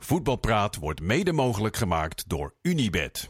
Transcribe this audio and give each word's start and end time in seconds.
Voetbalpraat 0.00 0.76
wordt 0.76 1.00
mede 1.00 1.32
mogelijk 1.32 1.76
gemaakt 1.76 2.24
door 2.28 2.54
Unibed. 2.62 3.28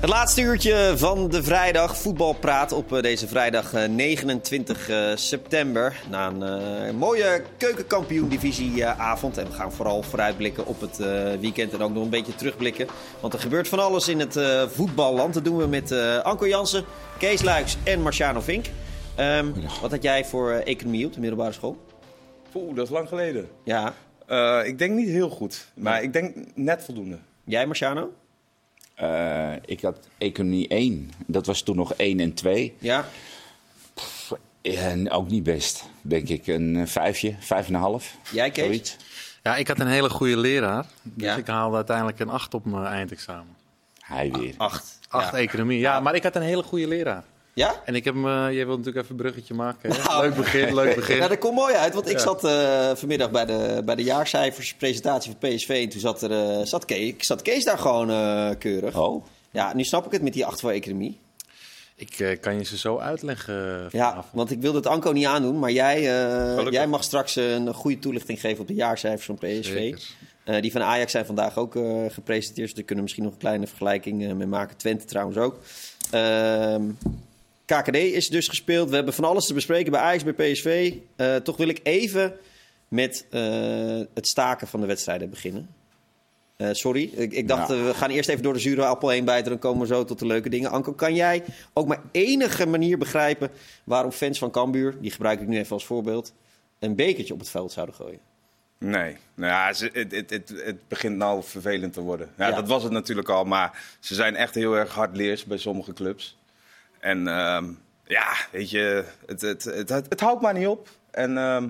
Het 0.00 0.10
laatste 0.10 0.40
uurtje 0.40 0.92
van 0.96 1.28
de 1.28 1.42
vrijdag. 1.42 1.96
Voetbalpraat 1.96 2.72
op 2.72 2.92
eh, 2.92 3.02
deze 3.02 3.28
vrijdag 3.28 3.72
eh, 3.72 3.88
29 3.88 4.88
eh, 4.88 5.10
september. 5.14 5.96
Na 6.10 6.26
een 6.26 6.42
eh, 6.42 6.92
mooie 6.94 7.42
keukenkampioen-divisieavond. 7.56 9.38
En 9.38 9.46
we 9.46 9.52
gaan 9.52 9.72
vooral 9.72 10.02
vooruitblikken 10.02 10.66
op 10.66 10.80
het 10.80 11.00
eh, 11.00 11.08
weekend. 11.40 11.72
En 11.72 11.82
ook 11.82 11.92
nog 11.94 12.02
een 12.02 12.10
beetje 12.10 12.34
terugblikken. 12.34 12.86
Want 13.20 13.32
er 13.32 13.40
gebeurt 13.40 13.68
van 13.68 13.78
alles 13.78 14.08
in 14.08 14.20
het 14.20 14.36
eh, 14.36 14.62
voetballand. 14.68 15.34
Dat 15.34 15.44
doen 15.44 15.56
we 15.56 15.66
met 15.66 15.90
eh, 15.90 16.18
Anko 16.18 16.46
Jansen, 16.48 16.84
Kees 17.18 17.42
Luiks 17.42 17.76
en 17.84 18.02
Marciano 18.02 18.40
Vink. 18.40 18.66
Ehm, 19.18 19.52
wat 19.80 19.90
had 19.90 20.02
jij 20.02 20.24
voor 20.24 20.50
eh, 20.52 20.66
economie 20.72 21.06
op 21.06 21.12
de 21.12 21.20
middelbare 21.20 21.52
school? 21.52 21.86
Oeh, 22.54 22.74
dat 22.76 22.84
is 22.84 22.90
lang 22.92 23.08
geleden. 23.08 23.48
Ja. 23.64 23.94
Eh, 24.26 24.60
ik 24.64 24.78
denk 24.78 24.94
niet 24.94 25.08
heel 25.08 25.28
goed, 25.30 25.68
maar 25.74 26.02
ik 26.02 26.12
denk 26.12 26.36
net 26.54 26.84
voldoende. 26.84 27.18
Jij, 27.44 27.66
Marciano? 27.66 28.12
Eh, 28.94 29.52
ik 29.64 29.80
had 29.82 30.08
economie 30.18 30.68
1. 30.68 31.10
Dat 31.26 31.46
was 31.46 31.62
toen 31.62 31.76
nog 31.76 31.94
1 31.96 32.20
en 32.20 32.34
2. 32.34 32.74
Ja. 32.78 33.04
En 34.62 35.10
ook 35.10 35.28
niet 35.28 35.42
best, 35.42 35.84
denk 36.02 36.28
ik. 36.28 36.46
Een 36.46 36.88
vijfje, 36.88 37.36
vijf 37.40 37.68
en 37.68 37.74
een 37.74 37.80
half. 37.80 38.16
Jij, 38.32 38.50
Kees? 38.50 38.64
Zoiets. 38.64 38.96
Ja, 39.42 39.56
ik 39.56 39.68
had 39.68 39.80
een 39.80 39.86
hele 39.86 40.10
goede 40.10 40.36
leraar. 40.36 40.86
Dus 41.02 41.26
Ja. 41.26 41.36
ik 41.36 41.46
haalde 41.46 41.76
uiteindelijk 41.76 42.18
een 42.18 42.28
8 42.28 42.54
op 42.54 42.64
mijn 42.64 42.84
eindexamen. 42.84 43.56
Hij 44.00 44.30
weer. 44.32 44.54
Acht. 44.56 44.98
8 45.08 45.32
Ja. 45.32 45.38
economie. 45.38 45.78
Ja, 45.78 46.00
maar 46.00 46.14
ik 46.14 46.22
had 46.22 46.36
een 46.36 46.42
hele 46.42 46.62
goede 46.62 46.88
leraar. 46.88 47.24
Ja? 47.58 47.82
En 47.84 47.94
ik 47.94 48.04
heb 48.04 48.14
hem, 48.14 48.26
eh, 48.26 48.32
jij 48.54 48.66
wilt 48.66 48.78
natuurlijk 48.78 49.04
even 49.04 49.10
een 49.10 49.22
bruggetje 49.22 49.54
maken. 49.54 49.92
Hè? 49.92 49.98
Nou, 50.02 50.22
leuk 50.22 50.34
begin, 50.36 50.74
leuk 50.74 50.94
begin. 51.00 51.16
Ja, 51.16 51.28
dat 51.28 51.38
komt 51.38 51.54
mooi 51.54 51.74
uit, 51.74 51.94
want 51.94 52.06
ik 52.08 52.12
Ja. 52.16 52.22
zat 52.22 52.44
eh, 52.44 52.90
vanmiddag 52.94 53.30
bij 53.30 53.44
de, 53.46 53.82
bij 53.84 53.94
de 53.94 54.02
jaarcijferspresentatie 54.02 55.34
van 55.40 55.50
PSV. 55.50 55.68
En 55.68 55.88
toen 55.88 56.00
zat, 56.00 56.22
er, 56.22 56.30
eh, 56.32 56.64
zat, 56.66 56.84
Kees, 56.84 57.14
zat 57.18 57.42
Kees 57.42 57.64
daar 57.64 57.78
gewoon 57.78 58.10
eh, 58.10 58.50
keurig. 58.58 58.96
Oh, 58.98 59.24
Ja, 59.50 59.74
nu 59.74 59.84
snap 59.84 60.06
ik 60.06 60.12
het 60.12 60.22
met 60.22 60.32
die 60.32 60.46
8 60.46 60.60
voor 60.60 60.70
economie. 60.70 61.18
Ik 61.96 62.18
eh, 62.20 62.40
kan 62.40 62.54
je 62.58 62.64
ze 62.64 62.76
zo 62.78 62.98
uitleggen 62.98 63.88
Ja, 63.90 64.24
want 64.32 64.50
ik 64.50 64.60
wilde 64.60 64.76
het 64.78 64.86
Anko 64.86 65.12
niet 65.12 65.26
aandoen. 65.26 65.58
Maar 65.58 65.70
jij, 65.70 65.96
eh, 65.96 66.66
jij 66.70 66.86
mag 66.86 67.02
straks 67.04 67.36
een 67.36 67.74
goede 67.74 67.98
toelichting 67.98 68.40
geven 68.40 68.60
op 68.60 68.66
de 68.68 68.74
jaarcijfers 68.74 69.26
van 69.26 69.34
PSV. 69.34 69.62
Zeker. 69.72 70.00
Eh, 70.44 70.60
die 70.62 70.72
van 70.72 70.82
Ajax 70.82 71.12
zijn 71.12 71.26
vandaag 71.26 71.58
ook 71.58 71.76
eh, 71.76 71.82
gepresenteerd. 72.08 72.66
Dus 72.66 72.74
daar 72.74 72.84
kunnen 72.84 72.96
we 72.96 73.02
misschien 73.02 73.22
nog 73.24 73.32
een 73.32 73.38
kleine 73.38 73.66
vergelijking 73.66 74.34
mee 74.34 74.46
maken. 74.46 74.76
Twente 74.76 75.04
trouwens 75.04 75.38
ook. 75.38 75.58
Ehm, 76.10 76.82
KKD 77.68 77.96
is 77.96 78.28
dus 78.28 78.48
gespeeld. 78.48 78.88
We 78.88 78.94
hebben 78.94 79.14
van 79.14 79.24
alles 79.24 79.46
te 79.46 79.54
bespreken 79.54 79.92
bij 79.92 80.00
Ajax, 80.00 80.24
bij 80.24 80.32
PSV. 80.52 80.94
Eh, 81.16 81.36
toch 81.36 81.56
wil 81.56 81.68
ik 81.68 81.80
even 81.82 82.36
met 82.88 83.26
eh, 83.30 83.40
het 84.14 84.26
staken 84.26 84.66
van 84.66 84.80
de 84.80 84.86
wedstrijden 84.86 85.30
beginnen. 85.30 85.68
Eh, 86.56 86.68
sorry, 86.72 87.10
ik, 87.14 87.32
ik 87.32 87.48
dacht 87.48 87.68
Ja. 87.68 87.84
we 87.84 87.94
gaan 87.94 88.10
eerst 88.10 88.28
even 88.28 88.42
door 88.42 88.52
de 88.52 88.58
zure 88.58 88.84
appel 88.84 89.08
heen 89.08 89.24
bijten. 89.24 89.50
Dan 89.50 89.58
komen 89.58 89.80
we 89.80 89.94
zo 89.94 90.04
tot 90.04 90.18
de 90.18 90.26
leuke 90.26 90.48
dingen. 90.48 90.70
Anko, 90.70 90.92
kan 90.92 91.14
jij 91.14 91.44
ook 91.72 91.86
maar 91.86 92.00
enige 92.12 92.66
manier 92.66 92.98
begrijpen 92.98 93.50
waarom 93.84 94.10
fans 94.12 94.38
van 94.38 94.50
Cambuur, 94.50 94.96
die 95.00 95.10
gebruik 95.10 95.40
ik 95.40 95.48
nu 95.48 95.58
even 95.58 95.72
als 95.72 95.86
voorbeeld, 95.86 96.32
een 96.78 96.94
bekertje 96.94 97.32
op 97.34 97.40
het 97.40 97.50
veld 97.50 97.72
zouden 97.72 97.94
gooien? 97.94 98.20
Nee, 98.78 99.16
nou 99.34 99.52
ja, 99.52 99.66
het, 99.66 100.12
het, 100.12 100.30
het, 100.30 100.52
het 100.64 100.88
begint 100.88 101.16
nou 101.16 101.42
vervelend 101.44 101.92
te 101.92 102.00
worden. 102.00 102.30
Ja, 102.36 102.48
Ja. 102.48 102.54
Dat 102.54 102.68
was 102.68 102.82
het 102.82 102.92
natuurlijk 102.92 103.28
al, 103.28 103.44
maar 103.44 103.96
ze 104.00 104.14
zijn 104.14 104.36
echt 104.36 104.54
heel 104.54 104.76
erg 104.76 104.94
hardleers 104.94 105.44
bij 105.44 105.58
sommige 105.58 105.92
clubs. 105.92 106.36
En 106.98 107.28
ehm, 107.28 107.64
ja, 108.04 108.26
weet 108.52 108.70
je, 108.70 109.04
het, 109.26 109.40
het, 109.40 109.64
het, 109.64 109.88
het, 109.88 110.06
het 110.08 110.20
houdt 110.20 110.42
maar 110.42 110.54
niet 110.54 110.66
op. 110.66 110.88
En 111.10 111.38
ehm, 111.38 111.68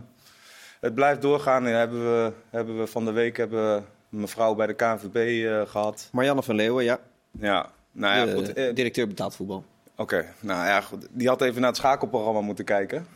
het 0.80 0.94
blijft 0.94 1.22
doorgaan. 1.22 1.66
En 1.66 1.78
hebben 1.78 2.00
we, 2.00 2.32
hebben 2.50 2.78
we 2.78 2.86
van 2.86 3.04
de 3.04 3.12
week 3.12 3.36
hebben 3.36 3.74
we 3.74 3.82
mevrouw 4.08 4.54
bij 4.54 4.66
de 4.66 4.74
KNVB 4.74 5.44
eh, 5.46 5.70
gehad. 5.70 6.08
Marianne 6.12 6.42
van 6.42 6.54
Leeuwen, 6.54 6.84
ja. 6.84 6.98
Ja, 7.30 7.70
nou 7.92 8.28
ja, 8.28 8.34
goed. 8.34 8.52
eh, 8.52 8.74
directeur 8.74 9.06
betaald 9.08 9.34
voetbal. 9.36 9.64
Oké, 9.96 10.26
nou 10.40 10.66
ja, 10.66 10.80
goed. 10.80 11.06
Die 11.10 11.28
had 11.28 11.40
even 11.42 11.60
naar 11.60 11.70
het 11.70 11.78
schakelprogramma 11.78 12.40
moeten 12.40 12.64
kijken. 12.64 13.06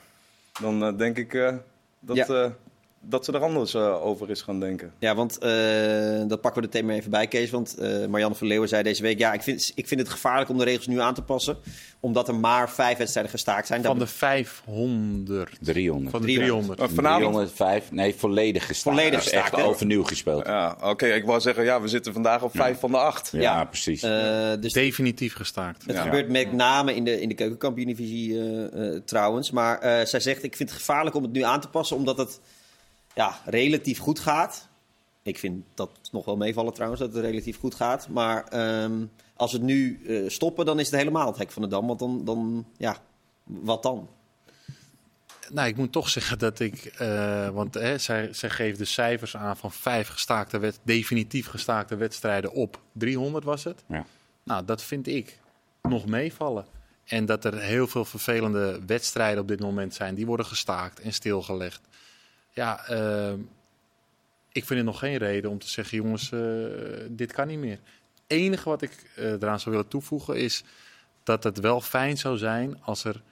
Dan 0.60 0.84
eh, 0.84 0.96
denk 0.96 1.16
ik 1.18 1.52
dat, 2.00 2.16
Ja. 2.16 2.52
Dat 3.04 3.24
ze 3.24 3.32
er 3.32 3.40
anders 3.40 3.74
eh, 3.74 4.04
over 4.06 4.30
is 4.30 4.42
gaan 4.42 4.60
denken. 4.60 4.92
Ja, 4.98 5.14
want 5.14 5.38
eh, 5.38 5.50
dat 6.26 6.40
pakken 6.40 6.60
we 6.62 6.68
er 6.68 6.72
thema 6.72 6.92
even 6.92 7.10
bij, 7.10 7.26
Kees. 7.26 7.50
Want 7.50 7.74
eh 7.78 8.06
Marianne 8.06 8.36
van 8.36 8.46
Leeuwen 8.46 8.68
zei 8.68 8.82
deze 8.82 9.02
week... 9.02 9.18
ja, 9.18 9.32
ik 9.32 9.42
vind, 9.42 9.72
ik 9.74 9.88
vind 9.88 10.00
het 10.00 10.08
gevaarlijk 10.08 10.50
om 10.50 10.58
de 10.58 10.64
regels 10.64 10.86
nu 10.86 11.00
aan 11.00 11.14
te 11.14 11.22
passen... 11.22 11.56
omdat 12.00 12.28
er 12.28 12.34
maar 12.34 12.70
vijf 12.70 12.98
wedstrijden 12.98 13.32
gestaakt 13.32 13.66
zijn. 13.66 13.82
Van 13.82 13.98
Dat 13.98 14.08
de 14.08 14.14
500. 14.14 15.56
300. 15.60 16.10
Van 16.10 16.20
de 16.20 16.26
300. 16.26 16.76
300. 16.76 16.78
Maar 16.78 16.88
vanavond 16.88 17.34
305, 17.34 17.90
nee, 17.92 18.14
volledig 18.14 18.66
gestaakt. 18.66 18.96
Volledig 18.96 19.22
Dus 19.22 19.30
gestaakt, 19.32 19.54
echt 19.56 19.66
overnieuw 19.66 20.04
gespeeld. 20.04 20.46
Ja, 20.46 20.76
oké. 20.82 21.06
ik 21.06 21.24
wou 21.24 21.40
zeggen, 21.40 21.64
ja, 21.64 21.80
we 21.80 21.88
zitten 21.88 22.12
vandaag 22.12 22.42
op 22.42 22.50
vijf 22.54 22.78
van 22.78 22.90
de 22.90 22.98
acht. 22.98 23.30
Ja. 23.32 23.64
precies. 23.64 24.02
eh, 24.02 24.50
dus 24.60 24.72
Definitief 24.72 25.34
gestaakt. 25.34 25.82
het 25.86 25.96
Ja. 25.96 26.02
gebeurt 26.02 26.28
met 26.28 26.52
name 26.52 26.94
in 26.94 27.04
de, 27.04 27.20
in 27.20 27.28
de 27.28 27.34
keukenkampioen-divisie 27.34 28.38
eh, 28.40 28.94
eh, 28.94 29.02
trouwens. 29.04 29.50
Maar 29.50 29.78
eh, 29.78 30.06
zij 30.06 30.20
zegt, 30.20 30.42
ik 30.42 30.56
vind 30.56 30.68
het 30.68 30.78
gevaarlijk 30.78 31.16
om 31.16 31.22
het 31.22 31.32
nu 31.32 31.42
aan 31.42 31.60
te 31.60 31.68
passen... 31.68 31.96
omdat 31.96 32.18
het 32.18 32.40
ja, 33.14 33.40
relatief 33.44 33.98
goed 33.98 34.18
gaat. 34.18 34.68
Ik 35.22 35.38
vind 35.38 35.64
dat 35.74 35.90
nog 36.12 36.24
wel 36.24 36.36
meevallen 36.36 36.72
trouwens, 36.72 37.00
dat 37.00 37.14
het 37.14 37.24
relatief 37.24 37.58
goed 37.58 37.74
gaat. 37.74 38.08
Maar 38.08 38.44
ehm, 38.48 39.04
als 39.36 39.52
het 39.52 39.62
nu 39.62 40.00
eh, 40.06 40.28
stoppen, 40.28 40.64
dan 40.64 40.78
is 40.78 40.86
het 40.90 40.98
helemaal 40.98 41.26
het 41.26 41.38
hek 41.38 41.50
van 41.50 41.62
de 41.62 41.68
dam. 41.68 41.86
Want 41.86 41.98
dan, 41.98 42.24
dan 42.24 42.66
ja, 42.76 42.96
wat 43.44 43.82
dan? 43.82 44.08
Nou, 45.50 45.68
ik 45.68 45.76
moet 45.76 45.92
toch 45.92 46.08
zeggen 46.08 46.38
dat 46.38 46.60
ik. 46.60 46.84
eh, 46.84 47.48
want 47.48 47.74
hè, 47.74 47.98
zij, 47.98 48.32
zij 48.32 48.50
geeft 48.50 48.78
de 48.78 48.84
cijfers 48.84 49.36
aan 49.36 49.56
van 49.56 49.72
vijf 49.72 50.08
gestaakte 50.08 50.72
definitief 50.82 51.46
gestaakte 51.46 51.96
wedstrijden 51.96 52.52
op 52.52 52.80
300 52.92 53.44
was 53.44 53.64
het. 53.64 53.84
Ja. 53.86 54.06
Nou, 54.42 54.64
dat 54.64 54.82
vind 54.82 55.06
ik 55.06 55.38
nog 55.82 56.06
meevallen. 56.06 56.66
En 57.04 57.26
dat 57.26 57.44
er 57.44 57.60
heel 57.60 57.86
veel 57.86 58.04
vervelende 58.04 58.80
wedstrijden 58.86 59.42
op 59.42 59.48
dit 59.48 59.60
moment 59.60 59.94
zijn. 59.94 60.14
Die 60.14 60.26
worden 60.26 60.46
gestaakt 60.46 61.00
en 61.00 61.12
stilgelegd. 61.12 61.80
Ja, 62.52 62.86
eh, 62.86 63.32
ik 64.52 64.64
vind 64.64 64.78
het 64.78 64.88
nog 64.88 64.98
geen 64.98 65.16
reden 65.16 65.50
om 65.50 65.58
te 65.58 65.68
zeggen: 65.68 65.96
jongens, 65.96 66.32
eh, 66.32 66.40
dit 67.08 67.32
kan 67.32 67.46
niet 67.46 67.58
meer. 67.58 67.78
Het 68.14 68.22
enige 68.26 68.68
wat 68.68 68.82
ik 68.82 69.10
eh, 69.16 69.32
eraan 69.32 69.60
zou 69.60 69.74
willen 69.74 69.90
toevoegen 69.90 70.36
is 70.36 70.64
dat 71.22 71.44
het 71.44 71.60
wel 71.60 71.80
fijn 71.80 72.16
zou 72.18 72.36
zijn 72.38 72.82
als 72.82 73.04
er 73.04 73.22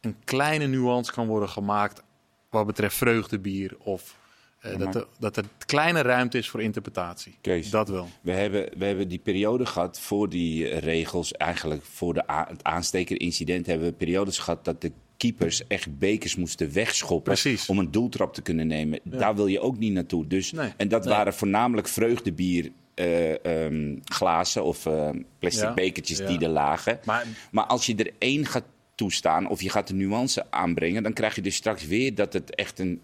een 0.00 0.16
kleine 0.24 0.66
nuance 0.66 1.12
kan 1.12 1.26
worden 1.26 1.48
gemaakt 1.48 2.02
wat 2.50 2.66
betreft 2.66 2.96
vreugdebier. 2.96 3.76
Of 3.78 4.16
eh, 4.58 4.72
Ja, 4.72 4.78
dat, 4.78 4.94
er, 4.94 5.06
dat 5.18 5.36
er 5.36 5.44
kleine 5.66 6.00
ruimte 6.00 6.38
is 6.38 6.48
voor 6.48 6.62
interpretatie. 6.62 7.36
Kees. 7.40 7.70
Dat 7.70 7.88
wel. 7.88 8.08
We 8.20 8.32
hebben, 8.32 8.78
we 8.78 8.84
hebben 8.84 9.08
die 9.08 9.18
periode 9.18 9.66
gehad 9.66 10.00
voor 10.00 10.28
die 10.28 10.78
regels, 10.78 11.32
eigenlijk 11.32 11.84
voor 11.84 12.14
de 12.14 12.22
het 12.26 12.64
aanstekerincident, 12.64 13.66
hebben 13.66 13.88
we 13.88 13.94
periodes 13.94 14.38
gehad 14.38 14.64
dat 14.64 14.80
de 14.80 14.92
keepers 15.18 15.66
echt 15.66 15.98
bekers 15.98 16.36
moesten 16.36 16.72
wegschoppen 16.72 17.32
Precies. 17.32 17.66
om 17.68 17.78
een 17.78 17.90
doeltrap 17.90 18.34
te 18.34 18.42
kunnen 18.42 18.66
nemen. 18.66 19.00
Daar 19.02 19.34
wil 19.36 19.46
je 19.46 19.60
ook 19.60 19.78
niet 19.78 19.92
naartoe. 19.92 20.26
Dus, 20.26 20.52
Nee. 20.52 20.70
En 20.76 20.88
dat 20.88 21.04
Nee. 21.04 21.14
waren 21.14 21.34
voornamelijk 21.34 21.88
vreugdebier. 21.88 22.70
eh, 22.94 23.44
ehm, 23.64 23.96
glazen 24.04 24.64
of 24.64 24.86
eh, 24.86 25.10
plastic 25.38 25.62
Ja. 25.64 25.74
bekertjes 25.74 26.18
Ja. 26.18 26.26
die 26.26 26.38
er 26.40 26.48
lagen. 26.48 26.98
Maar 27.04 27.26
Maar 27.50 27.64
als 27.64 27.86
je 27.86 27.94
er 27.94 28.10
één 28.18 28.46
gaat 28.46 28.64
toestaan 28.94 29.48
of 29.48 29.62
je 29.62 29.70
gaat 29.70 29.86
de 29.88 29.94
nuance 29.94 30.44
aanbrengen, 30.50 31.02
dan 31.02 31.12
krijg 31.12 31.34
je 31.34 31.40
dus 31.42 31.54
straks 31.54 31.86
weer 31.86 32.14
dat 32.14 32.32
het 32.32 32.54
echt 32.54 32.78
een. 32.78 33.00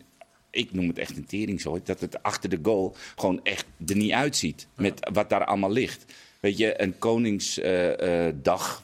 Ik 0.51 0.73
noem 0.73 0.89
het 0.89 0.99
echt 0.99 1.17
een 1.17 1.27
teringzooi. 1.27 1.81
Dat 1.85 2.01
het 2.01 2.23
achter 2.23 2.51
de 2.51 2.59
goal 2.63 2.95
gewoon 3.17 3.41
echt 3.43 3.67
er 3.87 3.97
niet 3.97 4.13
uitziet. 4.13 4.67
Met 4.77 5.11
wat 5.13 5.29
daar 5.31 5.45
allemaal 5.45 5.73
ligt. 5.73 6.05
Weet 6.41 6.59
je, 6.59 6.83
een 6.83 6.99
Koningsdag 6.99 8.84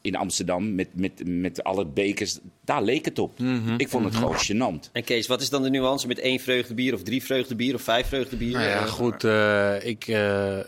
in 0.00 0.16
Amsterdam 0.16 0.74
met, 0.74 0.88
met, 0.94 1.22
met 1.26 1.62
alle 1.64 1.86
bekers. 1.86 2.38
Daar 2.64 2.82
leek 2.82 3.04
het 3.04 3.18
op. 3.18 3.38
Ik 3.76 3.88
vond 3.88 4.04
het 4.04 4.14
gewoon 4.16 4.36
gênant. 4.36 4.90
En 4.92 5.04
Kees, 5.04 5.26
wat 5.26 5.40
is 5.40 5.50
dan 5.50 5.62
de 5.62 5.70
nuance 5.70 6.06
met 6.06 6.18
één 6.18 6.40
vreugdebier 6.40 6.94
of 6.94 7.02
drie 7.02 7.22
vreugdebier 7.22 7.74
of 7.74 7.82
vijf 7.82 8.06
vreugdebier? 8.06 8.52
Nou 8.52 8.64
ja, 8.68 8.86
goed. 8.86 9.24
eh, 9.24 9.84
ik, 9.86 10.06
eh, 10.06 10.58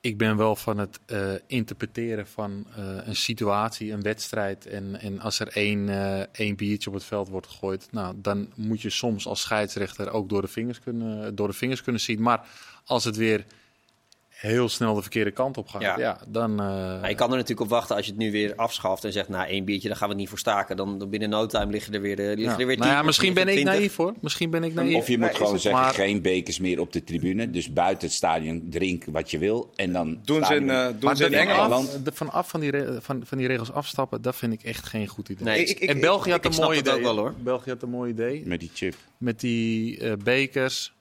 ik 0.00 0.18
ben 0.18 0.36
wel 0.36 0.56
van 0.56 0.78
het 0.78 0.98
eh, 1.06 1.32
interpreteren 1.46 2.26
van 2.26 2.66
eh, 2.76 2.96
een 3.04 3.16
situatie, 3.16 3.92
een 3.92 4.02
wedstrijd. 4.02 4.66
En, 4.66 5.00
en 5.00 5.20
als 5.20 5.38
er 5.40 5.48
één, 5.48 5.88
eh, 5.88 6.20
één 6.32 6.56
biertje 6.56 6.88
op 6.88 6.94
het 6.94 7.04
veld 7.04 7.28
wordt 7.28 7.46
gegooid, 7.46 7.88
nou, 7.90 8.14
dan 8.16 8.48
moet 8.54 8.80
je 8.80 8.90
soms 8.90 9.26
als 9.26 9.40
scheidsrechter 9.40 10.10
ook 10.10 10.28
door 10.28 10.42
de 10.42 10.48
vingers 10.48 10.80
kunnen, 10.80 11.34
door 11.34 11.48
de 11.48 11.54
vingers 11.54 11.82
kunnen 11.82 12.00
zien. 12.00 12.22
Maar 12.22 12.46
als 12.84 13.04
het 13.04 13.16
weer 13.16 13.44
heel 14.40 14.68
snel 14.68 14.94
de 14.94 15.00
verkeerde 15.00 15.30
kant 15.30 15.56
op 15.58 15.68
gaat, 15.68 15.82
Ja. 15.82 15.98
ja, 15.98 16.18
dan... 16.28 16.50
eh, 16.50 16.66
Maar 17.00 17.08
je 17.08 17.14
kan 17.14 17.30
er 17.30 17.34
natuurlijk 17.36 17.60
op 17.60 17.68
wachten 17.68 17.96
als 17.96 18.04
je 18.04 18.10
het 18.10 18.20
nu 18.20 18.30
weer 18.32 18.54
afschaft 18.56 19.04
en 19.04 19.12
zegt, 19.12 19.28
nou 19.28 19.48
één 19.48 19.64
biertje, 19.64 19.88
daar 19.88 19.96
gaan 19.96 20.06
we 20.06 20.12
het 20.12 20.20
niet 20.22 20.30
voor 20.30 20.38
staken. 20.38 20.76
Dan, 20.76 20.98
dan 20.98 21.10
binnen 21.10 21.28
no 21.28 21.46
time 21.46 21.70
liggen 21.70 21.94
er 21.94 22.00
weer, 22.00 22.16
de, 22.16 22.22
liggen 22.22 22.44
ja. 22.44 22.58
er 22.58 22.66
weer 22.66 22.78
Nou 22.78 22.90
ja, 22.90 23.02
misschien 23.02 23.34
ben 23.34 23.48
ik 23.48 23.64
naïef 23.64 23.96
hoor. 23.96 24.14
Misschien 24.20 24.50
ben 24.50 24.64
ik 24.64 24.74
naïef. 24.74 24.94
Of 24.96 25.06
je 25.08 25.18
moet 25.18 25.26
Nee, 25.26 25.36
gewoon 25.36 25.58
zeggen, 25.58 25.82
maar- 25.82 25.94
geen 25.94 26.22
bekers 26.22 26.58
meer 26.58 26.80
op 26.80 26.92
de 26.92 27.04
tribune. 27.04 27.50
Dus 27.50 27.72
buiten 27.72 28.06
het 28.06 28.16
stadion 28.16 28.66
drink 28.70 29.04
wat 29.04 29.30
je 29.30 29.38
wil. 29.38 29.70
En 29.76 29.92
dan 29.92 30.18
Doen 30.24 30.44
ze 30.44 30.54
in, 30.54 30.70
eh, 30.70 30.86
doen 30.98 31.16
ze 31.16 31.24
in 31.24 31.32
Engeland? 31.32 31.72
Engeland? 31.72 32.04
de, 32.04 32.12
vanaf 32.12 32.48
van 32.48 32.60
die, 32.60 32.72
van, 33.00 33.22
van 33.24 33.38
die 33.38 33.46
regels 33.46 33.72
afstappen, 33.72 34.22
dat 34.22 34.36
vind 34.36 34.52
ik 34.52 34.62
echt 34.62 34.86
geen 34.86 35.06
goed 35.06 35.28
idee. 35.28 35.44
Nee, 35.44 35.64
Ik- 35.64 35.78
ik- 35.80 35.88
en 35.88 36.00
België 36.00 36.30
had 36.30 36.44
ik 36.44 36.52
een 36.54 36.60
mooi 36.62 36.78
idee. 36.78 37.02
wel, 37.02 37.16
hoor. 37.16 37.34
België 37.38 37.70
had 37.70 37.82
een 37.82 37.90
mooi 37.90 38.10
idee. 38.10 38.42
Met 38.46 38.60
die 38.60 38.70
chip. 38.74 38.94
Met 39.18 39.40
die 39.40 39.98
eh, 39.98 40.12
bekers, 40.24 40.92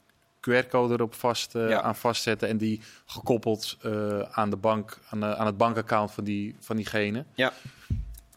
QR-code 0.41 0.93
erop 0.93 1.13
vast, 1.13 1.55
eh, 1.55 1.69
Ja. 1.69 1.81
aan 1.81 1.95
vastzetten. 1.95 2.47
En 2.49 2.57
die 2.57 2.81
gekoppeld 3.05 3.77
eh, 3.81 4.19
aan, 4.31 4.49
de 4.49 4.55
bank, 4.55 4.99
aan, 5.09 5.19
de- 5.19 5.35
aan 5.35 5.45
het 5.45 5.57
bankaccount 5.57 6.11
van, 6.11 6.23
die, 6.23 6.55
van 6.59 6.75
diegene. 6.75 7.25
Ja. 7.35 7.53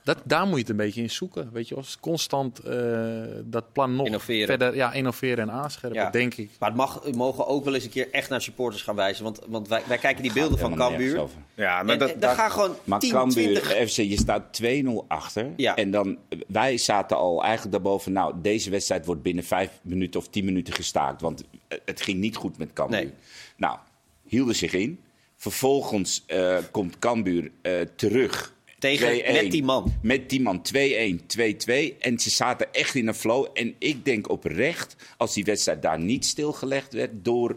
Dat, 0.05 0.19
daar 0.25 0.45
moet 0.47 0.55
je 0.55 0.61
het 0.61 0.69
een 0.69 0.77
beetje 0.77 1.03
in 1.03 1.11
zoeken. 1.11 1.51
Weet 1.53 1.69
je, 1.69 1.75
als 1.75 1.97
constant 2.01 2.59
eh, 2.59 3.23
dat 3.45 3.73
plan 3.73 3.97
nog 3.97 4.07
Innoveren. 4.07 4.47
verder 4.47 4.75
ja, 4.75 4.93
innoveren 4.93 5.39
en 5.49 5.51
aanscherpen, 5.55 5.99
Ja. 6.01 6.11
denk 6.11 6.35
ik. 6.35 6.51
Maar 6.59 6.69
het 6.69 6.79
mag, 6.79 7.03
we 7.03 7.11
mogen 7.11 7.47
ook 7.47 7.65
wel 7.65 7.75
eens 7.75 7.85
een 7.85 7.91
keer 7.91 8.09
echt 8.11 8.29
naar 8.29 8.43
supporters 8.43 8.83
gaan 8.83 8.95
wijzen. 8.97 9.25
Want, 9.25 9.41
want 9.49 9.69
wij, 9.69 9.83
wij 9.89 9.99
kijken 9.99 10.23
die 10.23 10.33
beelden 10.33 10.59
van 10.59 10.75
Cambuur. 10.75 11.27
Ja, 11.55 11.83
maar 11.83 11.93
En, 11.93 11.99
dat, 11.99 12.11
en 12.11 12.21
daar 12.21 12.29
daar- 12.37 12.39
gaan 12.39 12.51
gewoon 12.51 12.77
Maar 12.85 12.99
10, 13.01 13.11
Cambuur 13.11 13.61
20... 13.63 13.91
FC, 13.91 13.97
je 13.97 14.17
staat 14.19 14.61
2-0 14.63 15.07
achter. 15.09 15.47
Ja. 15.57 15.77
En 15.77 15.91
dan, 15.91 16.19
wij 16.47 16.77
zaten 16.79 17.17
al 17.17 17.43
eigenlijk 17.43 17.73
daarboven. 17.73 18.13
Nou, 18.13 18.35
deze 18.43 18.71
wedstrijd 18.71 19.07
wordt 19.07 19.23
binnen 19.23 19.45
5 19.45 19.71
minuten 19.83 20.21
of 20.21 20.29
10 20.29 20.45
minuten 20.45 20.75
gestaakt. 20.75 21.21
Want 21.21 21.45
het 21.85 22.01
ging 22.01 22.19
niet 22.19 22.37
goed 22.37 22.59
met 22.59 22.73
Cambuur. 22.73 22.99
Nee. 22.99 23.13
Nou, 23.57 23.79
hielden 24.27 24.55
zich 24.55 24.73
in. 24.73 25.01
Vervolgens 25.37 26.23
eh, 26.27 26.57
komt 26.71 26.99
Cambuur 26.99 27.51
eh, 27.63 27.73
terug. 27.97 28.52
Tegen- 28.83 29.23
2-1. 29.25 29.33
met 29.33 29.51
die 29.51 29.63
man. 29.65 29.93
Met 30.03 30.31
die 30.31 30.41
man 30.41 30.63
2-1, 30.63 31.27
2-2. 31.27 31.97
En 31.99 32.19
ze 32.19 32.31
zaten 32.31 32.73
echt 32.73 32.95
in 32.95 33.09
een 33.09 33.15
flow. 33.15 33.47
En 33.55 33.75
ik 33.79 34.05
denk 34.05 34.31
oprecht, 34.31 34.97
als 35.17 35.35
die 35.35 35.45
wedstrijd 35.45 35.83
daar 35.83 36.01
niet 36.01 36.27
stilgelegd 36.27 36.93
werd 36.93 37.11
door 37.15 37.57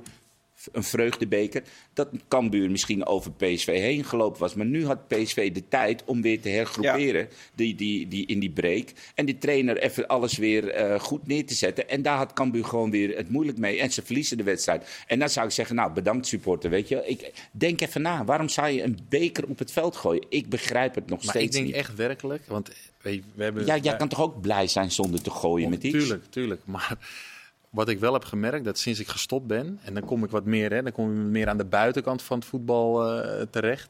een 0.71 0.83
vreugdebeker, 0.83 1.63
dat 1.93 2.09
Cambuur 2.27 2.71
misschien 2.71 3.05
over 3.05 3.31
PSV 3.31 3.65
heen 3.65 4.03
gelopen 4.03 4.39
was. 4.39 4.53
Maar 4.53 4.65
nu 4.65 4.85
had 4.85 5.07
PSV 5.07 5.51
de 5.51 5.67
tijd 5.67 6.03
om 6.05 6.21
weer 6.21 6.41
te 6.41 6.49
hergroeperen 6.49 7.27
die, 7.55 7.75
die, 7.75 8.07
die, 8.07 8.25
in 8.25 8.39
die 8.39 8.49
break. 8.49 8.89
En 9.15 9.25
die 9.25 9.37
trainer 9.37 9.77
even 9.77 10.07
alles 10.07 10.37
weer 10.37 10.69
eh, 10.69 10.99
goed 10.99 11.27
neer 11.27 11.45
te 11.45 11.53
zetten. 11.53 11.89
En 11.89 12.01
daar 12.01 12.17
had 12.17 12.33
Cambuur 12.33 12.65
gewoon 12.65 12.91
weer 12.91 13.17
het 13.17 13.29
moeilijk 13.29 13.57
mee. 13.57 13.79
En 13.79 13.91
ze 13.91 14.01
verliezen 14.01 14.37
de 14.37 14.43
wedstrijd. 14.43 15.03
En 15.07 15.19
dan 15.19 15.29
zou 15.29 15.45
ik 15.45 15.51
zeggen, 15.51 15.75
nou 15.75 15.93
bedankt 15.93 16.27
supporter. 16.27 16.69
Weet 16.69 16.87
je, 16.87 17.03
ik, 17.05 17.31
denk 17.51 17.81
even 17.81 18.01
na. 18.01 18.25
Waarom 18.25 18.49
zou 18.49 18.69
je 18.69 18.83
een 18.83 18.99
beker 19.09 19.47
op 19.49 19.59
het 19.59 19.71
veld 19.71 19.95
gooien? 19.95 20.25
Ik 20.29 20.49
begrijp 20.49 20.95
het 20.95 21.09
nog 21.09 21.23
Maar 21.23 21.35
steeds 21.35 21.45
ik 21.45 21.51
denk 21.51 21.65
niet. 21.65 21.75
echt 21.75 21.95
werkelijk, 21.95 22.45
want 22.47 22.71
we 23.01 23.21
hebben... 23.37 23.65
Ja, 23.65 23.77
jij 23.77 23.95
kan 23.95 24.07
toch 24.07 24.21
ook 24.21 24.41
blij 24.41 24.67
zijn 24.67 24.91
zonder 24.91 25.21
te 25.21 25.29
gooien 25.29 25.69
met 25.69 25.83
iets? 25.83 25.97
Tuurlijk, 25.97 26.25
tuurlijk. 26.29 26.61
Maar 26.65 26.97
wat 27.75 27.89
ik 27.89 27.99
wel 27.99 28.13
heb 28.13 28.23
gemerkt, 28.23 28.65
dat 28.65 28.77
sinds 28.79 28.99
ik 28.99 29.07
gestopt 29.07 29.47
ben, 29.47 29.79
en 29.83 29.93
dan 29.93 30.05
kom 30.05 30.23
ik 30.23 30.29
wat 30.29 30.45
meer, 30.45 30.71
hè, 30.73 30.83
dan 30.83 30.91
kom 30.91 31.09
je 31.13 31.19
meer 31.19 31.49
aan 31.49 31.57
de 31.57 31.65
buitenkant 31.65 32.21
van 32.21 32.37
het 32.39 32.47
voetbal 32.47 33.13
eh, 33.13 33.41
terecht. 33.49 33.89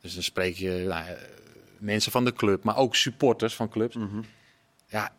Dus 0.00 0.14
dan 0.14 0.22
spreek 0.22 0.56
je 0.56 0.84
nou, 0.88 1.06
eh, 1.08 1.14
mensen 1.78 2.12
van 2.12 2.24
de 2.24 2.32
club, 2.32 2.64
maar 2.64 2.76
ook 2.76 2.96
supporters 2.96 3.54
van 3.54 3.68
clubs. 3.68 3.96
Ja, 4.86 5.12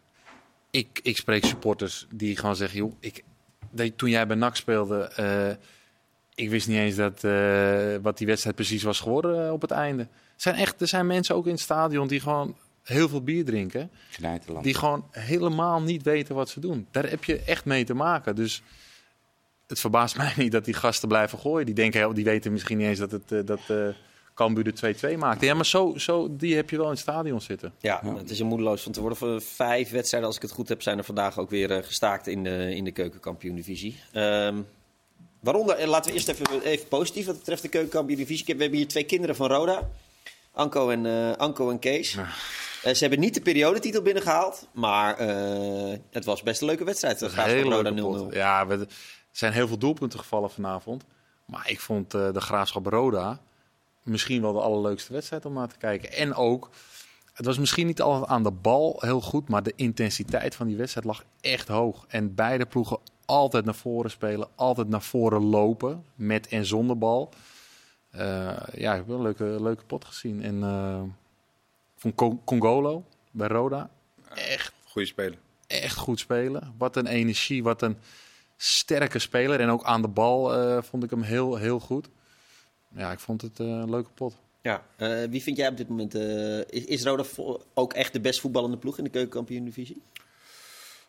ik, 0.72 1.00
ik 1.04 1.18
spreek 1.18 1.46
supporters 1.46 2.08
die 2.14 2.38
gewoon 2.38 2.56
zeggen, 2.56 2.78
joh, 2.78 2.94
ik, 3.00 3.24
dat- 3.72 3.98
toen 3.98 4.10
jij 4.10 4.28
bij 4.28 4.36
NAC 4.36 4.56
speelde, 4.56 5.02
eh, 5.04 5.50
ik 6.36 6.50
wist 6.50 6.68
niet 6.68 6.78
eens 6.78 6.96
dat, 6.96 7.22
wat 8.02 8.18
die 8.18 8.28
wedstrijd 8.28 8.56
precies 8.56 8.84
was 8.84 9.00
geworden 9.00 9.54
op 9.54 9.62
het 9.62 9.72
einde. 9.72 10.04
Er 10.04 10.10
zijn, 10.36 10.56
echt, 10.56 10.82
er 10.82 10.88
zijn 10.88 11.08
mensen 11.08 11.36
ook 11.36 11.46
in 11.46 11.52
het 11.52 11.60
stadion 11.62 12.08
die 12.08 12.20
gewoon 12.20 12.56
heel 12.92 13.10
veel 13.10 13.22
bier 13.24 13.46
drinken. 13.46 13.90
Die 14.64 14.74
gewoon 14.74 15.06
helemaal 15.12 15.82
niet 15.82 16.04
weten 16.04 16.36
wat 16.36 16.50
ze 16.50 16.60
doen. 16.60 16.88
Daar 16.92 17.10
heb 17.10 17.24
je 17.24 17.40
echt 17.46 17.66
mee 17.66 17.84
te 17.84 17.94
maken. 17.94 18.36
Dus 18.36 18.62
het 19.68 19.80
verbaast 19.80 20.18
mij 20.18 20.34
niet 20.38 20.52
dat 20.52 20.66
die 20.66 20.74
gasten 20.74 21.08
blijven 21.08 21.40
gooien. 21.40 21.66
Die, 21.66 21.76
denken, 21.76 22.00
heel- 22.00 22.14
die 22.14 22.24
weten 22.26 22.52
misschien 22.52 22.78
niet 22.78 22.88
eens 22.88 23.00
dat, 23.00 23.12
het, 23.12 23.32
eh, 23.32 23.40
dat 23.46 23.60
eh 23.68 23.88
Cambuur 24.36 24.64
de 24.64 24.74
2-2 25.14 25.18
maakte. 25.18 25.46
Ja, 25.46 25.54
maar 25.54 25.66
zo, 25.66 25.94
zo, 25.98 26.36
die 26.36 26.56
heb 26.56 26.70
je 26.70 26.76
wel 26.76 26.86
in 26.86 26.92
het 26.92 27.00
stadion 27.00 27.42
zitten. 27.42 27.74
Ja, 27.80 28.02
het 28.18 28.30
is 28.30 28.40
een 28.40 28.46
moedeloos 28.48 28.82
van 28.82 28.92
te 28.92 29.00
worden. 29.00 29.18
Voor 29.18 29.42
vijf 29.42 29.90
wedstrijden, 29.92 30.28
als 30.30 30.38
ik 30.38 30.44
het 30.44 30.52
goed 30.52 30.70
heb, 30.70 30.82
zijn 30.82 30.98
er 30.98 31.04
vandaag 31.04 31.38
ook 31.40 31.50
weer 31.50 31.72
eh, 31.72 31.84
gestaakt 31.84 32.28
in 32.28 32.44
de, 32.44 32.76
in 32.76 32.84
de 32.84 32.92
keukenkampioen-divisie. 32.92 34.00
Ehm, 34.12 34.56
waaronder, 35.40 35.88
laten 35.88 36.10
we 36.12 36.16
eerst 36.18 36.28
even, 36.30 36.62
even 36.62 36.88
positief 36.88 37.26
wat 37.26 37.38
betreft 37.38 37.62
de 37.62 37.68
keukenkampioen-divisie. 37.68 38.42
Ik 38.42 38.48
heb- 38.48 38.56
We 38.58 38.62
hebben 38.64 38.80
hier 38.80 38.90
twee 38.90 39.04
kinderen 39.06 39.36
van 39.36 39.48
Roda, 39.50 39.90
Anko 40.52 40.90
en, 40.90 41.06
eh, 41.06 41.32
Anko 41.38 41.70
en 41.70 41.80
Kees. 41.80 42.18
Ze 42.82 42.98
hebben 43.00 43.20
niet 43.20 43.34
de 43.34 43.42
periodetitel 43.42 44.02
binnengehaald, 44.02 44.68
maar 44.72 45.18
eh, 45.18 45.98
het 46.12 46.26
was 46.26 46.44
best 46.44 46.62
een 46.62 46.68
leuke 46.68 46.84
wedstrijd. 46.84 47.20
Dat 47.20 47.30
een 47.30 47.36
gaat 47.36 47.46
hele 47.46 47.76
Roda 47.76 47.90
leuke 47.92 48.02
0-0. 48.02 48.04
pot. 48.04 48.34
Ja, 48.34 48.68
we, 48.68 48.74
er 48.74 48.88
zijn 49.32 49.54
heel 49.54 49.68
veel 49.68 49.78
doelpunten 49.78 50.20
gevallen 50.20 50.52
vanavond. 50.52 51.04
Maar 51.46 51.70
ik 51.70 51.80
vond 51.80 52.14
eh, 52.14 52.34
de 52.34 52.42
Graafschap 52.42 52.86
Roda 52.86 53.40
misschien 54.04 54.42
wel 54.42 54.54
de 54.54 54.60
allerleukste 54.60 55.14
wedstrijd 55.14 55.46
om 55.46 55.54
naar 55.54 55.68
te 55.68 55.78
kijken. 55.78 56.12
En 56.12 56.34
ook, 56.34 56.70
het 57.34 57.46
was 57.46 57.58
misschien 57.58 57.88
niet 57.88 58.02
altijd 58.02 58.30
aan 58.30 58.44
de 58.44 58.52
bal 58.52 58.98
heel 59.00 59.22
goed, 59.22 59.50
maar 59.50 59.64
de 59.64 59.74
intensiteit 59.76 60.56
van 60.56 60.68
die 60.68 60.78
wedstrijd 60.78 61.06
lag 61.06 61.24
echt 61.42 61.68
hoog. 61.68 62.06
En 62.08 62.36
beide 62.36 62.66
ploegen 62.66 63.00
altijd 63.26 63.66
naar 63.66 63.76
voren 63.76 64.12
spelen, 64.12 64.48
altijd 64.56 64.88
naar 64.88 65.02
voren 65.02 65.44
lopen, 65.44 66.06
met 66.16 66.48
en 66.48 66.66
zonder 66.66 66.98
bal. 66.98 67.30
Eh, 68.12 68.58
ja, 68.74 68.92
ik 68.92 68.98
heb 68.98 69.08
wel 69.08 69.16
een 69.16 69.22
leuke, 69.22 69.44
leuke 69.44 69.86
pot 69.86 70.06
gezien. 70.06 70.44
En 70.44 70.64
eh 70.64 71.02
van 72.02 72.16
Con- 72.16 72.42
Congolo 72.46 73.04
bij 73.32 73.48
Roda, 73.48 73.90
echt 74.34 74.74
Goeie 74.88 75.08
speler. 75.08 75.38
echt 75.68 75.96
goed 75.98 76.20
spelen. 76.20 76.74
Wat 76.78 76.96
een 76.96 77.08
energie, 77.08 77.64
wat 77.64 77.82
een 77.82 77.98
sterke 78.58 79.20
speler. 79.20 79.60
En 79.60 79.70
ook 79.70 79.84
aan 79.84 80.02
de 80.02 80.08
bal 80.08 80.54
eh, 80.56 80.82
vond 80.84 81.04
ik 81.04 81.10
hem 81.10 81.22
heel, 81.22 81.56
heel 81.56 81.80
goed. 81.80 82.10
Ja, 82.96 83.12
ik 83.12 83.20
vond 83.20 83.42
het 83.42 83.60
eh, 83.60 83.66
een 83.68 83.90
leuke 83.90 84.10
pot. 84.14 84.36
Ja, 84.62 84.84
eh, 84.96 85.24
wie 85.30 85.42
vind 85.44 85.58
jij 85.58 85.68
op 85.68 85.78
dit 85.78 85.90
moment... 85.90 86.16
eh, 86.16 86.58
is, 86.60 86.86
is 86.86 87.04
Roda 87.04 87.24
ook 87.74 87.94
echt 87.94 88.14
de 88.14 88.20
best 88.22 88.40
voetballende 88.40 88.78
ploeg 88.78 88.98
in 88.98 89.04
de 89.04 89.10
keukenkampioen-divisie? 89.10 90.02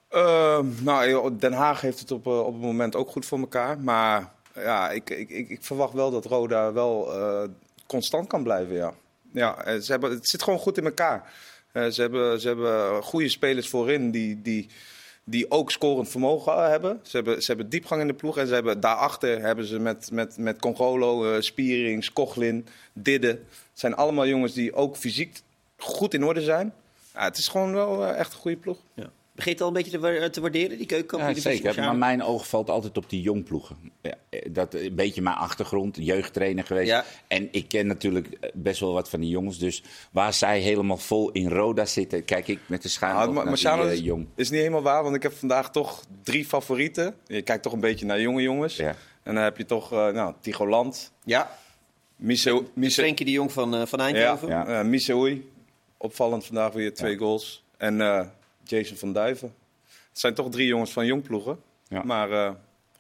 Ehm, 0.09 0.67
nou, 0.83 1.37
Den 1.39 1.53
Haag 1.53 1.81
heeft 1.81 1.99
het 1.99 2.11
op, 2.11 2.27
op 2.27 2.53
het 2.53 2.63
moment 2.63 2.97
ook 2.97 3.11
goed 3.11 3.27
voor 3.27 3.39
elkaar. 3.39 3.81
Maar 3.81 4.33
ja, 4.55 4.91
ik, 4.91 5.11
ik, 5.11 5.31
ik, 5.31 5.49
ik 5.49 5.63
verwacht 5.65 5.93
wel 5.93 6.11
dat 6.11 6.25
Roda 6.25 6.73
wel 6.73 7.13
eh, 7.15 7.49
constant 7.87 8.27
kan 8.29 8.43
blijven. 8.43 8.75
Ja. 8.75 8.95
Ja, 9.33 9.65
eh, 9.65 9.79
ze 9.79 9.91
hebben, 9.91 10.11
het 10.11 10.29
zit 10.29 10.43
gewoon 10.43 10.59
goed 10.59 10.79
in 10.79 10.85
elkaar. 10.85 11.33
Eh, 11.73 11.87
ze, 11.87 12.01
hebben, 12.01 12.41
ze 12.41 12.47
hebben 12.47 13.03
goede 13.03 13.29
spelers 13.29 13.69
voorin 13.69 14.11
die, 14.11 14.43
die, 14.43 14.69
die 15.25 15.51
ook 15.51 15.71
scorend 15.71 16.09
vermogen 16.09 16.71
hebben. 16.71 17.01
Ze, 17.03 17.17
hebben. 17.17 17.43
ze 17.43 17.47
hebben 17.47 17.69
diepgang 17.69 18.01
in 18.01 18.07
de 18.07 18.15
ploeg. 18.15 18.39
En 18.39 18.47
ze 18.47 18.55
hebben, 18.55 18.81
daarachter 18.81 19.41
hebben 19.41 19.65
ze 19.65 19.79
met, 19.79 20.11
met, 20.13 20.37
met 20.37 20.59
Congolo, 20.59 21.33
eh, 21.33 21.41
Spierings, 21.41 22.13
Kochlin, 22.13 22.67
Didde. 22.93 23.29
Het 23.29 23.81
zijn 23.81 23.95
allemaal 23.95 24.27
jongens 24.27 24.53
die 24.53 24.75
ook 24.75 24.97
fysiek 24.97 25.41
goed 25.77 26.15
in 26.15 26.25
orde 26.25 26.43
zijn. 26.43 26.75
Het 27.13 27.39
is 27.39 27.49
gewoon 27.49 27.73
wel 27.73 28.07
echt 28.07 28.33
een 28.33 28.39
goede 28.39 28.57
ploeg. 28.57 28.79
Ja. 28.95 29.11
Begint 29.35 29.61
al 29.61 29.67
een 29.67 29.73
beetje 29.73 29.91
te, 29.91 29.99
wa- 29.99 30.31
te 30.31 30.41
waarderen, 30.41 30.71
die 30.71 30.79
Ja, 30.81 30.87
keukenkampioen-divisie? 30.87 31.63
zeker. 31.63 31.83
Maar 31.85 31.97
mijn 31.97 32.23
oog 32.23 32.49
valt 32.49 32.71
altijd 32.71 32.97
op 32.97 33.11
die 33.11 33.23
jongploegen. 33.23 33.77
Ja, 34.03 34.15
eh, 34.31 34.41
dat 34.51 34.75
een 34.75 34.95
beetje 34.95 35.23
mijn 35.23 35.37
achtergrond, 35.37 35.97
jeugdtrainer 36.01 36.65
geweest. 36.65 36.89
Ja. 36.89 37.05
En 37.29 37.49
ik 37.51 37.69
ken 37.69 37.87
natuurlijk 37.87 38.27
eh, 38.41 38.51
best 38.55 38.81
wel 38.81 38.93
wat 38.93 39.09
van 39.09 39.21
die 39.21 39.29
jongens. 39.31 39.59
Dus 39.59 39.83
waar 40.11 40.33
zij 40.33 40.61
helemaal 40.61 40.97
vol 40.97 41.31
in 41.31 41.49
Roda 41.49 41.85
zitten, 41.85 42.25
kijk 42.25 42.49
ik 42.49 42.59
met 42.67 42.83
de 42.83 42.89
schuim 42.89 43.15
Nou, 43.15 43.29
op 43.29 43.35
maar 43.35 43.45
naar 43.63 43.77
die, 43.77 43.87
eh, 43.91 44.05
jong. 44.05 44.27
is 44.35 44.51
niet 44.51 44.59
helemaal 44.61 44.83
waar, 44.83 45.03
want 45.03 45.15
ik 45.15 45.23
heb 45.23 45.33
vandaag 45.33 45.71
toch 45.71 46.05
drie 46.23 46.45
favorieten. 46.45 47.15
Je 47.27 47.43
kijkt 47.43 47.63
toch 47.63 47.73
een 47.73 47.81
beetje 47.81 48.07
naar 48.07 48.21
jonge 48.21 48.43
jongens. 48.43 48.77
Ja. 48.77 48.97
En 49.23 49.35
dan 49.35 49.45
heb 49.45 49.57
je 49.57 49.65
toch 49.65 49.93
uh, 49.93 50.09
nou, 50.09 50.35
Tigo 50.41 50.69
Land, 50.69 51.13
Ja, 51.25 51.57
Miso, 52.17 52.65
Miso, 52.75 53.03
Frenkie 53.03 53.27
de 53.27 53.33
Jong 53.33 53.53
van, 53.53 53.75
eh, 53.75 53.87
van 53.87 53.99
ja, 53.99 54.05
Eindhoven. 54.05 54.49
Ja. 54.49 54.83
ja. 54.83 55.37
Opvallend 55.97 56.45
vandaag 56.47 56.73
weer 56.73 56.95
twee 56.95 57.17
goals. 57.17 57.65
En 57.77 58.01
eh, 58.01 58.27
Jason 58.65 58.97
van 58.97 59.13
Duiven. 59.13 59.55
Het 60.09 60.19
zijn 60.21 60.35
toch 60.35 60.51
drie 60.51 60.67
jongens 60.67 60.93
van 60.93 61.07
jongploegen. 61.07 61.59
Ja. 61.89 62.03
Maar 62.03 62.31
eh, 62.31 62.53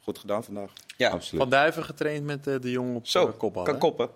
goed 0.03 0.19
gedaan 0.19 0.45
vandaag. 0.45 0.73
Ja. 0.97 1.11
Absoluut. 1.11 1.41
Van 1.43 1.51
Duiven 1.51 1.85
getraind 1.85 2.25
met 2.25 2.47
eh, 2.47 2.61
de 2.61 2.71
jongen 2.71 2.95
op 2.95 3.07
Zo, 3.07 3.27
eh, 3.29 3.39
kopbal. 3.39 3.63
kan 3.65 3.75
hè? 3.75 3.81
koppen. 3.81 4.09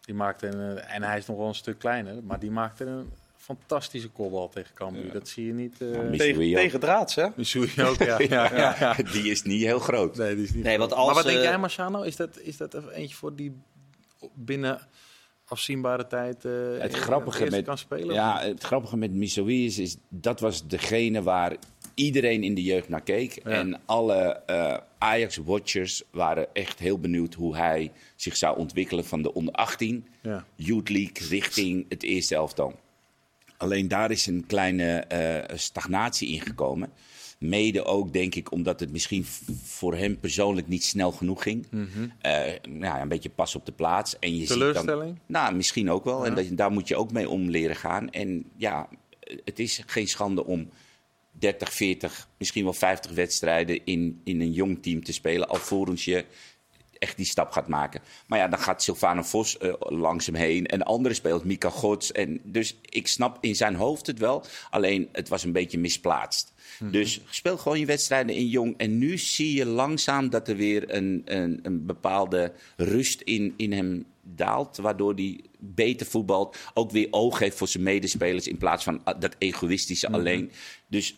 Die 0.00 0.14
maakte 0.14 0.46
een, 0.46 0.78
en 0.78 1.02
hij 1.02 1.18
is 1.18 1.26
nog 1.26 1.36
wel 1.36 1.46
een 1.48 1.54
stuk 1.54 1.78
kleiner, 1.78 2.22
maar 2.24 2.38
die 2.38 2.50
maakte 2.50 2.84
een 2.84 3.10
fantastische 3.36 4.08
kopbal 4.08 4.48
tegen 4.48 4.74
Cambuur. 4.74 5.12
Dat 5.12 5.28
zie 5.28 5.46
je 5.46 5.52
niet. 5.52 5.80
eh 5.80 5.88
Miseoui 5.88 6.16
Tegen, 6.18 6.50
ook. 6.50 6.56
tegen 6.56 6.80
draads, 6.80 7.14
hè? 7.14 7.26
Missouri 7.34 7.82
ook, 7.84 7.96
ja. 8.10 8.18
ja, 8.20 8.56
ja, 8.56 8.76
ja. 8.78 8.94
Die 9.12 9.30
is 9.30 9.42
niet 9.42 9.62
heel 9.62 9.78
groot. 9.78 10.16
Nee, 10.16 10.34
die 10.34 10.44
is 10.44 10.52
niet 10.52 10.64
Nee, 10.64 10.74
groot. 10.76 10.88
want 10.88 11.00
als, 11.00 11.06
maar 11.14 11.22
wat 11.24 11.32
denk 11.32 11.42
jij, 11.44 11.58
Marciano? 11.58 12.02
Is 12.02 12.16
dat, 12.16 12.38
is 12.40 12.56
dat 12.56 12.74
even 12.74 12.90
eentje 12.92 13.16
voor 13.16 13.34
die 13.36 13.56
binnen 14.34 14.80
afzienbare 15.48 16.06
tijd 16.06 16.44
eh 16.44 16.52
Het 16.78 16.94
grappige 16.94 17.50
met, 17.50 17.64
kan 17.64 17.78
spelen? 17.78 18.14
ja, 18.14 18.40
het 18.40 18.62
grappige 18.62 18.96
met 18.96 19.12
Misoui 19.12 19.64
is, 19.64 19.78
is, 19.78 19.96
dat 20.08 20.40
was 20.40 20.66
degene 20.66 21.22
waar 21.22 21.56
iedereen 21.94 22.42
in 22.42 22.54
de 22.54 22.62
jeugd 22.62 22.88
naar 22.88 23.02
keek. 23.02 23.40
Ja. 23.44 23.50
En 23.50 23.80
alle 23.84 24.42
eh, 24.46 24.78
Ajax-watchers 24.98 26.02
waren 26.10 26.54
echt 26.54 26.78
heel 26.78 26.98
benieuwd 26.98 27.34
hoe 27.34 27.56
hij 27.56 27.92
zich 28.16 28.36
zou 28.36 28.58
ontwikkelen 28.58 29.04
van 29.04 29.22
de 29.22 29.34
onder 29.34 29.54
18 29.54 30.06
Ja. 30.22 30.44
Youth 30.54 30.88
League 30.88 31.28
richting 31.28 31.86
het 31.88 32.02
eerste 32.02 32.34
elftal. 32.34 32.74
Alleen 33.56 33.88
daar 33.88 34.10
is 34.10 34.26
een 34.26 34.44
kleine 34.46 34.98
eh, 34.98 35.56
stagnatie 35.56 36.28
ingekomen. 36.28 36.92
Mede 37.38 37.84
ook, 37.84 38.12
denk 38.12 38.34
ik, 38.34 38.52
omdat 38.52 38.80
het 38.80 38.92
misschien 38.92 39.24
voor 39.62 39.94
hem 39.94 40.20
persoonlijk 40.20 40.68
niet 40.68 40.84
snel 40.84 41.12
genoeg 41.12 41.42
ging. 41.42 41.66
Nou, 41.70 42.58
ja, 42.80 43.00
een 43.00 43.08
beetje 43.08 43.30
pas 43.30 43.54
op 43.54 43.66
de 43.66 43.72
plaats. 43.72 44.18
En 44.18 44.32
je 44.32 44.38
ziet 44.38 44.48
dan, 44.48 44.58
Teleurstelling? 44.58 45.18
nou, 45.26 45.54
misschien 45.54 45.90
ook 45.90 46.04
wel. 46.04 46.26
En 46.26 46.34
dat, 46.34 46.46
daar 46.50 46.70
moet 46.70 46.88
je 46.88 46.96
ook 46.96 47.12
mee 47.12 47.28
om 47.28 47.50
leren 47.50 47.76
gaan. 47.76 48.10
En 48.10 48.44
ja, 48.56 48.88
het 49.44 49.58
is 49.58 49.82
geen 49.86 50.08
schande 50.08 50.44
om 50.44 50.68
30, 51.30 51.72
40, 51.72 52.28
misschien 52.38 52.64
wel 52.64 52.72
50 52.72 53.10
wedstrijden 53.10 53.84
in, 53.84 54.20
in 54.24 54.40
een 54.40 54.52
jong 54.52 54.82
team 54.82 55.04
te 55.04 55.12
spelen. 55.12 55.48
Alvorens 55.48 56.04
je 56.04 56.24
echt 56.98 57.16
die 57.16 57.26
stap 57.26 57.52
gaat 57.52 57.68
maken. 57.68 58.00
Maar 58.26 58.38
ja, 58.38 58.48
dan 58.48 58.58
gaat 58.58 58.82
Sylvana 58.82 59.24
Vos 59.24 59.58
eh, 59.58 59.72
langs 59.78 60.26
hem 60.26 60.34
heen. 60.34 60.66
En 60.66 60.82
andere 60.82 61.14
speelt 61.14 61.44
Mika 61.44 61.70
Gods. 61.70 62.12
En 62.12 62.40
dus 62.42 62.76
ik 62.82 63.06
snap 63.06 63.38
in 63.40 63.56
zijn 63.56 63.74
hoofd 63.74 64.06
het 64.06 64.18
wel. 64.18 64.44
Alleen 64.70 65.08
het 65.12 65.28
was 65.28 65.44
een 65.44 65.52
beetje 65.52 65.78
misplaatst. 65.78 66.54
Dus 66.80 67.20
speel 67.30 67.58
gewoon 67.58 67.78
je 67.78 67.86
wedstrijden 67.86 68.34
in 68.34 68.46
jong. 68.46 68.74
En 68.76 68.98
nu 68.98 69.18
zie 69.18 69.56
je 69.56 69.66
langzaam 69.66 70.30
dat 70.30 70.48
er 70.48 70.56
weer 70.56 70.94
een, 70.94 71.22
een, 71.24 71.60
een 71.62 71.86
bepaalde 71.86 72.52
rust 72.76 73.20
in, 73.20 73.54
in 73.56 73.72
hem 73.72 74.04
daalt. 74.22 74.76
Waardoor 74.76 75.14
hij 75.14 75.40
beter 75.58 76.06
voetbalt. 76.06 76.56
Ook 76.74 76.90
weer 76.90 77.08
oog 77.10 77.38
heeft 77.38 77.56
voor 77.56 77.68
zijn 77.68 77.82
medespelers. 77.82 78.48
In 78.48 78.58
plaats 78.58 78.84
van 78.84 79.00
ah, 79.04 79.20
dat 79.20 79.34
egoïstische 79.38 80.10
alleen. 80.10 80.50
Dus 80.88 81.16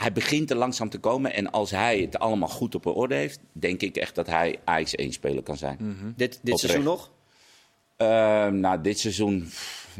hij 0.00 0.12
begint 0.12 0.50
er 0.50 0.56
langzaam 0.56 0.88
te 0.90 0.98
komen. 0.98 1.34
En 1.34 1.50
als 1.50 1.70
hij 1.70 1.98
het 2.00 2.18
allemaal 2.18 2.48
goed 2.48 2.74
op 2.74 2.86
orde 2.86 3.14
heeft, 3.14 3.38
denk 3.52 3.80
ik 3.82 3.96
echt 3.96 4.14
dat 4.14 4.26
hij 4.26 4.58
Ajax 4.64 4.94
1 4.94 5.12
speler 5.12 5.42
kan 5.42 5.56
zijn. 5.56 5.76
Dit, 6.16 6.16
dit 6.16 6.38
Oprecht. 6.42 6.58
seizoen 6.60 6.82
nog? 6.84 7.10
Ehm, 7.96 8.60
nou, 8.60 8.80
dit 8.80 8.98
seizoen. 8.98 9.50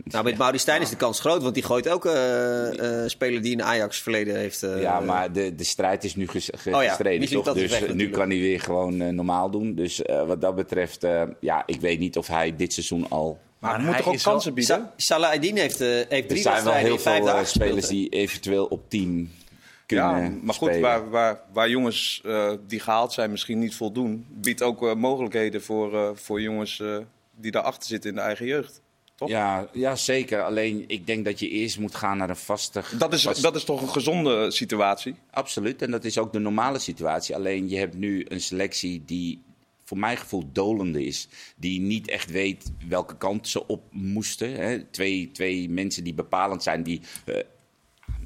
Nou, 0.04 0.24
met 0.24 0.38
Mauri 0.38 0.58
Stijn 0.58 0.82
is 0.82 0.90
de 0.90 0.96
kans 0.96 1.20
groot, 1.20 1.42
want 1.42 1.54
die 1.54 1.62
gooit 1.62 1.88
ook 1.88 2.06
eh, 2.06 3.02
eh, 3.02 3.08
speler 3.08 3.42
die 3.42 3.52
in 3.52 3.62
Ajax 3.62 3.98
verleden 4.02 4.36
heeft. 4.36 4.62
eh, 4.62 4.80
ja, 4.82 5.00
maar 5.00 5.32
de, 5.32 5.54
de 5.54 5.64
strijd 5.64 6.04
is 6.04 6.16
nu 6.16 6.28
ges- 6.28 6.50
ge- 6.56 6.74
Oh 6.76 6.82
ja, 6.82 6.88
gestreden, 6.88 7.28
toch? 7.42 7.54
Dus 7.54 7.70
weg 7.70 7.94
nu 7.94 8.10
kan 8.10 8.28
hij 8.30 8.38
weer 8.38 8.60
gewoon 8.60 9.14
normaal 9.14 9.50
doen. 9.50 9.74
Dus 9.74 10.02
wat 10.26 10.40
dat 10.40 10.54
betreft, 10.54 11.04
eh, 11.04 11.22
ja, 11.40 11.62
ik 11.66 11.80
weet 11.80 11.98
niet 11.98 12.16
of 12.16 12.26
hij 12.26 12.56
dit 12.56 12.72
seizoen 12.72 13.06
al. 13.08 13.38
Maar 13.58 13.70
hij 13.70 13.78
hij 13.78 13.88
moet 13.88 13.96
toch 13.96 14.06
ook 14.06 14.14
wel- 14.22 14.32
kansen 14.32 14.54
bieden? 14.54 14.76
Sa 14.76 14.92
Salah 14.96 15.34
Eddin 15.34 15.56
heeft, 15.56 15.80
eh, 15.80 15.88
heeft 15.88 16.10
Er 16.10 16.26
drie 16.26 16.40
zijn 16.42 16.54
wel 16.64 16.72
wedstrijden 16.72 16.82
heel 16.84 16.92
in 16.94 17.00
vijf 17.00 17.16
veel 17.16 17.26
eh, 17.26 17.32
dagen 17.32 17.46
gespeeld, 17.46 17.68
spelers 17.68 17.88
hè? 17.88 17.94
die 17.94 18.08
eventueel 18.08 18.64
op 18.66 18.80
10 18.90 19.06
kunnen 19.08 19.30
Ja, 19.96 20.30
maar 20.42 20.54
goed, 20.54 20.68
spelen. 20.68 20.80
waar, 20.80 21.10
waar, 21.10 21.40
waar 21.52 21.68
jongens 21.70 22.20
eh, 22.24 22.52
die 22.66 22.80
gehaald 22.80 23.12
zijn 23.12 23.30
misschien 23.30 23.58
niet 23.58 23.74
voldoen, 23.74 24.26
biedt 24.30 24.62
ook 24.62 24.82
eh, 24.82 24.94
mogelijkheden 24.94 25.62
voor, 25.62 25.94
eh, 25.94 26.10
voor 26.14 26.40
jongens 26.40 26.82
die 27.36 27.50
daarachter 27.50 27.88
zitten 27.88 28.10
in 28.10 28.16
de 28.16 28.22
eigen 28.22 28.46
jeugd. 28.46 28.80
Toch? 29.14 29.28
Ja, 29.28 29.68
ja, 29.72 29.96
zeker. 29.96 30.42
Alleen 30.42 30.84
ik 30.86 31.06
denk 31.06 31.24
dat 31.24 31.38
je 31.38 31.48
eerst 31.48 31.78
moet 31.78 31.94
gaan 31.94 32.16
naar 32.16 32.28
een 32.30 32.36
vaste. 32.36 32.82
Dat 32.98 33.12
is, 33.12 33.22
vast- 33.22 33.42
dat 33.42 33.56
is 33.56 33.64
toch 33.64 33.82
een 33.82 33.88
gezonde 33.88 34.50
situatie? 34.50 35.14
Absoluut, 35.30 35.82
en 35.82 35.90
dat 35.90 36.04
is 36.04 36.18
ook 36.18 36.32
de 36.32 36.38
normale 36.38 36.78
situatie. 36.78 37.34
Alleen 37.34 37.68
je 37.68 37.76
hebt 37.78 37.94
nu 37.94 38.24
een 38.28 38.40
selectie 38.40 39.02
die 39.06 39.42
voor 39.84 39.98
mijn 39.98 40.16
gevoel 40.16 40.48
dolende 40.52 41.04
is. 41.04 41.28
Die 41.56 41.80
niet 41.80 42.08
echt 42.08 42.30
weet 42.30 42.72
welke 42.88 43.16
kant 43.16 43.48
ze 43.48 43.66
op 43.66 43.82
moesten. 43.90 44.52
Hè. 44.52 44.84
Twee, 44.84 45.30
twee 45.32 45.68
mensen 45.70 46.04
die 46.04 46.14
bepalend 46.14 46.62
zijn, 46.62 46.82
die 46.82 47.00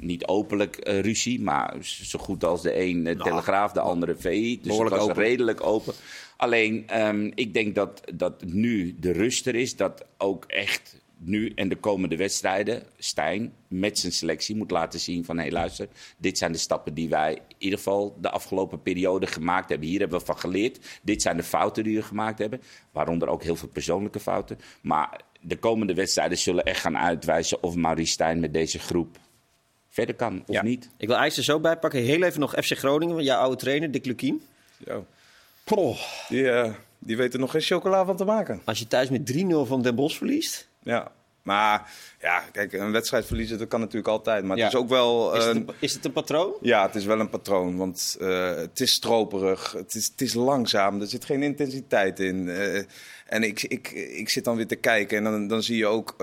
niet 0.00 0.26
openlijk 0.26 0.76
eh, 0.76 1.00
ruzie, 1.00 1.40
maar 1.40 1.76
zo 1.82 2.18
goed 2.18 2.44
als 2.44 2.62
de 2.62 2.80
een 2.80 3.06
eh, 3.06 3.20
Telegraaf, 3.20 3.72
de 3.72 3.80
andere 3.80 4.16
VI. 4.16 4.60
Dus 4.62 4.78
het 4.78 4.88
was 4.88 5.00
open. 5.00 5.14
redelijk 5.14 5.66
open. 5.66 5.94
Alleen, 6.36 6.88
ehm, 6.88 7.30
ik 7.34 7.54
denk 7.54 7.74
dat, 7.74 8.00
dat 8.14 8.44
nu 8.44 8.96
de 9.00 9.12
rust 9.12 9.46
er 9.46 9.54
is, 9.54 9.76
dat 9.76 10.04
ook 10.18 10.44
echt 10.44 11.02
nu 11.18 11.52
en 11.54 11.68
de 11.68 11.76
komende 11.76 12.16
wedstrijden 12.16 12.82
Stijn 12.98 13.52
met 13.68 13.98
zijn 13.98 14.12
selectie 14.12 14.56
moet 14.56 14.70
laten 14.70 15.00
zien 15.00 15.24
van 15.24 15.38
hé 15.38 15.48
luister, 15.50 15.88
dit 16.16 16.38
zijn 16.38 16.52
de 16.52 16.58
stappen 16.58 16.94
die 16.94 17.08
wij 17.08 17.32
in 17.32 17.54
ieder 17.58 17.78
geval 17.78 18.16
de 18.20 18.30
afgelopen 18.30 18.82
periode 18.82 19.26
gemaakt 19.26 19.68
hebben. 19.68 19.88
Hier 19.88 20.00
hebben 20.00 20.18
we 20.18 20.24
van 20.24 20.38
geleerd. 20.38 21.00
Dit 21.02 21.22
zijn 21.22 21.36
de 21.36 21.42
fouten 21.42 21.84
die 21.84 21.96
we 21.96 22.02
gemaakt 22.02 22.38
hebben, 22.38 22.62
waaronder 22.92 23.28
ook 23.28 23.42
heel 23.42 23.56
veel 23.56 23.68
persoonlijke 23.68 24.20
fouten. 24.20 24.58
Maar 24.82 25.20
de 25.40 25.56
komende 25.56 25.94
wedstrijden 25.94 26.38
zullen 26.38 26.64
echt 26.64 26.80
gaan 26.80 26.98
uitwijzen 26.98 27.62
of 27.62 27.74
Maurice 27.74 28.12
Stijn 28.12 28.40
met 28.40 28.52
deze 28.52 28.78
groep 28.78 29.18
verder 29.94 30.14
kan 30.14 30.42
of 30.46 30.54
Ja. 30.54 30.62
niet. 30.62 30.88
Ik 30.96 31.06
wil 31.08 31.16
Ajax 31.16 31.36
er 31.36 31.44
zo 31.44 31.60
bij 31.60 31.76
pakken. 31.76 32.00
Heel 32.02 32.22
even 32.22 32.40
nog 32.40 32.50
FC 32.62 32.72
Groningen, 32.78 33.22
jouw 33.24 33.38
oude 33.40 33.56
trainer, 33.56 33.90
Dick 33.90 34.04
Lukien. 34.04 34.42
Ja. 34.78 35.00
Die, 36.28 36.50
eh, 36.50 36.72
die 36.98 37.16
weten 37.16 37.32
er 37.32 37.38
nog 37.40 37.50
geen 37.50 37.60
chocola 37.60 38.04
van 38.04 38.16
te 38.16 38.24
maken. 38.24 38.60
Als 38.64 38.78
je 38.78 38.86
thuis 38.86 39.08
met 39.08 39.26
3-0 39.26 39.66
van 39.66 39.82
Den 39.82 39.94
Bosch 39.94 40.16
verliest. 40.16 40.68
Ja. 40.82 41.12
Maar 41.42 41.90
ja, 42.20 42.38
kijk, 42.52 42.72
een 42.72 42.92
wedstrijd 42.92 43.26
verliezen, 43.26 43.58
dat 43.58 43.68
kan 43.68 43.80
natuurlijk 43.80 44.08
altijd. 44.08 44.44
Maar 44.44 44.56
Ja. 44.56 44.64
het 44.64 44.72
is 44.72 44.78
ook 44.78 44.88
wel... 44.88 45.36
Is, 45.36 45.44
het, 45.44 45.56
een, 45.56 45.68
is 45.78 45.92
het 45.94 46.04
een 46.04 46.12
patroon? 46.12 46.52
Ja, 46.60 46.86
het 46.86 46.94
is 46.94 47.04
wel 47.04 47.20
een 47.20 47.28
patroon, 47.30 47.76
want 47.76 48.16
eh, 48.20 48.54
het 48.54 48.80
is 48.80 48.92
stroperig, 48.92 49.72
het 49.72 49.94
is, 49.94 50.06
het 50.06 50.20
is 50.20 50.34
langzaam, 50.34 51.00
er 51.00 51.06
zit 51.06 51.24
geen 51.24 51.42
intensiteit 51.42 52.20
in. 52.20 52.48
eh, 52.48 52.82
en 53.26 53.42
ik, 53.42 53.62
ik, 53.62 53.90
ik 53.92 54.28
zit 54.28 54.44
dan 54.44 54.56
weer 54.56 54.66
te 54.66 54.76
kijken 54.76 55.16
en 55.18 55.24
dan, 55.24 55.46
dan 55.48 55.62
zie 55.62 55.76
je 55.76 55.86
ook... 55.86 56.14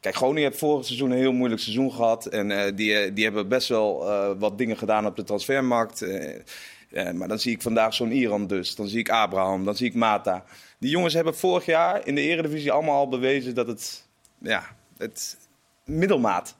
kijk, 0.00 0.14
Groningen 0.14 0.48
heeft 0.48 0.58
vorig 0.58 0.86
seizoen 0.86 1.10
een 1.10 1.18
heel 1.18 1.32
moeilijk 1.32 1.60
seizoen 1.60 1.92
gehad. 1.92 2.26
En 2.26 2.50
eh, 2.50 2.72
die, 2.74 2.98
eh, 2.98 3.14
die 3.14 3.24
hebben 3.24 3.48
best 3.48 3.68
wel 3.68 4.08
eh, 4.10 4.30
wat 4.38 4.58
dingen 4.58 4.76
gedaan 4.76 5.06
op 5.06 5.16
de 5.16 5.24
transfermarkt. 5.24 6.06
maar 7.14 7.28
dan 7.28 7.38
zie 7.38 7.52
ik 7.52 7.62
vandaag 7.62 7.94
zo'n 7.94 8.12
Iran 8.12 8.46
dus, 8.46 8.74
dan 8.74 8.88
zie 8.88 8.98
ik 8.98 9.08
Abraham, 9.08 9.64
dan 9.64 9.76
zie 9.76 9.86
ik 9.86 9.94
Mata. 9.94 10.44
Die 10.78 10.90
jongens 10.90 11.14
hebben 11.14 11.36
vorig 11.36 11.66
jaar 11.66 12.06
in 12.06 12.14
de 12.14 12.20
Eredivisie 12.20 12.72
allemaal 12.72 12.98
al 12.98 13.08
bewezen 13.08 13.54
dat 13.54 13.66
het... 13.66 14.08
Ja, 14.38 14.76
het 14.96 15.36
middelmaat. 15.84 16.56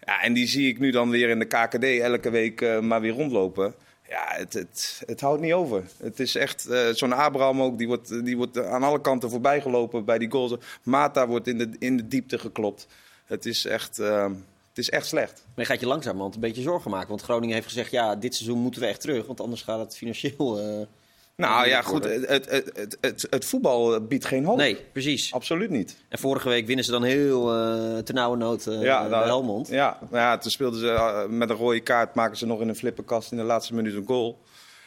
Ja, 0.00 0.22
en 0.22 0.32
die 0.32 0.46
zie 0.46 0.68
ik 0.68 0.78
nu 0.78 0.90
dan 0.90 1.10
weer 1.10 1.28
in 1.28 1.38
de 1.38 1.44
KKD 1.44 1.84
elke 1.84 2.30
week 2.30 2.80
maar 2.80 3.00
weer 3.00 3.12
rondlopen. 3.12 3.74
Ja, 4.08 4.24
het, 4.26 4.52
het, 4.52 5.02
het 5.06 5.20
houdt 5.20 5.40
niet 5.40 5.52
over. 5.52 5.84
Het 5.96 6.20
is 6.20 6.34
echt, 6.34 6.66
eh, 6.66 6.88
zo'n 6.88 7.12
Abraham 7.12 7.62
ook, 7.62 7.78
die 7.78 7.86
wordt, 7.86 8.24
die 8.24 8.36
wordt 8.36 8.58
aan 8.58 8.82
alle 8.82 9.00
kanten 9.00 9.30
voorbij 9.30 9.60
gelopen 9.60 10.04
bij 10.04 10.18
die 10.18 10.30
goals. 10.30 10.54
Mata 10.82 11.26
wordt 11.26 11.46
in 11.46 11.58
de, 11.58 11.70
in 11.78 11.96
de 11.96 12.08
diepte 12.08 12.38
geklopt. 12.38 12.86
Het 13.24 13.46
is 13.46 13.64
echt, 13.64 13.98
eh, 13.98 14.24
het 14.68 14.78
is 14.78 14.90
echt 14.90 15.06
slecht. 15.06 15.32
Maar 15.32 15.64
je 15.64 15.70
gaat 15.70 15.80
je 15.80 15.86
langzamerhand 15.86 16.34
een 16.34 16.40
beetje 16.40 16.62
zorgen 16.62 16.90
maken. 16.90 17.08
Want 17.08 17.22
Groningen 17.22 17.54
heeft 17.54 17.66
gezegd, 17.66 17.90
ja, 17.90 18.16
dit 18.16 18.34
seizoen 18.34 18.58
moeten 18.58 18.80
we 18.80 18.86
echt 18.86 19.00
terug. 19.00 19.26
Want 19.26 19.40
anders 19.40 19.62
gaat 19.62 19.78
het 19.78 19.96
financieel... 19.96 20.58
eh, 20.58 20.86
Nou 21.36 21.68
ja, 21.68 21.82
goed, 21.82 22.04
het, 22.04 22.28
het, 22.28 22.50
het, 22.50 22.98
het, 23.00 23.26
het 23.30 23.44
voetbal 23.44 24.00
biedt 24.00 24.24
geen 24.24 24.44
hoop. 24.44 24.56
Nee, 24.56 24.76
precies. 24.92 25.32
Absoluut 25.32 25.70
niet. 25.70 25.96
En 26.08 26.18
vorige 26.18 26.48
week 26.48 26.66
winnen 26.66 26.84
ze 26.84 26.90
dan 26.90 27.02
heel 27.02 27.56
uh, 27.56 27.98
ternauwernood 27.98 28.66
uh, 28.66 28.82
ja, 28.82 29.00
bij 29.00 29.10
nou, 29.10 29.24
Helmond. 29.24 29.68
Ja, 29.68 29.98
nou 30.00 30.16
ja, 30.22 30.38
toen 30.38 30.50
speelden 30.50 30.80
ze 30.80 30.86
uh, 30.86 31.24
met 31.26 31.50
een 31.50 31.56
rode 31.56 31.80
kaart, 31.80 32.14
maken 32.14 32.36
ze 32.36 32.46
nog 32.46 32.60
in 32.60 32.68
een 32.68 32.76
flipperkast 32.76 33.30
in 33.30 33.36
de 33.36 33.42
laatste 33.42 33.74
minuut 33.74 33.94
een 33.94 34.06
goal. 34.06 34.38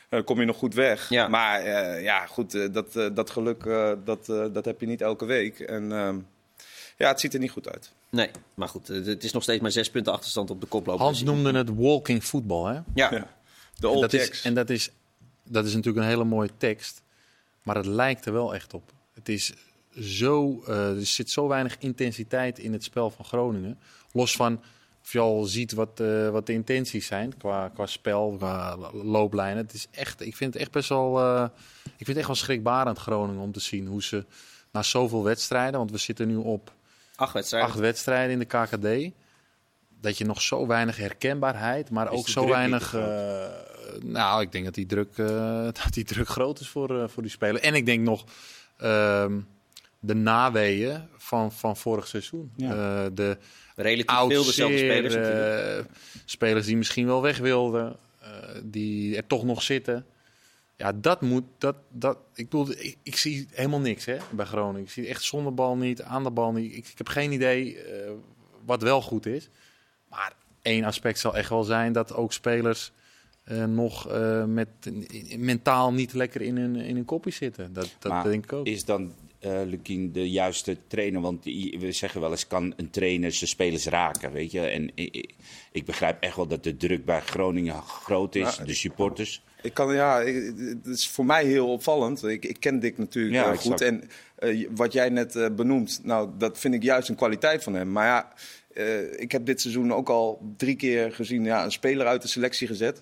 Dan 0.10 0.24
kom 0.24 0.40
je 0.40 0.46
nog 0.46 0.58
goed 0.58 0.74
weg. 0.74 1.10
Ja. 1.10 1.28
Maar 1.28 1.66
uh, 1.66 2.04
ja, 2.04 2.26
goed, 2.26 2.74
dat, 2.74 3.16
dat 3.16 3.30
geluk 3.30 3.64
dat, 4.06 4.26
dat 4.26 4.66
heb 4.66 4.80
je 4.80 4.88
niet 4.88 5.02
elke 5.02 5.26
week. 5.26 5.60
En 5.60 5.92
ehm, 5.92 6.18
ja, 6.98 7.08
het 7.08 7.20
ziet 7.20 7.34
er 7.34 7.40
niet 7.40 7.52
goed 7.52 7.70
uit. 7.70 7.92
Nee, 8.10 8.30
maar 8.54 8.68
goed, 8.68 8.88
het 8.88 9.24
is 9.24 9.32
nog 9.32 9.44
steeds 9.44 9.62
maar 9.62 9.72
zes 9.72 9.90
punten 9.90 10.14
achterstand 10.14 10.50
op 10.50 10.62
de 10.62 10.68
koploper. 10.68 11.04
Hans 11.04 11.24
noemde 11.24 11.52
het 11.52 11.70
walking 11.76 12.24
football, 12.24 12.74
hè? 12.74 12.80
Ja. 12.94 13.12
ja. 13.12 13.28
De 13.80 13.88
old 13.88 13.96
en 13.96 14.02
dat, 14.02 14.12
Jacks. 14.12 14.30
is, 14.30 14.42
en 14.44 14.54
dat 14.54 14.70
is, 14.70 14.92
dat 15.48 15.66
is 15.66 15.74
natuurlijk 15.74 16.06
een 16.06 16.12
hele 16.12 16.24
mooie 16.24 16.52
tekst. 16.58 17.02
Maar 17.64 17.76
het 17.76 17.86
lijkt 17.86 18.26
er 18.26 18.34
wel 18.34 18.56
echt 18.56 18.74
op. 18.74 18.92
Het 19.14 19.30
is 19.30 19.54
zo, 20.00 20.64
uh, 20.68 20.98
er 20.98 21.06
zit 21.06 21.30
zo 21.30 21.48
weinig 21.48 21.78
intensiteit 21.80 22.60
in 22.60 22.74
het 22.74 22.84
spel 22.84 23.10
van 23.10 23.26
Groningen. 23.26 23.80
Los 24.12 24.36
van 24.36 24.62
of 25.08 25.14
je 25.14 25.20
al 25.20 25.44
ziet 25.44 25.72
wat, 25.72 26.00
uh, 26.00 26.30
wat 26.30 26.46
de 26.46 26.54
intenties 26.54 27.06
zijn 27.06 27.38
qua, 27.38 27.70
qua 27.74 27.86
spel, 27.86 28.36
qua 28.38 28.78
looplijnen. 28.94 29.64
Het 29.64 29.74
is 29.74 29.88
echt, 29.92 30.22
ik 30.22 30.36
vind 30.36 30.54
het 30.54 30.62
echt 30.62 30.72
best 30.72 30.90
wel, 30.90 31.20
uh, 31.20 31.48
ik 31.84 32.06
vind 32.06 32.08
het 32.08 32.18
echt 32.18 32.28
wel 32.28 32.36
schrikbarend 32.36 32.98
Groningen 32.98 33.42
om 33.42 33.52
te 33.52 33.60
zien 33.60 33.88
hoe 33.88 34.04
ze 34.04 34.26
na 34.72 34.84
zoveel 34.84 35.24
wedstrijden, 35.24 35.80
want 35.80 35.92
we 35.92 35.98
zitten 35.98 36.28
nu 36.28 36.36
op 36.36 36.72
acht 37.16 37.34
wedstrijden, 37.34 37.70
acht 37.70 37.80
wedstrijden 37.80 38.32
in 38.32 38.40
de 38.40 38.46
KKD. 38.46 39.14
Dat 40.02 40.18
je 40.18 40.26
nog 40.26 40.42
zo 40.42 40.68
weinig 40.68 40.98
herkenbaarheid, 40.98 41.90
maar 41.90 42.12
Is 42.12 42.20
ook 42.20 42.28
zo 42.28 42.48
weinig. 42.48 42.92
Nou, 44.04 44.42
ik 44.42 44.52
denk 44.52 44.66
dat 44.66 44.74
die 44.74 44.86
druk, 44.86 45.18
uh, 45.18 45.64
dat 45.84 45.90
die 45.92 46.04
druk 46.04 46.28
groot 46.28 46.60
is 46.60 46.68
voor, 46.68 46.92
uh, 46.92 47.08
voor 47.08 47.24
die 47.24 47.32
spelers. 47.32 47.62
En 47.62 47.74
ik 47.74 47.86
denk 47.86 48.04
nog 48.04 48.26
ehm, 48.78 49.40
de 50.00 50.14
naweeën 50.14 51.08
van, 51.18 51.52
van 51.52 51.78
vorig 51.78 52.08
seizoen. 52.08 52.52
Ja. 52.56 52.70
Eh, 52.70 53.10
de 53.14 53.38
relatief 53.76 54.28
veel 54.28 54.44
dezelfde 54.44 54.78
spelers. 54.78 55.16
uh, 55.16 55.86
spelers 56.26 56.66
die 56.66 56.78
misschien 56.78 57.06
wel 57.06 57.22
weg 57.22 57.38
wilden, 57.38 57.96
uh, 58.22 58.28
die 58.64 59.16
er 59.16 59.28
toch 59.28 59.44
nog 59.44 59.62
zitten. 59.62 60.06
Ja, 60.76 60.92
dat 60.94 61.22
moet. 61.22 61.44
Dat, 61.58 61.76
dat, 61.90 62.18
ik, 62.34 62.50
bedoel, 62.50 62.72
ik, 62.72 62.98
ik 63.04 63.18
zie 63.18 63.48
helemaal 63.52 63.80
niks 63.80 64.06
hè, 64.06 64.18
bij 64.32 64.46
Groningen. 64.46 64.82
Ik 64.82 64.90
zie 64.90 65.08
echt 65.08 65.24
zonder 65.24 65.54
bal 65.54 65.78
niet, 65.78 66.02
aan 66.02 66.24
de 66.24 66.32
bal 66.32 66.52
niet. 66.52 66.72
Ik, 66.72 66.88
ik 66.88 66.98
heb 66.98 67.08
geen 67.08 67.32
idee 67.32 67.76
uh, 67.76 68.12
wat 68.66 68.82
wel 68.82 69.02
goed 69.02 69.26
is. 69.26 69.50
Maar 70.10 70.34
één 70.62 70.84
aspect 70.84 71.20
zal 71.20 71.36
echt 71.36 71.50
wel 71.50 71.64
zijn 71.64 71.92
dat 71.94 72.14
ook 72.14 72.34
spelers 72.34 72.92
eh, 73.48 73.64
nog 73.66 74.10
eh, 74.10 74.46
met, 74.46 74.68
mentaal 75.38 75.94
niet 75.94 76.14
lekker 76.14 76.42
in 76.42 76.58
hun, 76.58 76.76
in 76.76 76.96
hun 76.96 77.06
kopje 77.06 77.32
zitten. 77.32 77.74
Dat, 77.74 77.96
dat 78.00 78.12
Maar 78.12 78.24
denk 78.24 78.44
ik 78.44 78.54
ook. 78.54 78.66
Is 78.66 78.86
dan 78.86 79.14
eh 79.40 79.62
Lukien 79.66 80.12
de 80.12 80.30
juiste 80.30 80.78
trainer? 80.88 81.22
Want 81.22 81.44
we 81.44 81.88
zeggen 81.92 82.22
wel 82.22 82.32
eens, 82.32 82.48
kan 82.48 82.74
een 82.78 82.90
trainer 82.90 83.32
zijn 83.32 83.50
spelers 83.50 83.86
raken, 83.86 84.32
weet 84.32 84.52
je? 84.52 84.60
En 84.62 84.92
ik, 84.96 85.34
ik- 85.72 85.86
begrijp 85.86 86.18
echt 86.24 86.36
wel 86.36 86.48
dat 86.48 86.64
de 86.64 86.78
druk 86.78 87.06
bij 87.06 87.22
Groningen 87.22 87.82
groot 87.82 88.36
is, 88.36 88.56
Ja. 88.56 88.64
de 88.66 88.74
supporters. 88.74 89.44
Ik 89.62 89.74
kan, 89.74 89.94
ja, 89.94 90.20
ik- 90.22 90.54
het 90.58 90.86
is 90.86 91.08
voor 91.08 91.26
mij 91.26 91.46
heel 91.46 91.72
opvallend. 91.72 92.24
Ik, 92.24 92.46
ik 92.46 92.60
ken 92.60 92.80
Dick 92.80 92.98
natuurlijk 92.98 93.36
Ja, 93.36 93.56
goed. 93.56 93.82
En 93.82 94.04
wat 94.70 94.94
jij 94.94 95.10
net 95.10 95.36
eh, 95.36 95.50
benoemt, 95.56 96.00
nou, 96.04 96.30
dat 96.38 96.60
vind 96.60 96.74
ik 96.74 96.84
juist 96.84 97.10
een 97.10 97.16
kwaliteit 97.16 97.64
van 97.64 97.74
hem. 97.74 97.92
Maar 97.92 98.06
ja, 98.06 98.34
eh, 98.74 99.20
ik 99.22 99.32
heb 99.32 99.46
dit 99.46 99.62
seizoen 99.62 99.94
ook 99.94 100.10
al 100.10 100.54
drie 100.58 100.76
keer 100.76 101.12
gezien, 101.12 101.44
ja, 101.44 101.64
een 101.64 101.72
speler 101.72 102.06
uit 102.08 102.22
de 102.22 102.28
selectie 102.28 102.68
gezet. 102.68 103.02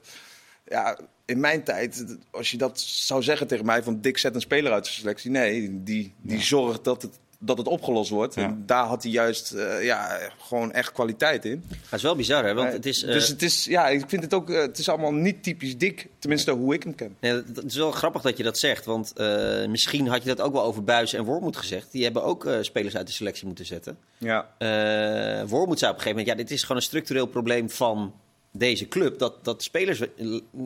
Ja, 0.67 0.98
in 1.25 1.39
mijn 1.39 1.63
tijd, 1.63 2.17
als 2.31 2.51
je 2.51 2.57
dat 2.57 2.79
zou 2.79 3.24
zeggen 3.24 3.48
tegen 3.48 3.65
mij, 3.65 3.84
van 3.84 4.01
Dick 4.01 4.17
zet 4.17 4.36
een 4.36 4.41
speler 4.41 4.72
uit 4.72 4.84
de 4.86 4.89
selectie. 4.91 5.31
Nee, 5.31 5.84
die, 5.84 6.13
die 6.22 6.41
zorgt 6.41 6.84
dat 6.84 7.01
het, 7.01 7.19
dat 7.39 7.57
het 7.57 7.67
opgelost 7.67 8.10
wordt. 8.10 8.36
Ja. 8.36 8.43
En 8.43 8.63
daar 8.65 8.86
had 8.86 9.03
hij 9.03 9.12
juist 9.12 9.51
eh, 9.51 9.84
ja, 9.84 10.19
gewoon 10.38 10.72
echt 10.72 10.91
kwaliteit 10.91 11.45
in. 11.45 11.63
Dat 11.69 11.93
is 11.93 12.01
wel 12.01 12.15
bizar, 12.15 12.45
hè? 12.45 12.53
Want 12.53 12.72
het 12.74 12.86
is, 12.86 13.03
eh, 13.03 13.12
dus 13.13 13.27
het 13.27 13.41
is, 13.41 13.65
ja, 13.65 13.88
ik 13.88 14.03
vind 14.07 14.24
het 14.24 14.34
ook, 14.34 14.50
eh, 14.50 14.62
het 14.62 14.77
is 14.77 14.89
allemaal 14.89 15.13
niet 15.13 15.43
typisch 15.43 15.77
Dick. 15.77 16.07
Tenminste, 16.19 16.51
hoe 16.51 16.74
ik 16.74 16.84
hem 16.84 16.95
ken. 16.95 17.15
Nee, 17.19 17.31
het- 17.31 17.63
is 17.65 17.75
wel 17.75 17.91
grappig 17.91 18.22
dat 18.22 18.38
je 18.38 18.43
dat 18.43 18.57
zegt. 18.57 18.86
Want 18.86 19.13
eh, 19.13 19.65
misschien 19.67 20.07
had 20.07 20.22
je 20.24 20.29
dat 20.36 20.41
ook 20.41 20.53
wel 20.53 20.63
over 20.63 20.84
Buis 20.84 21.13
en 21.13 21.24
Wormoed 21.24 21.57
gezegd. 21.57 21.91
Die 21.91 22.03
hebben 22.03 22.24
ook 22.24 22.45
eh, 22.45 22.57
spelers 22.62 22.95
uit 22.98 23.07
de 23.07 23.13
selectie 23.13 23.48
moeten 23.48 23.65
zetten. 23.65 23.98
Ja. 24.17 24.50
Eh 24.57 25.43
Wormoed 25.48 25.79
zei 25.79 25.91
op 25.91 25.98
een 25.98 26.03
gegeven 26.03 26.10
moment... 26.10 26.27
ja, 26.27 26.36
dit 26.36 26.51
is 26.51 26.62
gewoon 26.62 26.77
een 26.77 26.84
structureel 26.84 27.25
probleem 27.25 27.69
van 27.69 28.13
deze 28.57 28.88
club. 28.88 29.19
Dat, 29.19 29.43
dat 29.45 29.63
spelers 29.63 30.01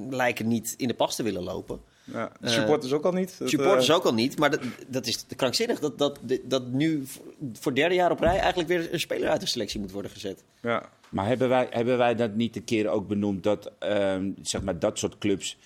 lijken 0.10 0.48
niet 0.48 0.74
in 0.78 0.88
de 0.88 0.94
pas 0.94 1.16
te 1.16 1.24
willen 1.24 1.44
lopen. 1.44 1.82
Ja, 2.04 2.32
de 2.40 2.48
Eh, 2.48 2.54
supporters 2.54 2.92
ook 2.94 3.06
al 3.06 3.12
niet. 3.12 3.36
Dat, 3.40 3.50
Supporters 3.50 3.90
eh, 3.90 3.96
ook 3.96 4.04
al 4.04 4.14
niet. 4.14 4.38
Maar 4.38 4.50
dat, 4.52 4.60
dat 4.88 5.08
is 5.08 5.26
krankzinnig 5.36 5.80
dat, 5.80 5.98
dat, 5.98 6.20
dat 6.44 6.68
nu 6.68 7.06
voor- 7.06 7.24
voor 7.54 7.76
derde 7.76 7.96
jaar 7.96 8.12
op 8.12 8.20
rij... 8.20 8.38
eigenlijk 8.38 8.70
weer 8.70 8.94
een 8.94 9.00
speler 9.00 9.30
uit 9.30 9.42
de 9.42 9.48
selectie 9.48 9.80
moet 9.80 9.92
worden 9.92 10.12
gezet. 10.12 10.44
Ja. 10.62 10.90
Maar 11.10 11.28
hebben 11.28 11.50
wij, 11.50 11.68
hebben 11.70 11.98
wij 11.98 12.16
dat 12.16 12.36
niet 12.36 12.56
een 12.56 12.64
keer 12.64 12.88
ook 12.90 13.08
benoemd 13.08 13.44
dat 13.44 13.72
ehm, 13.80 14.32
zeg 14.42 14.62
maar 14.62 14.80
dat 14.80 14.98
soort 15.00 15.18
clubs, 15.18 15.58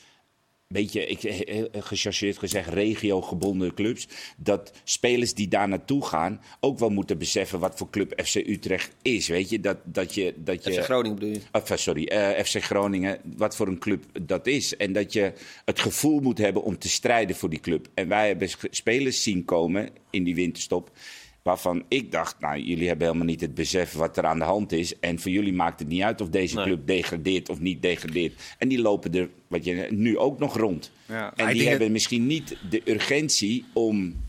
beetje 0.73 1.07
ik, 1.07 1.21
heel 1.21 1.67
gechargeerd 1.71 2.37
gezegd, 2.37 2.69
regiogebonden 2.69 3.73
clubs, 3.73 4.07
dat 4.37 4.71
spelers 4.83 5.33
die 5.33 5.47
daar 5.47 5.67
naartoe 5.67 6.05
gaan 6.05 6.41
ook 6.59 6.79
wel 6.79 6.89
moeten 6.89 7.17
beseffen 7.17 7.59
wat 7.59 7.77
voor 7.77 7.89
club 7.89 8.21
FC 8.25 8.35
Utrecht 8.35 8.95
is. 9.01 9.27
Weet 9.27 9.49
je, 9.49 9.59
dat, 9.59 9.77
dat 9.83 10.13
je. 10.13 10.33
Dat 10.37 10.63
je 10.63 10.73
FC 10.73 10.83
Groningen 10.83 11.19
bedoel 11.19 11.33
je? 11.33 11.41
Eh, 11.51 11.77
sorry, 11.77 12.05
eh, 12.05 12.43
FC 12.43 12.63
Groningen, 12.63 13.19
wat 13.35 13.55
voor 13.55 13.67
een 13.67 13.79
club 13.79 14.03
dat 14.21 14.47
is. 14.47 14.77
En 14.77 14.93
dat 14.93 15.13
je 15.13 15.33
het 15.65 15.79
gevoel 15.79 16.19
moet 16.19 16.37
hebben 16.37 16.63
om 16.63 16.77
te 16.77 16.89
strijden 16.89 17.35
voor 17.35 17.49
die 17.49 17.59
club. 17.59 17.87
En 17.93 18.07
wij 18.07 18.27
hebben 18.27 18.49
spelers 18.69 19.23
zien 19.23 19.45
komen 19.45 19.89
in 20.09 20.23
die 20.23 20.35
winterstop. 20.35 20.91
Waarvan 21.43 21.83
ik 21.87 22.11
dacht, 22.11 22.39
nou, 22.39 22.59
jullie 22.59 22.87
hebben 22.87 23.05
helemaal 23.07 23.27
niet 23.27 23.41
het 23.41 23.53
besef 23.53 23.93
wat 23.93 24.17
er 24.17 24.25
aan 24.25 24.39
de 24.39 24.45
hand 24.45 24.71
is. 24.71 24.99
En 24.99 25.19
voor 25.19 25.31
jullie 25.31 25.53
maakt 25.53 25.79
het 25.79 25.87
niet 25.87 26.01
uit 26.01 26.21
of 26.21 26.29
deze 26.29 26.55
Nee. 26.55 26.65
club 26.65 26.87
degradeert 26.87 27.49
of 27.49 27.59
niet 27.59 27.81
degradeert. 27.81 28.41
En 28.57 28.67
die 28.67 28.81
lopen 28.81 29.13
er, 29.13 29.29
wat 29.47 29.65
je 29.65 29.87
nu 29.89 30.17
ook 30.17 30.39
nog 30.39 30.57
rond. 30.57 30.91
Ja. 31.05 31.33
En 31.35 31.43
Maar 31.45 31.53
die 31.53 31.67
hebben 31.69 31.91
misschien 31.91 32.27
niet 32.27 32.57
de 32.69 32.81
urgentie 32.91 33.65
om. 33.73 34.21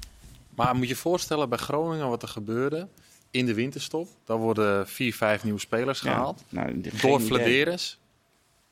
Maar 0.55 0.75
moet 0.75 0.83
je 0.83 0.89
je 0.89 0.97
voorstellen 0.97 1.49
bij 1.49 1.59
Groningen 1.59 2.09
wat 2.09 2.23
er 2.23 2.29
gebeurde 2.29 2.89
in 3.31 3.47
de 3.47 3.55
winterstop. 3.55 4.09
Dan 4.25 4.41
worden 4.41 4.89
vier, 4.89 5.15
vijf 5.15 5.45
nieuwe 5.45 5.61
spelers 5.61 6.01
Ja, 6.01 6.11
gehaald. 6.13 6.45
nou, 6.49 6.81
door 6.81 7.19
idee. 7.19 7.27
Vladeris. 7.27 7.99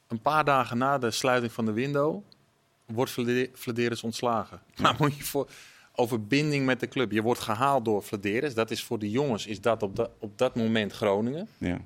Een 0.09 0.21
paar 0.21 0.45
dagen 0.45 0.79
na 0.79 0.99
de 0.99 1.11
sluiting 1.11 1.53
van 1.53 1.65
de 1.65 1.73
window 1.73 2.23
wordt 2.87 3.11
Vlade- 3.11 3.51
Vladeris 3.53 4.03
ontslagen. 4.03 4.61
Nou, 4.77 4.95
moet 4.99 5.17
je 5.17 5.25
voor 5.25 5.49
over 5.95 6.27
binding 6.27 6.67
met 6.67 6.81
de 6.81 6.89
club. 6.89 7.13
Je 7.13 7.23
wordt 7.23 7.41
gehaald 7.41 7.85
door 7.85 8.03
Vladeris. 8.03 8.55
Dat 8.55 8.71
is 8.71 8.83
voor 8.83 8.99
de 8.99 9.11
jongens 9.11 9.47
is 9.47 9.61
dat 9.61 9.83
op, 9.83 9.97
dat 9.97 10.11
op 10.19 10.39
dat 10.39 10.55
moment 10.57 10.93
Groningen. 10.93 11.49
Ja. 11.59 11.81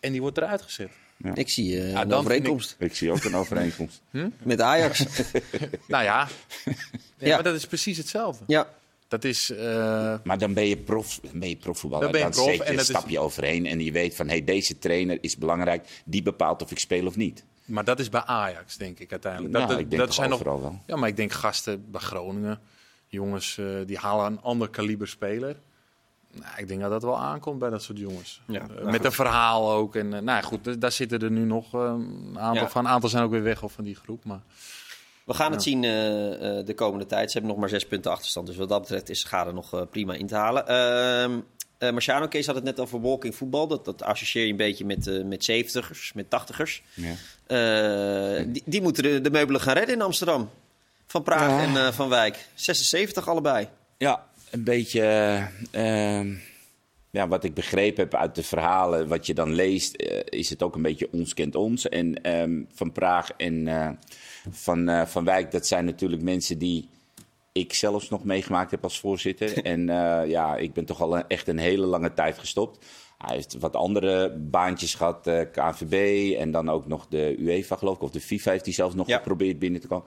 En 0.00 0.12
die 0.12 0.20
wordt 0.20 0.36
eruit 0.36 0.62
gezet. 0.62 0.90
Ik 1.34 1.48
zie 1.48 1.80
eh, 1.80 1.90
Ja, 1.90 2.02
een 2.02 2.08
dan 2.08 2.18
overeenkomst 2.18 2.76
Ik 2.78 2.94
zie 2.94 3.10
ook 3.10 3.24
een 3.24 3.34
overeenkomst. 3.36 4.02
met 4.42 4.60
Ajax. 4.60 5.04
Nou 5.88 6.04
ja, 6.04 6.28
ja, 6.64 6.72
Ja. 7.18 7.34
maar 7.34 7.42
dat 7.42 7.54
is 7.54 7.66
precies 7.66 7.96
hetzelfde. 7.96 8.44
ja, 8.46 8.68
Dat 9.08 9.24
is, 9.24 9.50
eh, 9.50 10.14
Maar 10.24 10.38
dan 10.38 10.54
ben 10.54 10.66
je, 10.66 10.76
prof, 10.76 11.18
dan 11.22 11.38
ben 11.38 11.48
je 11.48 11.56
profvoetballer. 11.56 12.04
Dan 12.12 12.20
ben 12.20 12.20
je 12.30 12.34
Dan, 12.34 12.44
prof 12.44 12.48
zet 12.48 12.56
je 12.56 12.62
en 12.64 12.70
een 12.70 12.76
dat 12.76 12.88
is- 12.88 12.96
stapje 12.96 13.18
overheen 13.18 13.66
en 13.66 13.80
je 13.84 13.92
weet 13.92 14.14
van... 14.16 14.28
Hey, 14.28 14.44
deze 14.44 14.78
trainer 14.78 15.18
is 15.20 15.36
belangrijk, 15.36 16.02
die 16.04 16.22
bepaalt 16.22 16.62
of 16.62 16.70
ik 16.70 16.78
speel 16.78 17.06
of 17.06 17.16
niet. 17.16 17.44
Maar 17.64 17.84
dat 17.84 17.98
is 17.98 18.08
bij 18.08 18.22
Ajax, 18.24 18.76
denk 18.76 18.98
ik 18.98 19.10
uiteindelijk. 19.10 19.52
Nou, 19.52 19.66
dat, 19.66 19.78
ik 19.78 19.90
denk 19.90 20.06
toch 20.10 20.32
overal 20.32 20.60
wel. 20.60 20.78
Ja, 20.86 20.96
maar 20.96 21.08
ik 21.08 21.16
denk 21.16 21.32
gasten 21.32 21.90
bij 21.90 22.00
Groningen, 22.00 22.60
jongens, 23.06 23.58
eh, 23.58 23.66
die 23.86 23.98
halen 23.98 24.26
een 24.26 24.40
ander 24.42 24.68
kaliber 24.68 25.08
speler. 25.08 25.56
Nou, 26.32 26.46
ik 26.56 26.68
denk 26.68 26.80
dat 26.80 26.90
dat 26.90 27.02
wel 27.02 27.18
aankomt 27.18 27.58
bij 27.58 27.70
dat 27.70 27.82
soort 27.82 27.98
jongens. 27.98 28.40
Ja, 28.46 28.60
Eh, 28.60 28.68
nou 28.68 28.90
met 28.90 29.04
een 29.04 29.12
verhaal 29.12 29.72
ook. 29.72 29.96
En, 29.96 30.04
eh, 30.06 30.10
nou 30.20 30.24
ja, 30.24 30.40
goed, 30.42 30.80
daar 30.80 30.92
zitten 30.92 31.20
er 31.20 31.30
nu 31.30 31.44
nog 31.44 31.72
een 31.72 32.36
aantal 32.38 32.62
Ja. 32.62 32.68
van. 32.68 32.84
Een 32.84 32.90
aantal 32.90 33.08
zijn 33.08 33.24
ook 33.24 33.30
weer 33.30 33.42
weg 33.42 33.62
of 33.62 33.72
van 33.72 33.84
die 33.84 33.94
groep. 33.94 34.24
Maar 34.24 34.40
we 35.24 35.34
gaan 35.34 35.52
het 35.52 35.62
zien 35.62 35.84
eh, 35.84 36.58
eh, 36.58 36.66
de 36.66 36.74
komende 36.74 37.06
tijd. 37.06 37.26
Ze 37.30 37.32
hebben 37.32 37.50
nog 37.50 37.60
maar 37.60 37.68
zes 37.68 37.86
punten 37.86 38.10
achterstand. 38.10 38.46
Dus 38.46 38.56
wat 38.56 38.68
dat 38.68 38.80
betreft 38.80 39.08
is 39.08 39.20
Schade 39.20 39.52
nog 39.52 39.74
eh, 39.74 39.80
prima 39.90 40.14
in 40.14 40.26
te 40.26 40.34
halen. 40.34 41.44
Eh, 41.78 41.90
Marciano 41.90 42.28
Kees 42.28 42.46
had 42.46 42.54
het 42.54 42.64
net 42.64 42.80
over 42.80 43.00
walking 43.00 43.34
voetbal. 43.36 43.66
Dat, 43.66 43.84
dat 43.84 44.02
associeer 44.02 44.44
je 44.44 44.50
een 44.50 44.56
beetje 44.56 44.84
met, 44.84 45.06
eh 45.06 45.24
met 45.24 45.50
70ers, 45.50 46.14
met 46.14 46.26
80ers. 46.26 46.82
Ja. 46.94 47.14
Eh, 47.46 48.44
die, 48.48 48.62
die 48.66 48.82
moeten 48.82 49.02
de, 49.02 49.20
de 49.20 49.30
meubelen 49.30 49.60
gaan 49.60 49.74
redden 49.74 49.94
in 49.94 50.02
Amsterdam. 50.02 50.50
Van 51.06 51.22
Praag 51.22 51.48
Ja. 51.50 51.62
en 51.62 51.86
eh, 51.86 51.92
Van 51.92 52.08
Wijk. 52.08 52.48
76 52.54 53.28
allebei. 53.28 53.68
Ja, 53.98 54.26
een 54.50 54.64
beetje. 54.64 55.00
eh, 55.70 56.18
ehm, 56.18 56.34
ja, 57.10 57.28
wat 57.28 57.44
ik 57.44 57.54
begrepen 57.54 58.02
heb 58.02 58.14
uit 58.14 58.34
de 58.34 58.42
verhalen, 58.42 59.08
wat 59.08 59.26
je 59.26 59.34
dan 59.34 59.52
leest, 59.54 59.96
is 60.28 60.50
het 60.50 60.62
ook 60.62 60.74
een 60.74 60.82
beetje 60.82 61.08
ons 61.12 61.34
kent 61.34 61.54
ons. 61.54 61.88
En 61.88 62.22
ehm, 62.22 62.62
Van 62.74 62.92
Praag 62.92 63.30
en 63.36 63.68
eh, 63.68 63.88
van, 64.50 64.88
eh, 64.88 65.06
van 65.06 65.24
Wijk, 65.24 65.50
dat 65.50 65.66
zijn 65.66 65.84
natuurlijk 65.84 66.22
mensen 66.22 66.58
die 66.58 66.88
ik 67.54 67.72
zelfs 67.74 68.08
nog 68.08 68.24
meegemaakt 68.24 68.70
heb 68.70 68.84
als 68.84 69.00
voorzitter. 69.00 69.62
en 69.72 69.88
eh, 69.88 70.28
ja, 70.30 70.56
ik 70.56 70.72
ben 70.72 70.84
toch 70.84 71.00
al 71.00 71.16
een- 71.16 71.28
echt 71.28 71.48
een 71.48 71.58
hele 71.58 71.86
lange 71.86 72.14
tijd 72.14 72.38
gestopt. 72.38 72.84
Hij 73.18 73.34
heeft 73.36 73.56
wat 73.58 73.76
andere 73.76 74.36
baantjes 74.38 74.94
gehad, 74.94 75.26
eh 75.26 75.40
KNVB 75.52 76.32
en 76.38 76.50
dan 76.50 76.68
ook 76.68 76.86
nog 76.86 77.06
de 77.08 77.36
UEFA 77.38 77.76
geloof 77.76 77.96
ik, 77.96 78.02
of 78.02 78.10
de 78.10 78.20
FIFA 78.20 78.50
heeft 78.50 78.64
hij 78.64 78.74
zelfs 78.74 78.94
nog 78.94 79.06
Ja. 79.06 79.16
geprobeerd 79.16 79.58
binnen 79.58 79.80
te 79.80 79.86
komen. 79.86 80.06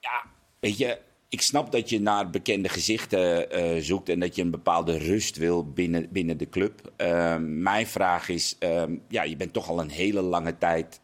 Ja, 0.00 0.22
weet 0.60 0.78
je, 0.78 0.98
ik 1.28 1.40
snap 1.40 1.72
dat 1.72 1.88
je 1.88 2.00
naar 2.00 2.30
bekende 2.30 2.68
gezichten 2.68 3.50
eh, 3.50 3.82
zoekt 3.82 4.08
en 4.08 4.20
dat 4.20 4.34
je 4.36 4.42
een 4.42 4.50
bepaalde 4.50 4.98
rust 4.98 5.36
wil 5.36 5.70
binnen, 5.72 6.08
binnen 6.12 6.36
de 6.36 6.48
club. 6.48 6.92
Ehm, 6.96 7.62
mijn 7.62 7.86
vraag 7.86 8.28
is, 8.28 8.56
ehm, 8.58 8.96
ja, 9.08 9.22
je 9.22 9.36
bent 9.36 9.52
toch 9.52 9.68
al 9.68 9.80
een 9.80 9.90
hele 9.90 10.20
lange 10.22 10.58
tijd 10.58 11.00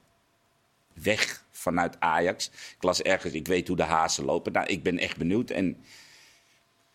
weg 1.02 1.44
vanuit 1.56 2.00
Ajax. 2.00 2.46
Ik 2.46 2.82
las 2.82 3.02
ergens, 3.02 3.32
ik 3.32 3.46
weet 3.46 3.68
hoe 3.68 3.76
de 3.76 3.82
hazen 3.82 4.24
lopen. 4.24 4.52
Nou, 4.52 4.66
ik 4.66 4.82
ben 4.82 4.98
echt 4.98 5.16
benieuwd 5.16 5.50
en 5.50 5.76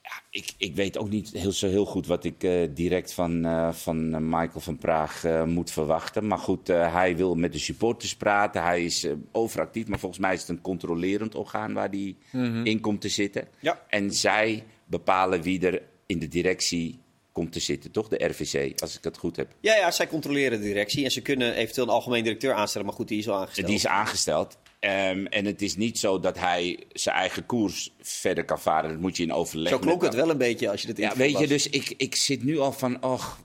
ja, 0.01 0.21
ik, 0.29 0.53
ik 0.57 0.75
weet 0.75 0.97
ook 0.97 1.09
niet 1.09 1.31
heel, 1.31 1.51
zo 1.51 1.67
heel 1.67 1.85
goed 1.85 2.07
wat 2.07 2.23
ik 2.23 2.43
eh, 2.43 2.67
direct 2.73 3.13
van, 3.13 3.45
eh, 3.45 3.71
van 3.71 4.13
eh, 4.13 4.19
Michael 4.19 4.59
van 4.59 4.77
Praag 4.77 5.23
moet 5.45 5.71
verwachten. 5.71 6.27
Maar 6.27 6.37
goed, 6.37 6.67
hij 6.67 7.15
wil 7.15 7.35
met 7.35 7.51
de 7.51 7.59
supporters 7.59 8.15
praten. 8.15 8.63
Hij 8.63 8.85
is 8.85 9.07
overactief, 9.31 9.87
maar 9.87 9.99
volgens 9.99 10.21
mij 10.21 10.33
is 10.33 10.39
het 10.39 10.49
een 10.49 10.61
controlerend 10.61 11.35
orgaan 11.35 11.73
waar 11.73 11.89
hij 11.89 12.15
in 12.63 12.79
komt 12.79 13.01
te 13.01 13.09
zitten. 13.09 13.47
Ja. 13.59 13.81
En 13.87 14.11
zij 14.11 14.63
bepalen 14.85 15.41
wie 15.41 15.67
er 15.67 15.81
in 16.05 16.19
de 16.19 16.27
directie 16.27 16.99
komt 17.31 17.51
te 17.51 17.59
zitten, 17.59 17.91
toch? 17.91 18.07
De 18.07 18.25
RVC, 18.25 18.81
als 18.81 18.97
ik 18.97 19.03
het 19.03 19.17
goed 19.17 19.35
heb. 19.35 19.51
Ja, 19.59 19.75
ja, 19.75 19.91
zij 19.91 20.07
controleren 20.07 20.59
de 20.59 20.65
directie. 20.65 21.03
En 21.03 21.11
ze 21.11 21.21
kunnen 21.21 21.53
eventueel 21.53 21.87
een 21.87 21.93
algemeen 21.93 22.23
directeur 22.23 22.53
aanstellen. 22.53 22.87
Maar 22.87 22.95
goed, 22.95 23.07
die 23.07 23.17
is 23.19 23.29
al 23.29 23.35
aangesteld. 23.39 23.67
Die 23.67 23.75
is 23.75 23.87
aangesteld. 23.87 24.57
Ehm, 24.79 25.25
en 25.25 25.45
het 25.45 25.61
is 25.61 25.75
niet 25.75 25.99
zo 25.99 26.19
dat 26.19 26.39
hij 26.39 26.79
zijn 26.93 27.15
eigen 27.15 27.45
koers 27.45 27.93
verder 28.01 28.45
kan 28.45 28.59
varen. 28.59 28.89
Dat 28.89 28.99
moet 28.99 29.17
je 29.17 29.23
in 29.23 29.33
overleg 29.33 29.71
Zo 29.71 29.79
klonk 29.79 30.01
het 30.01 30.13
wel 30.13 30.29
een 30.29 30.37
beetje 30.37 30.69
als 30.69 30.81
je 30.81 30.87
dit 30.87 30.97
Ja, 30.97 31.15
weet 31.15 31.39
je, 31.39 31.47
dus 31.47 31.69
ik, 31.69 31.93
ik 31.97 32.15
zit 32.15 32.43
nu 32.43 32.59
al 32.59 32.71
van, 32.71 33.03
och, 33.03 33.39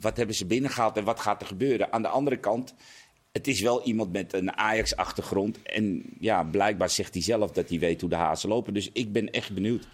wat 0.00 0.16
hebben 0.16 0.34
ze 0.36 0.46
binnengehaald 0.46 0.96
en 0.96 1.04
wat 1.04 1.20
gaat 1.20 1.40
er 1.40 1.46
gebeuren? 1.46 1.92
Aan 1.92 2.02
de 2.02 2.08
andere 2.08 2.36
kant, 2.36 2.74
het 3.32 3.48
is 3.48 3.60
wel 3.60 3.82
iemand 3.84 4.12
met 4.12 4.32
een 4.32 4.56
Ajax-achtergrond. 4.56 5.62
En 5.62 6.02
ja, 6.20 6.42
blijkbaar 6.42 6.90
zegt 6.90 7.14
hij 7.14 7.22
zelf 7.22 7.50
dat 7.50 7.68
hij 7.68 7.78
weet 7.78 8.00
hoe 8.00 8.10
de 8.10 8.16
hazen 8.16 8.48
lopen. 8.48 8.74
Dus 8.74 8.90
ik 8.92 9.12
ben 9.12 9.30
echt 9.30 9.54
benieuwd. 9.54 9.86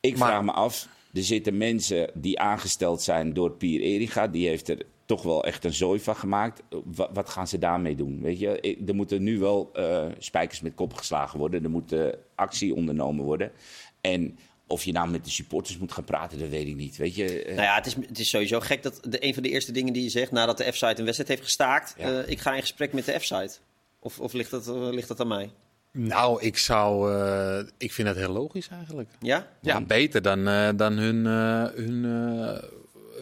Ik 0.00 0.16
Maar- 0.18 0.28
vraag 0.28 0.42
me 0.42 0.52
af, 0.52 0.88
er 1.14 1.22
zitten 1.22 1.56
mensen 1.56 2.10
die 2.14 2.38
aangesteld 2.38 3.02
zijn 3.02 3.32
door 3.32 3.50
Pier 3.50 3.80
Eriga. 3.80 4.26
Die 4.26 4.48
heeft 4.48 4.68
er 4.68 4.78
toch 5.06 5.22
wel 5.22 5.44
echt 5.44 5.64
een 5.64 5.72
zooi 5.74 6.00
van 6.00 6.16
gemaakt. 6.16 6.62
Wat, 6.84 7.10
wat 7.12 7.28
gaan 7.28 7.48
ze 7.48 7.58
daarmee 7.58 7.94
doen? 7.94 8.20
Weet 8.20 8.38
je, 8.38 8.76
er 8.86 8.94
moeten 8.94 9.22
nu 9.22 9.38
wel 9.38 9.70
eh, 9.72 10.06
spijkers 10.18 10.60
met 10.60 10.74
kop 10.74 10.92
geslagen 10.94 11.38
worden. 11.38 11.64
Er 11.64 11.70
moet 11.70 11.92
eh, 11.92 12.06
actie 12.34 12.74
ondernomen 12.74 13.24
worden. 13.24 13.52
En 14.00 14.38
Of 14.66 14.84
je 14.84 14.92
nou 14.92 15.08
met 15.10 15.24
de 15.24 15.30
supporters 15.30 15.78
moet 15.78 15.92
gaan 15.92 16.04
praten, 16.04 16.38
dat 16.38 16.48
weet 16.48 16.66
ik 16.66 16.76
niet. 16.76 16.96
Weet 16.96 17.14
je, 17.14 17.42
eh, 17.42 17.54
Nou 17.54 17.66
ja, 17.66 17.74
het 17.74 17.86
is, 17.86 17.94
het 17.94 18.18
is 18.18 18.28
sowieso 18.28 18.60
gek 18.60 18.82
dat 18.82 19.00
de, 19.08 19.24
een 19.24 19.34
van 19.34 19.42
de 19.42 19.48
eerste 19.48 19.72
dingen 19.72 19.92
die 19.92 20.02
je 20.02 20.08
zegt 20.08 20.30
nadat 20.30 20.58
de 20.58 20.72
F-site 20.72 20.98
een 20.98 21.04
wedstrijd 21.04 21.28
heeft 21.28 21.42
gestaakt, 21.42 21.94
Ja. 21.98 22.22
ik 22.22 22.40
ga 22.40 22.54
in 22.54 22.60
gesprek 22.60 22.92
met 22.92 23.04
de 23.04 23.18
F-site. 23.18 23.54
Of, 24.00 24.20
of 24.20 24.32
ligt, 24.32 24.50
dat, 24.50 24.66
ligt 24.68 25.08
dat 25.08 25.20
aan 25.20 25.28
mij? 25.28 25.50
Nou, 25.96 26.42
ik 26.42 26.56
zou. 26.58 27.12
eh, 27.14 27.58
ik 27.78 27.92
vind 27.92 28.08
het 28.08 28.16
heel 28.16 28.32
logisch 28.32 28.68
eigenlijk. 28.68 29.08
Ja? 29.20 29.46
Ja, 29.60 29.80
beter 29.80 30.22
dan, 30.22 30.48
eh, 30.48 30.68
dan 30.76 30.92
hun, 30.92 31.26
eh, 31.26 31.84
hun 31.84 32.04
eh, 32.04 32.62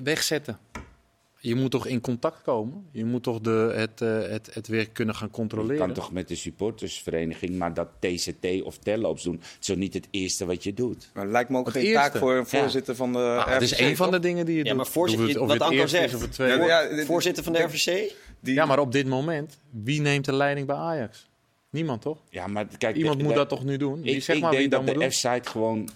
wegzetten. 0.02 0.58
Je 1.38 1.54
moet 1.54 1.70
toch 1.70 1.87
in 1.87 2.00
contact 2.00 2.42
komen? 2.42 2.87
Je 2.92 3.04
moet 3.04 3.22
toch 3.22 3.40
de, 3.40 3.72
het, 3.76 4.00
eh, 4.00 4.30
het, 4.30 4.54
het 4.54 4.68
weer 4.68 4.90
kunnen 4.90 5.14
gaan 5.14 5.26
je 5.26 5.32
controleren? 5.35 5.76
kan 5.87 5.92
toch 5.92 6.12
met 6.12 6.28
de 6.28 6.35
supportersvereniging, 6.35 7.56
maar 7.58 7.74
dat 7.74 7.88
TCT 8.00 8.62
of 8.62 8.78
terloops 8.78 9.22
doen. 9.22 9.35
Het 9.35 9.56
is 9.61 9.66
toch 9.66 9.76
niet 9.76 9.94
het 9.94 10.08
eerste 10.11 10.44
wat 10.46 10.62
je 10.62 10.74
doet. 10.74 11.11
Maar 11.14 11.22
het 11.22 11.32
lijkt 11.32 11.50
me 11.50 11.58
ook 11.58 11.64
Het 11.64 11.74
geen 11.74 11.85
eerste. 11.85 12.11
taak 12.11 12.16
voor 12.20 12.35
een 12.35 12.46
voorzitter 12.46 12.96
van 12.96 13.12
de 13.12 13.18
Nou, 13.18 13.50
het 13.50 13.62
is 13.62 13.72
RVC, 13.72 13.80
één 13.80 13.96
van 13.96 14.11
de 14.11 14.18
dingen 14.18 14.46
die 14.46 14.54
je 14.56 14.62
Ja, 14.62 14.68
doet. 14.68 14.76
maar 14.76 14.87
voorzitter, 14.87 15.24
Of 15.26 15.32
het- 15.32 15.42
of 15.42 15.58
wat 15.58 15.68
Anko 15.70 15.87
zegt. 15.87 16.14
of 16.14 16.20
het 16.20 16.32
tweede. 16.32 16.64
Ja, 16.64 16.82
Ja, 16.82 16.96
ja, 16.96 17.04
Voorzitter 17.04 17.44
van 17.44 17.52
de 17.52 17.58
RVC? 17.62 18.14
Die, 18.40 18.64
maar 18.64 18.78
op 18.78 18.92
dit 18.92 19.06
moment, 19.06 19.58
wie 19.70 20.00
neemt 20.00 20.24
de 20.24 20.32
leiding 20.35 20.66
bij 20.66 20.76
Ajax? 20.76 21.30
Niemand 21.72 22.02
toch? 22.02 22.18
Ja, 22.30 22.46
maar 22.46 22.66
kijk, 22.78 22.96
Iemand 22.96 23.16
de- 23.16 23.22
moet 23.22 23.32
de- 23.32 23.38
dat 23.38 23.48
toch 23.48 23.64
nu 23.64 23.76
doen? 23.76 24.04
Ik, 24.04 24.22
zeg 24.22 24.37
ik 24.37 24.42
maar 24.42 24.50
wie 24.50 24.58
denk 24.58 24.70
dat 24.70 24.87
dat 24.87 24.94
moet 24.94 25.04
de. 25.04 25.11
F-site 25.11 25.50
gewoon 25.50 25.88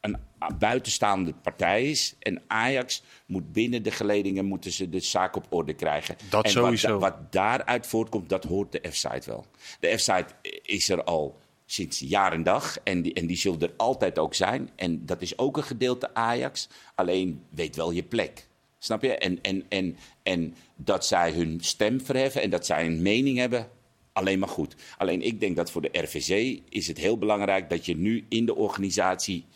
een 0.00 0.16
buitenstaande 0.58 1.32
partij 1.42 1.90
is. 1.90 2.14
En 2.18 2.42
Ajax 2.46 3.02
moet 3.26 3.52
binnen 3.52 3.82
de 3.82 3.90
geledingen 3.90 4.44
moeten 4.44 4.72
ze 4.72 4.88
de 4.88 5.00
zaak 5.00 5.36
op 5.36 5.46
orde 5.48 5.74
krijgen. 5.74 6.16
Dat 6.30 6.44
en 6.44 6.50
sowieso. 6.50 6.98
Wat, 6.98 7.00
wat 7.00 7.32
daaruit 7.32 7.86
voortkomt, 7.86 8.28
dat 8.28 8.44
hoort 8.44 8.72
de 8.72 8.88
F-site 8.90 9.30
wel. 9.30 9.46
De 9.80 9.96
F-site 9.96 10.26
is 10.62 10.88
er 10.88 11.04
al 11.04 11.36
sinds 11.66 11.98
jaar 11.98 12.32
en 12.32 12.42
dag. 12.42 12.78
En 12.84 13.02
die, 13.02 13.12
en 13.14 13.26
die 13.26 13.36
zullen 13.36 13.60
er 13.60 13.74
altijd 13.76 14.18
ook 14.18 14.34
zijn. 14.34 14.70
En 14.76 15.06
dat 15.06 15.22
is 15.22 15.38
ook 15.38 15.56
een 15.56 15.62
gedeelte 15.62 16.14
Ajax. 16.14 16.68
Alleen 16.94 17.42
weet 17.50 17.76
wel 17.76 17.90
je 17.90 18.02
plek. 18.02 18.46
Snap 18.82 19.02
je? 19.02 19.18
En, 19.18 19.38
en, 19.42 19.64
en, 19.68 19.96
en 20.22 20.54
dat 20.76 21.06
zij 21.06 21.32
hun 21.32 21.58
stem 21.60 22.00
verheffen 22.00 22.42
en 22.42 22.50
dat 22.50 22.66
zij 22.66 22.86
een 22.86 23.02
mening 23.02 23.38
hebben, 23.38 23.68
alleen 24.12 24.38
maar 24.38 24.48
goed. 24.48 24.74
Alleen 24.98 25.22
ik 25.22 25.40
denk 25.40 25.56
dat 25.56 25.70
voor 25.70 25.82
de 25.82 25.98
RVC 26.00 26.60
is 26.68 26.86
het 26.86 26.98
heel 26.98 27.18
belangrijk 27.18 27.70
dat 27.70 27.86
je 27.86 27.96
nu 27.96 28.26
in 28.28 28.46
de 28.46 28.54
organisatie 28.54 29.46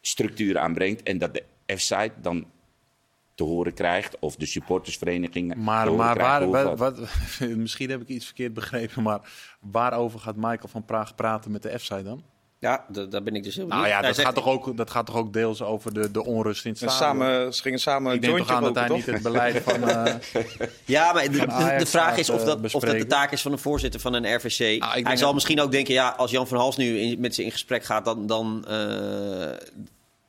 structuur 0.00 0.58
aanbrengt. 0.58 1.02
En 1.02 1.18
dat 1.18 1.34
de 1.34 1.44
F-site 1.76 2.12
dan 2.20 2.46
te 3.34 3.44
horen 3.44 3.74
krijgt, 3.74 4.18
of 4.18 4.36
de 4.36 4.46
supportersverenigingen. 4.46 5.56
te 5.56 5.62
Maar, 5.62 5.92
maar 5.92 6.18
waar, 6.18 6.76
wat- 6.76 7.08
misschien 7.56 7.90
heb 7.90 8.00
ik 8.00 8.08
iets 8.08 8.24
verkeerd 8.24 8.54
begrepen, 8.54 9.02
maar 9.02 9.32
waarover 9.60 10.20
gaat 10.20 10.36
Michael 10.36 10.68
van 10.68 10.84
Praag 10.84 11.14
praten 11.14 11.50
met 11.52 11.62
de 11.62 11.78
F-site 11.78 12.02
dan? 12.02 12.24
Ja, 12.64 12.84
daar 13.08 13.22
ben 13.22 13.34
ik 13.34 13.42
dus 13.42 13.54
heel 13.54 13.66
benieuwd. 13.66 13.68
Nou 13.68 13.86
ja, 13.86 13.92
Hij 13.98 14.06
dat 14.06 14.14
zegt- 14.14 14.26
gaat, 14.26 14.36
toch 14.36 14.46
ook, 14.48 14.76
dat 14.76 14.90
gaat 14.90 15.06
toch 15.06 15.16
ook 15.16 15.32
deels 15.32 15.62
over 15.62 15.94
de, 15.94 16.10
de 16.10 16.24
onrust 16.24 16.64
in 16.64 16.70
het 16.70 16.78
stadion? 16.78 16.98
samen, 16.98 17.54
ze 17.54 17.62
gingen 17.62 17.78
samen 17.78 18.10
een 18.10 18.16
ik 18.16 18.22
denk 18.22 18.38
toch 18.38 18.50
aan 18.50 18.62
dat 18.62 18.74
hij 18.74 18.88
niet 18.88 19.06
het 19.06 19.22
beleid 19.22 19.62
van... 19.62 19.88
eh, 19.88 20.14
Ja, 20.84 21.12
maar 21.12 21.30
de, 21.30 21.46
de, 21.78 21.86
vraag 21.86 22.16
is 22.18 22.30
of 22.30 22.40
eh, 22.40 22.46
dat, 22.46 22.74
of 22.74 22.82
dat 22.82 22.90
de 22.98 23.06
taak 23.06 23.32
is 23.32 23.42
van 23.42 23.52
een 23.52 23.58
voorzitter 23.58 24.00
van 24.00 24.12
een 24.14 24.34
RVC. 24.36 24.58
Hij 24.58 24.78
Ah, 24.80 24.94
denk 24.94 25.06
zal 25.08 25.16
dat- 25.18 25.34
misschien 25.34 25.60
ook 25.60 25.72
denken, 25.72 25.94
ja, 25.94 26.08
als 26.08 26.30
Jan 26.30 26.46
van 26.46 26.58
Hals 26.58 26.76
nu 26.76 26.98
in- 26.98 27.20
met 27.20 27.34
ze 27.34 27.44
in 27.44 27.50
gesprek 27.52 27.84
gaat, 27.84 28.04
dan, 28.04 28.26
dan, 28.26 28.64
eh, 28.68 29.50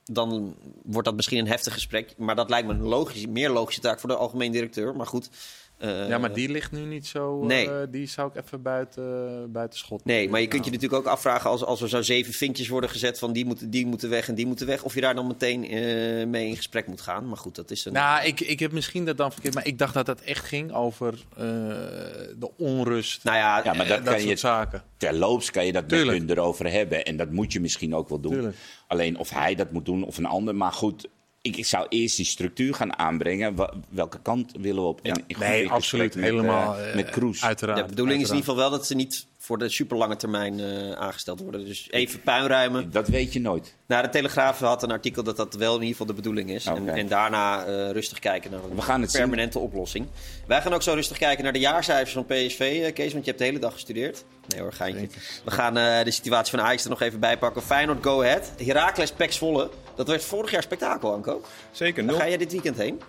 dan 0.05 0.55
wordt 0.83 1.07
dat 1.07 1.15
misschien 1.15 1.39
een 1.39 1.47
heftig 1.47 1.73
gesprek. 1.73 2.13
Maar 2.17 2.35
dat 2.35 2.49
lijkt 2.49 2.67
me 2.67 2.73
een 2.73 2.83
logisch, 2.83 3.27
meer 3.27 3.49
logische 3.49 3.81
taak 3.81 3.99
voor 3.99 4.09
de 4.09 4.15
algemeen 4.15 4.51
directeur. 4.51 4.95
Maar 4.95 5.07
goed. 5.07 5.29
Eh, 5.77 6.07
ja, 6.09 6.17
maar 6.17 6.33
die 6.33 6.49
ligt 6.49 6.71
nu 6.71 6.79
niet 6.85 7.07
zo... 7.07 7.41
eh, 7.41 7.47
Nee. 7.47 7.89
die 7.89 8.07
zou 8.07 8.29
ik 8.35 8.43
even 8.45 8.61
buiten, 8.61 9.51
buiten 9.51 9.79
schot. 9.79 10.05
Nee, 10.05 10.29
maar 10.29 10.41
je 10.41 10.47
kunt 10.47 10.65
je 10.65 10.71
natuurlijk 10.71 11.01
ook 11.05 11.11
afvragen 11.13 11.49
als, 11.49 11.63
als 11.65 11.81
er 11.81 11.89
zo 11.89 12.01
zeven 12.01 12.33
vinkjes 12.33 12.67
worden 12.67 12.89
gezet 12.89 13.19
van 13.19 13.33
die 13.33 13.45
moeten, 13.45 13.69
die 13.69 13.85
moeten 13.85 14.09
weg 14.09 14.27
en 14.27 14.35
die 14.35 14.45
moeten 14.47 14.67
weg. 14.67 14.83
Of 14.83 14.93
je 14.95 15.01
daar 15.01 15.15
dan 15.15 15.27
meteen 15.27 15.63
eh, 15.63 16.27
mee 16.27 16.47
in 16.47 16.55
gesprek 16.55 16.87
moet 16.87 17.01
gaan. 17.01 17.27
Maar 17.27 17.37
goed, 17.37 17.55
dat 17.55 17.71
is 17.71 17.85
een... 17.85 17.93
Nou, 17.93 18.25
ik, 18.25 18.39
ik 18.39 18.59
heb 18.59 18.71
misschien 18.71 19.05
dat 19.05 19.17
dan 19.17 19.31
verkeerd, 19.31 19.53
maar 19.53 19.65
ik 19.67 19.77
dacht 19.77 19.93
dat 19.93 20.07
het 20.07 20.21
echt 20.21 20.45
ging 20.45 20.73
over 20.73 21.13
eh, 21.37 21.43
de 22.37 22.49
onrust. 22.57 23.23
nou 23.23 23.37
ja, 23.37 23.61
Ja, 23.63 23.73
maar 23.73 23.87
dat 23.87 23.97
dat 23.97 24.03
kan 24.03 24.13
soort 24.19 24.29
je 24.29 24.35
zaken. 24.35 24.83
Terloops 24.97 25.51
kan 25.51 25.65
je 25.65 25.71
dat 25.71 25.89
Tuurlijk. 25.89 26.19
met 26.19 26.27
hun 26.27 26.37
erover 26.37 26.71
hebben. 26.71 27.05
En 27.05 27.17
dat 27.17 27.31
moet 27.31 27.53
je 27.53 27.59
misschien 27.59 27.95
ook 27.95 28.09
wel 28.09 28.19
doen. 28.19 28.31
Tuurlijk. 28.31 28.55
Alleen 28.87 29.17
of 29.17 29.29
hij 29.29 29.55
dat 29.55 29.71
moet 29.71 29.85
doen 29.85 30.03
of 30.03 30.17
een 30.17 30.25
ander. 30.25 30.55
Maar 30.55 30.71
goed, 30.71 31.07
ik, 31.45 31.57
ik 31.57 31.65
zou 31.65 31.85
eerst 31.89 32.15
die 32.17 32.25
structuur 32.25 32.73
gaan 32.73 32.97
aanbrengen. 32.97 33.55
Welke 33.89 34.19
kant 34.21 34.51
willen 34.59 34.81
we 34.81 34.87
op? 34.87 34.99
En 35.03 35.23
Nee, 35.39 35.69
absoluut. 35.69 36.15
met, 36.15 36.23
helemaal. 36.23 36.75
eh, 36.77 36.89
eh, 36.89 36.95
met 36.95 37.09
Kroes. 37.09 37.43
Uiteraard. 37.43 37.79
de 37.79 37.85
bedoeling 37.85 38.21
is 38.21 38.29
in 38.29 38.35
ieder 38.35 38.49
geval 38.49 38.69
wel 38.69 38.77
dat 38.77 38.87
ze 38.87 38.95
niet 38.95 39.25
voor 39.37 39.57
de 39.57 39.69
superlange 39.69 40.15
termijn 40.15 40.59
eh, 40.59 40.91
aangesteld 40.91 41.39
worden. 41.39 41.65
Dus 41.65 41.87
even 41.91 42.21
puinruimen. 42.21 42.91
Dat 42.91 43.07
weet 43.07 43.33
je 43.33 43.39
nooit. 43.39 43.75
Nou, 43.87 44.03
de 44.03 44.09
Telegraaf 44.09 44.59
had 44.59 44.83
een 44.83 44.91
artikel 44.91 45.23
dat 45.23 45.37
dat 45.37 45.53
wel 45.53 45.69
in 45.75 45.79
ieder 45.81 45.91
geval 45.91 46.05
de 46.07 46.13
bedoeling 46.13 46.49
is. 46.49 46.65
En, 46.65 46.81
Oké. 46.81 46.91
en 46.91 47.07
daarna 47.07 47.65
eh, 47.65 47.91
rustig 47.91 48.19
kijken 48.19 48.51
naar 48.51 48.63
een 48.63 48.75
We 48.75 48.81
gaan 48.81 49.01
het 49.01 49.11
zien. 49.11 49.19
permanente 49.21 49.59
oplossing. 49.59 50.07
Wij 50.47 50.61
gaan 50.61 50.73
ook 50.73 50.81
zo 50.83 50.93
rustig 50.93 51.17
kijken 51.17 51.43
naar 51.43 51.53
de 51.53 51.59
jaarcijfers 51.59 52.11
van 52.13 52.25
PSV, 52.25 52.93
Kees, 52.93 53.11
want 53.11 53.23
je 53.25 53.29
hebt 53.31 53.37
de 53.43 53.45
hele 53.49 53.59
dag 53.59 53.73
gestudeerd. 53.73 54.23
Nee 54.47 54.61
hoor, 54.61 54.73
geintje. 54.73 55.07
We 55.45 55.51
gaan 55.51 55.77
eh, 55.77 56.03
de 56.03 56.11
situatie 56.11 56.51
van 56.57 56.65
Ajax 56.67 56.83
er 56.83 56.89
nog 56.89 57.01
even 57.01 57.19
bij 57.19 57.37
pakken. 57.37 57.61
Feyenoord, 57.61 58.03
Go 58.03 58.21
Ahead. 58.21 58.51
Heracles, 58.65 59.11
Pek 59.11 59.31
Zwolle. 59.31 59.69
Dat 59.95 60.07
werd 60.07 60.23
vorig 60.23 60.51
jaar 60.51 60.63
spektakel, 60.63 61.13
Anko. 61.13 61.41
Zeker, 61.71 62.05
Daar 62.05 62.15
ga 62.15 62.21
0 62.21 62.29
jij 62.29 62.37
dit 62.37 62.51
weekend 62.51 62.77
heen. 62.77 63.01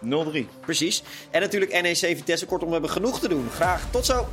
0-3. 0.47 0.61
Precies. 0.61 1.03
En 1.31 1.41
natuurlijk 1.41 1.83
NEC 1.83 1.97
Vitesse. 1.97 2.47
Kortom, 2.47 2.67
we 2.67 2.73
hebben 2.73 2.91
genoeg 2.91 3.21
te 3.21 3.29
doen. 3.29 3.49
Graag 3.51 3.91
tot 3.91 4.07
zo. 4.07 4.27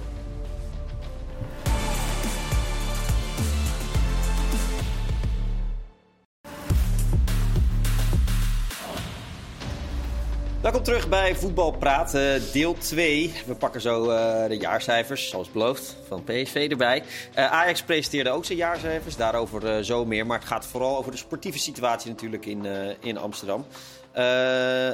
Welkom 10.63 10.83
terug 10.83 11.09
bij 11.09 11.35
Voetbalpraat, 11.35 12.13
eh, 12.13 12.33
deel 12.51 12.73
2. 12.77 13.33
We 13.45 13.55
pakken 13.55 13.81
zo 13.81 14.09
eh, 14.09 14.47
de 14.47 14.57
jaarcijfers, 14.57 15.29
zoals 15.29 15.51
beloofd, 15.51 15.95
van 16.07 16.23
PSV 16.23 16.67
erbij. 16.71 17.03
Eh, 17.33 17.51
Ajax 17.51 17.83
presenteerde 17.83 18.29
ook 18.29 18.45
zijn 18.45 18.57
jaarcijfers, 18.57 19.15
daarover 19.15 19.67
eh, 19.67 19.83
zo 19.83 20.05
meer. 20.05 20.25
Maar 20.25 20.39
het 20.39 20.47
gaat 20.47 20.65
vooral 20.65 20.97
over 20.97 21.11
de 21.11 21.17
sportieve 21.17 21.59
situatie 21.59 22.09
natuurlijk 22.09 22.45
in, 22.45 22.65
in 22.99 23.17
Amsterdam. 23.17 23.65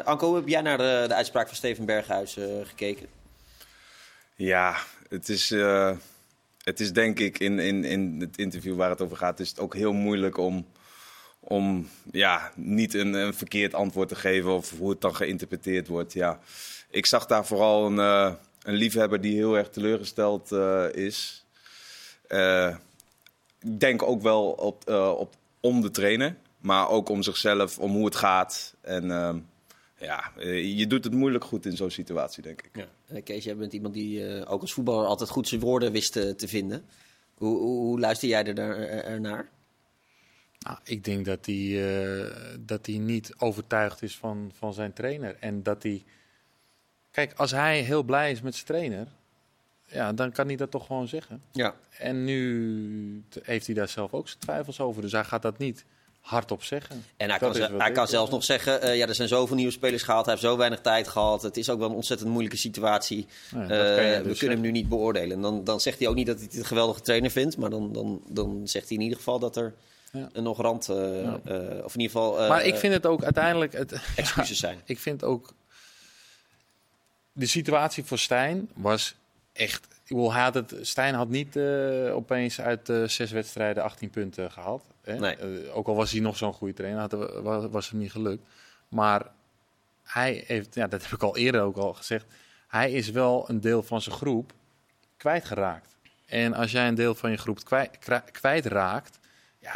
Anko, 0.03 0.36
heb 0.36 0.47
jij 0.47 0.62
naar 0.62 0.77
de, 0.77 1.05
de 1.08 1.13
uitspraak 1.13 1.47
van 1.47 1.55
Steven 1.55 1.86
Berghuis 1.86 2.38
gekeken? 2.63 3.08
Ja, 4.36 4.75
het 5.10 5.29
is, 5.29 5.49
het 6.63 6.79
is 6.79 6.93
denk 6.93 7.19
ik 7.19 7.39
in, 7.39 7.60
in, 7.60 7.84
in 7.84 8.17
het 8.19 8.38
interview 8.38 8.75
waar 8.75 8.89
het 8.89 9.01
over 9.01 9.17
gaat, 9.17 9.39
is 9.39 9.49
het 9.49 9.60
ook 9.60 9.75
heel 9.75 9.93
moeilijk 9.93 10.38
om, 10.38 10.65
om 11.49 11.89
ja, 12.12 12.51
niet 12.55 12.93
een, 12.93 13.13
een 13.13 13.33
verkeerd 13.33 13.73
antwoord 13.73 14.07
te 14.07 14.15
geven 14.15 14.51
of 14.51 14.77
hoe 14.77 14.89
het 14.89 15.01
dan 15.01 15.15
geïnterpreteerd 15.15 15.88
wordt. 15.88 16.13
Ja, 16.13 16.39
ik 16.89 17.05
zag 17.05 17.25
daar 17.25 17.45
vooral 17.45 17.85
een, 17.85 17.99
eh, 17.99 18.33
een 18.63 18.73
liefhebber 18.73 19.21
die 19.21 19.35
heel 19.35 19.57
erg 19.57 19.69
teleurgesteld 19.69 20.51
eh, 20.51 20.85
is. 20.93 21.45
Eh, 22.27 22.75
ik 23.62 23.79
denk 23.79 24.03
ook 24.03 24.21
wel 24.21 24.49
op, 24.49 24.89
op, 25.17 25.35
om 25.59 25.81
de 25.81 25.91
trainer, 25.91 26.35
maar 26.57 26.89
ook 26.89 27.09
om 27.09 27.23
zichzelf, 27.23 27.79
om 27.79 27.91
hoe 27.91 28.05
het 28.05 28.15
gaat. 28.15 28.75
En 28.81 29.07
ja, 29.99 30.31
je 30.62 30.88
doet 30.88 31.03
het 31.03 31.13
moeilijk 31.13 31.43
goed 31.43 31.65
in 31.65 31.77
zo'n 31.77 31.91
situatie, 31.91 32.43
denk 32.43 32.62
ik. 32.62 32.88
Eh, 33.07 33.23
Kees, 33.23 33.43
jij 33.43 33.55
bent 33.55 33.73
iemand 33.73 33.93
die 33.93 34.45
ook 34.45 34.62
als 34.62 34.73
voetballer 34.73 35.07
altijd 35.07 35.29
goed 35.29 35.47
zijn 35.47 35.62
woorden 35.62 35.91
wist 35.91 36.12
te 36.12 36.47
vinden. 36.47 36.85
Hoe, 37.33 37.57
hoe, 37.57 37.99
luister 37.99 38.27
jij 38.27 38.45
er, 38.45 38.57
ernaar? 39.03 39.49
Nou, 40.59 40.77
ik 40.83 41.03
denk 41.03 41.25
dat 41.25 41.45
hij, 41.45 41.97
eh, 42.19 42.25
dat 42.59 42.85
hij 42.85 42.97
niet 42.97 43.33
overtuigd 43.37 44.01
is 44.01 44.17
van, 44.17 44.51
van 44.57 44.73
zijn 44.73 44.93
trainer. 44.93 45.35
En 45.39 45.63
dat 45.63 45.83
hij. 45.83 46.03
Kijk, 47.11 47.33
als 47.33 47.51
hij 47.51 47.79
heel 47.81 48.03
blij 48.03 48.31
is 48.31 48.41
met 48.41 48.53
zijn 48.53 48.65
trainer. 48.65 49.07
Ja, 49.85 50.13
dan 50.13 50.31
kan 50.31 50.47
hij 50.47 50.55
dat 50.55 50.71
toch 50.71 50.85
gewoon 50.85 51.07
zeggen. 51.07 51.41
Ja. 51.51 51.75
En 51.97 52.23
nu 52.23 53.23
heeft 53.43 53.65
hij 53.65 53.75
daar 53.75 53.87
zelf 53.87 54.13
ook 54.13 54.27
zijn 54.27 54.39
twijfels 54.39 54.79
over. 54.79 55.01
Dus 55.01 55.11
hij 55.11 55.23
gaat 55.23 55.41
dat 55.41 55.57
niet 55.57 55.85
hardop 56.19 56.63
zeggen. 56.63 57.03
En 57.17 57.29
hij 57.29 57.39
Dat 57.39 57.57
kan, 57.57 57.79
hij 57.79 57.91
kan 57.91 58.07
zelfs 58.07 58.31
nog 58.31 58.43
zeggen, 58.43 58.81
eh, 58.81 58.97
ja, 58.97 59.07
er 59.07 59.15
zijn 59.15 59.27
zoveel 59.27 59.55
nieuwe 59.55 59.71
spelers 59.71 60.03
gehaald. 60.03 60.25
Hij 60.25 60.33
heeft 60.33 60.45
zo 60.45 60.57
weinig 60.57 60.81
tijd 60.81 61.07
gehad. 61.07 61.41
Het 61.41 61.57
is 61.57 61.69
ook 61.69 61.79
wel 61.79 61.89
een 61.89 61.95
ontzettend 61.95 62.29
moeilijke 62.29 62.57
situatie. 62.57 63.27
Nou 63.51 63.73
ja, 63.73 63.95
Eh, 63.95 64.17
we 64.17 64.23
dus 64.27 64.39
kunnen 64.39 64.57
hem 64.57 64.65
nu 64.65 64.71
niet 64.71 64.89
beoordelen. 64.89 65.35
En 65.35 65.41
dan, 65.41 65.63
dan 65.63 65.79
zegt 65.81 65.99
hij 65.99 66.07
ook 66.07 66.15
niet 66.15 66.27
dat 66.27 66.35
hij 66.35 66.45
het 66.45 66.55
een 66.57 66.65
geweldige 66.65 67.01
trainer 67.01 67.31
vindt. 67.31 67.57
Maar 67.57 67.69
dan, 67.69 67.91
dan, 67.91 68.21
dan 68.27 68.61
zegt 68.67 68.87
hij 68.87 68.97
in 68.97 69.03
ieder 69.03 69.17
geval 69.17 69.39
dat 69.39 69.55
er 69.55 69.73
Ja. 70.11 70.29
een 70.33 70.43
nog 70.43 70.61
rand... 70.61 70.89
eh, 70.89 71.23
Ja. 71.23 71.39
eh, 71.45 71.83
of 71.83 71.93
in 71.95 72.01
ieder 72.01 72.15
geval 72.17 72.39
eh, 72.41 72.49
Maar 72.49 72.65
ik 72.65 72.75
vind 72.75 72.93
het 72.93 73.05
ook 73.05 73.23
uiteindelijk. 73.23 73.73
Het, 73.73 73.93
excuses 74.15 74.59
zijn. 74.67 74.81
ik 74.85 74.99
vind 74.99 75.23
ook. 75.23 75.53
De 77.31 77.45
situatie 77.45 78.03
voor 78.03 78.17
Stijn 78.17 78.69
was 78.73 79.15
echt. 79.53 79.87
Ik 80.05 80.17
had 80.17 80.53
het, 80.53 80.75
Stijn 80.81 81.13
had 81.13 81.29
niet 81.29 81.55
eh, 81.55 82.15
opeens 82.15 82.61
uit 82.61 82.89
eh, 82.89 83.03
zes 83.03 83.31
wedstrijden 83.31 83.83
18 83.83 84.09
punten 84.09 84.51
gehaald. 84.51 84.83
Hè? 85.01 85.19
Nee. 85.19 85.35
Eh, 85.35 85.77
ook 85.77 85.87
al 85.87 85.95
was 85.95 86.11
hij 86.11 86.19
nog 86.21 86.37
zo'n 86.37 86.53
goede 86.53 86.73
trainer, 86.73 86.99
had, 87.01 87.11
was, 87.43 87.65
was 87.69 87.89
hem 87.89 87.99
niet 87.99 88.11
gelukt. 88.11 88.43
Maar 88.87 89.25
hij 90.03 90.43
heeft, 90.47 90.75
ja, 90.75 90.87
dat 90.87 91.01
heb 91.01 91.11
ik 91.11 91.23
al 91.23 91.37
eerder 91.37 91.61
ook 91.61 91.77
al 91.77 91.93
gezegd. 91.93 92.25
Hij 92.67 92.91
is 92.91 93.09
wel 93.09 93.49
een 93.49 93.61
deel 93.61 93.83
van 93.83 94.01
zijn 94.01 94.15
groep 94.15 94.53
kwijtgeraakt. 95.17 95.95
En 96.25 96.53
als 96.53 96.71
jij 96.71 96.87
een 96.87 96.95
deel 96.95 97.15
van 97.15 97.31
je 97.31 97.37
groep 97.37 97.63
kwijt, 97.63 97.97
kwijtraakt, 98.31 99.19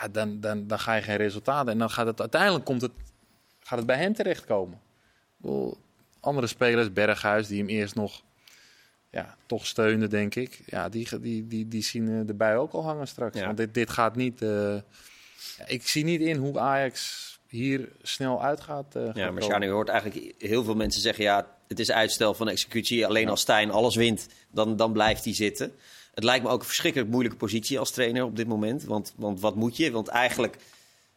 ja, 0.01 0.07
dan, 0.07 0.39
dan, 0.39 0.67
dan 0.67 0.79
ga 0.79 0.93
je 0.93 1.01
geen 1.01 1.15
resultaten. 1.17 1.71
En 1.71 1.77
dan 1.77 1.89
gaat 1.89 2.05
het 2.05 2.19
uiteindelijk 2.19 2.65
komt 2.65 2.81
het, 2.81 2.91
gaat 3.59 3.77
het 3.77 3.87
bij 3.87 3.97
hen 3.97 4.13
terechtkomen. 4.13 4.79
Bedoel, 5.37 5.77
andere 6.19 6.47
spelers, 6.47 6.93
Berghuis, 6.93 7.47
die 7.47 7.57
hem 7.59 7.67
eerst 7.69 7.95
nog 7.95 8.21
ja, 9.09 9.35
toch 9.45 9.65
steunen, 9.65 10.09
denk 10.09 10.35
ik. 10.35 10.61
Ja, 10.65 10.89
die, 10.89 11.19
die, 11.19 11.47
die, 11.47 11.67
die 11.67 11.83
zien 11.83 12.19
eh, 12.19 12.27
de 12.27 12.33
bui 12.33 12.57
ook 12.57 12.73
al 12.73 12.83
hangen 12.83 13.07
straks. 13.07 13.37
Ja. 13.39 13.45
Want 13.45 13.57
dit, 13.57 13.73
dit 13.73 13.89
gaat 13.89 14.15
niet. 14.15 14.39
ja, 14.39 15.65
ik 15.65 15.87
zie 15.87 16.03
niet 16.03 16.21
in 16.21 16.37
hoe 16.37 16.59
Ajax 16.59 17.21
hier 17.47 17.89
snel 18.01 18.43
uit 18.43 18.61
gaat. 18.61 18.95
eh, 18.95 19.01
Ja, 19.01 19.07
gaat 19.07 19.15
maar 19.15 19.25
komen. 19.25 19.43
Sjani, 19.43 19.65
je 19.65 19.71
hoort 19.71 19.89
eigenlijk 19.89 20.33
heel 20.37 20.63
veel 20.63 20.75
mensen 20.75 21.01
zeggen... 21.01 21.23
ja, 21.23 21.47
het 21.67 21.79
is 21.79 21.91
uitstel 21.91 22.33
van 22.33 22.49
executie. 22.49 23.05
Alleen 23.07 23.29
als 23.29 23.41
Stijn 23.41 23.71
alles 23.71 23.95
wint, 23.95 24.27
dan, 24.51 24.75
dan 24.75 24.93
blijft 24.93 25.23
hij 25.23 25.33
zitten. 25.33 25.71
Het 26.13 26.23
lijkt 26.23 26.43
me 26.43 26.49
ook 26.49 26.59
een 26.59 26.65
verschrikkelijk 26.65 27.11
moeilijke 27.11 27.37
positie 27.37 27.79
als 27.79 27.91
trainer 27.91 28.23
op 28.23 28.35
dit 28.35 28.47
moment. 28.47 28.83
Want, 28.83 29.13
want 29.15 29.39
wat 29.39 29.55
moet 29.55 29.77
je? 29.77 29.91
Want 29.91 30.07
eigenlijk, 30.07 30.57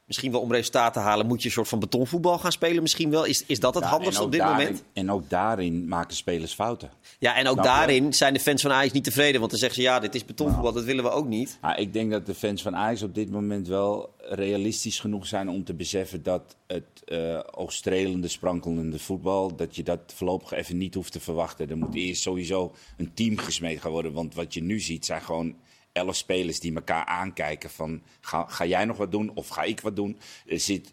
misschien 0.06 0.32
wel 0.32 0.40
om 0.40 0.52
resultaat 0.52 0.92
te 0.92 0.98
halen... 0.98 1.26
moet 1.26 1.40
je 1.40 1.46
een 1.48 1.54
soort 1.54 1.68
van 1.68 1.78
betonvoetbal 1.78 2.38
gaan 2.38 2.52
spelen 2.52 2.82
misschien 2.82 3.10
wel. 3.10 3.24
Is, 3.24 3.44
is 3.46 3.60
dat 3.60 3.74
het 3.74 3.84
Ja, 3.84 3.90
handigste 3.90 4.22
op 4.22 4.32
dit 4.32 4.40
daarin- 4.40 4.66
moment? 4.66 4.84
En 4.92 5.10
ook 5.10 5.30
daarin 5.30 5.88
maken 5.88 6.16
spelers 6.16 6.52
fouten. 6.52 6.90
Ja, 7.18 7.34
en 7.36 7.46
ook 7.48 7.62
daarin 7.62 8.14
zijn 8.14 8.32
de 8.32 8.40
fans 8.40 8.62
van 8.62 8.72
Ajax 8.72 8.92
niet 8.92 9.04
tevreden. 9.04 9.38
Want 9.38 9.50
dan 9.50 9.60
zeggen 9.60 9.82
ze, 9.82 9.88
ja, 9.88 10.00
dit 10.00 10.14
is 10.14 10.24
betonvoetbal, 10.24 10.64
Nou. 10.64 10.74
dat 10.74 10.84
willen 10.84 11.04
we 11.04 11.10
ook 11.10 11.26
niet. 11.26 11.58
Ik 11.76 11.92
denk 11.92 12.10
dat 12.10 12.26
de 12.26 12.34
fans 12.34 12.62
van 12.62 12.76
Ajax 12.76 13.02
op 13.02 13.14
dit 13.14 13.30
moment 13.30 13.68
wel 13.68 14.14
realistisch 14.18 15.00
genoeg 15.00 15.26
zijn 15.26 15.48
om 15.48 15.64
te 15.64 15.74
beseffen 15.74 16.22
dat 16.22 16.56
het 16.66 16.84
eh 17.04 17.38
oogstrelende, 17.50 18.28
sprankelende 18.28 18.98
voetbal, 18.98 19.56
dat 19.56 19.76
je 19.76 19.82
dat 19.82 20.00
voorlopig 20.14 20.52
even 20.52 20.76
niet 20.76 20.94
hoeft 20.94 21.12
te 21.12 21.20
verwachten. 21.20 21.70
Er 21.70 21.76
moet 21.76 21.94
eerst 21.94 22.22
sowieso 22.22 22.74
een 22.96 23.14
team 23.14 23.38
gesmeed 23.38 23.80
gaan 23.80 23.90
worden. 23.90 24.12
Want 24.12 24.34
wat 24.34 24.54
je 24.54 24.62
nu 24.62 24.80
ziet 24.80 25.04
zijn 25.06 25.22
gewoon 25.22 25.54
elf 25.96 26.16
spelers 26.16 26.60
die 26.60 26.74
elkaar 26.74 27.04
aankijken 27.04 27.70
van 27.70 28.02
ga, 28.20 28.46
ga 28.48 28.66
jij 28.66 28.84
nog 28.84 28.96
wat 28.96 29.12
doen 29.12 29.30
of 29.34 29.48
ga 29.48 29.62
ik 29.62 29.80
wat 29.80 29.96
doen. 29.96 30.18
Er 30.46 30.60
zit 30.60 30.92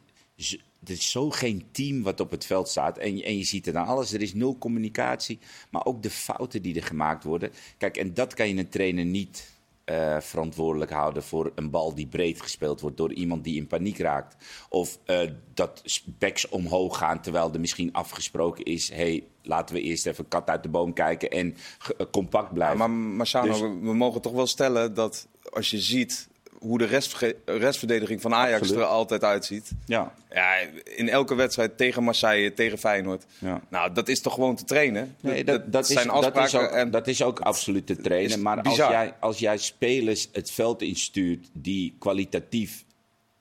er 0.83 0.91
is 0.91 1.11
zo 1.11 1.29
geen 1.29 1.63
team 1.71 2.03
wat 2.03 2.19
op 2.19 2.31
het 2.31 2.45
veld 2.45 2.69
staat. 2.69 2.97
En, 2.97 3.23
en 3.23 3.37
je 3.37 3.43
ziet 3.43 3.65
het 3.65 3.75
aan 3.75 3.87
alles. 3.87 4.13
Er 4.13 4.21
is 4.21 4.33
nul 4.33 4.57
communicatie. 4.57 5.39
Maar 5.69 5.85
ook 5.85 6.03
de 6.03 6.09
fouten 6.09 6.61
die 6.61 6.75
er 6.75 6.83
gemaakt 6.83 7.23
worden. 7.23 7.51
Kijk, 7.77 7.97
en 7.97 8.13
dat 8.13 8.33
kan 8.33 8.47
je 8.47 8.55
een 8.55 8.69
trainer 8.69 9.05
niet 9.05 9.52
eh, 9.85 10.19
verantwoordelijk 10.19 10.91
houden 10.91 11.23
voor 11.23 11.51
een 11.55 11.69
bal 11.69 11.95
die 11.95 12.07
breed 12.07 12.41
gespeeld 12.41 12.81
wordt 12.81 12.97
door 12.97 13.13
iemand 13.13 13.43
die 13.43 13.55
in 13.55 13.67
paniek 13.67 13.97
raakt. 13.97 14.35
Of 14.69 14.99
eh, 15.05 15.29
dat 15.53 15.83
backs 16.05 16.49
omhoog 16.49 16.97
gaan 16.97 17.21
terwijl 17.21 17.53
er 17.53 17.59
misschien 17.59 17.93
afgesproken 17.93 18.65
is: 18.65 18.89
hey, 18.89 19.23
laten 19.41 19.75
we 19.75 19.81
eerst 19.81 20.05
even 20.05 20.27
kat 20.27 20.49
uit 20.49 20.63
de 20.63 20.69
boom 20.69 20.93
kijken 20.93 21.29
en 21.29 21.55
eh, 21.97 22.05
compact 22.11 22.53
blijven. 22.53 22.77
maar 22.77 22.89
Marciano, 22.89 23.47
Dus- 23.47 23.59
we 23.59 23.93
mogen 23.93 24.21
toch 24.21 24.33
wel 24.33 24.47
stellen 24.47 24.93
dat 24.93 25.27
als 25.49 25.69
je 25.69 25.79
ziet 25.79 26.27
hoe 26.63 26.77
de 26.77 27.01
restverdediging 27.45 28.21
van 28.21 28.33
Ajax 28.33 28.61
Absoluut. 28.61 28.81
er 28.81 28.87
altijd 28.87 29.23
uitziet. 29.23 29.71
ja, 29.85 30.13
Ja, 30.33 30.55
in 30.83 31.09
elke 31.09 31.35
wedstrijd 31.35 31.77
tegen 31.77 32.03
Marseille, 32.03 32.53
tegen 32.53 32.77
Feyenoord. 32.77 33.25
Ja. 33.39 33.61
Nou, 33.69 33.93
dat 33.93 34.07
is 34.07 34.21
toch 34.21 34.33
gewoon 34.33 34.55
te 34.55 34.63
trainen? 34.63 35.15
Nee, 35.19 35.43
dat, 35.43 35.71
dat, 35.71 35.89
is, 35.89 35.93
zijn 35.93 36.07
dat, 36.07 36.15
afspraken 36.15 36.59
is 36.59 36.65
ook, 36.65 36.71
en 36.71 36.91
dat 36.91 37.07
is 37.07 37.23
ook 37.23 37.39
absoluut 37.39 37.87
te 37.87 37.95
trainen. 37.95 38.29
Is 38.29 38.37
Maar 38.37 38.61
als 38.61 38.75
jij, 38.75 39.13
als 39.19 39.39
jij 39.39 39.57
spelers 39.57 40.29
het 40.31 40.51
veld 40.51 40.81
instuurt 40.81 41.49
die 41.53 41.95
kwalitatief 41.99 42.83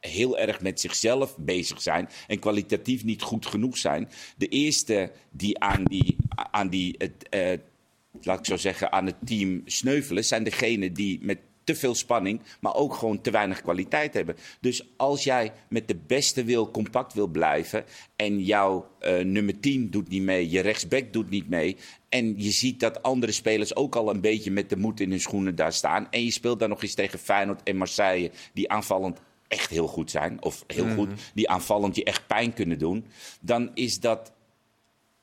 heel 0.00 0.38
erg 0.38 0.61
met 0.61 0.80
zichzelf 0.80 1.37
bezig 1.37 1.82
zijn 1.82 2.08
en 2.26 2.38
kwalitatief 2.38 3.04
niet 3.04 3.22
goed 3.22 3.46
genoeg 3.46 3.76
zijn. 3.76 4.11
De 4.37 4.48
eerste 4.48 5.11
die 5.30 5.58
aan 5.58 5.85
die, 5.85 6.16
aan 6.50 6.68
die 6.68 6.94
het, 6.98 7.28
eh, 7.30 7.58
laat 8.22 8.38
ik 8.38 8.46
zo 8.46 8.56
zeggen, 8.56 8.92
aan 8.92 9.06
het 9.06 9.16
team 9.24 9.62
sneuvelen, 9.64 10.24
zijn 10.24 10.44
degenen 10.44 10.92
die 10.92 11.18
met 11.22 11.38
te 11.64 11.75
veel 11.75 11.94
spanning, 11.94 12.40
maar 12.61 12.75
ook 12.75 12.94
gewoon 12.94 13.20
te 13.20 13.31
weinig 13.31 13.62
kwaliteit 13.62 14.14
hebben. 14.14 14.37
Dus 14.61 14.87
als 14.96 15.25
jij 15.25 15.53
met 15.68 15.88
de 15.88 15.96
beste 16.07 16.44
wil 16.44 16.70
compact 16.70 17.14
wil 17.14 17.27
blijven 17.27 17.85
en 18.16 18.40
jouw 18.40 18.88
eh, 18.98 19.18
nummer 19.25 19.61
10 19.61 19.90
doet 19.90 20.09
niet 20.09 20.22
mee, 20.22 20.51
je 20.51 20.61
rechtsback 20.61 21.12
doet 21.12 21.31
niet 21.31 21.48
mee 21.48 21.77
en 22.09 22.35
je 22.37 22.51
ziet 22.51 22.81
dat 22.81 23.03
andere 23.03 23.33
spelers 23.33 23.77
ook 23.77 23.96
al 23.96 24.11
een 24.11 24.20
beetje 24.20 24.51
met 24.51 24.68
de 24.68 24.77
moed 24.77 25.01
in 25.01 25.11
hun 25.11 25.20
schoenen 25.20 25.55
daar 25.55 25.72
staan 25.72 26.07
en 26.11 26.25
je 26.25 26.31
speelt 26.31 26.59
dan 26.59 26.68
nog 26.68 26.83
eens 26.83 26.94
tegen 26.94 27.18
Feyenoord 27.18 27.62
en 27.62 27.77
Marseille 27.77 28.31
die 28.53 28.70
aanvallend 28.70 29.20
echt 29.48 29.70
heel 29.70 29.87
goed 29.87 30.11
zijn 30.11 30.42
of 30.42 30.64
heel 30.66 30.94
goed, 30.94 31.09
die 31.35 31.48
aanvallend 31.48 31.96
je 31.96 32.05
echt 32.05 32.27
pijn 32.27 32.53
kunnen 32.53 32.79
doen, 32.79 33.07
dan 33.40 33.70
is 33.75 34.01
dat 34.01 34.33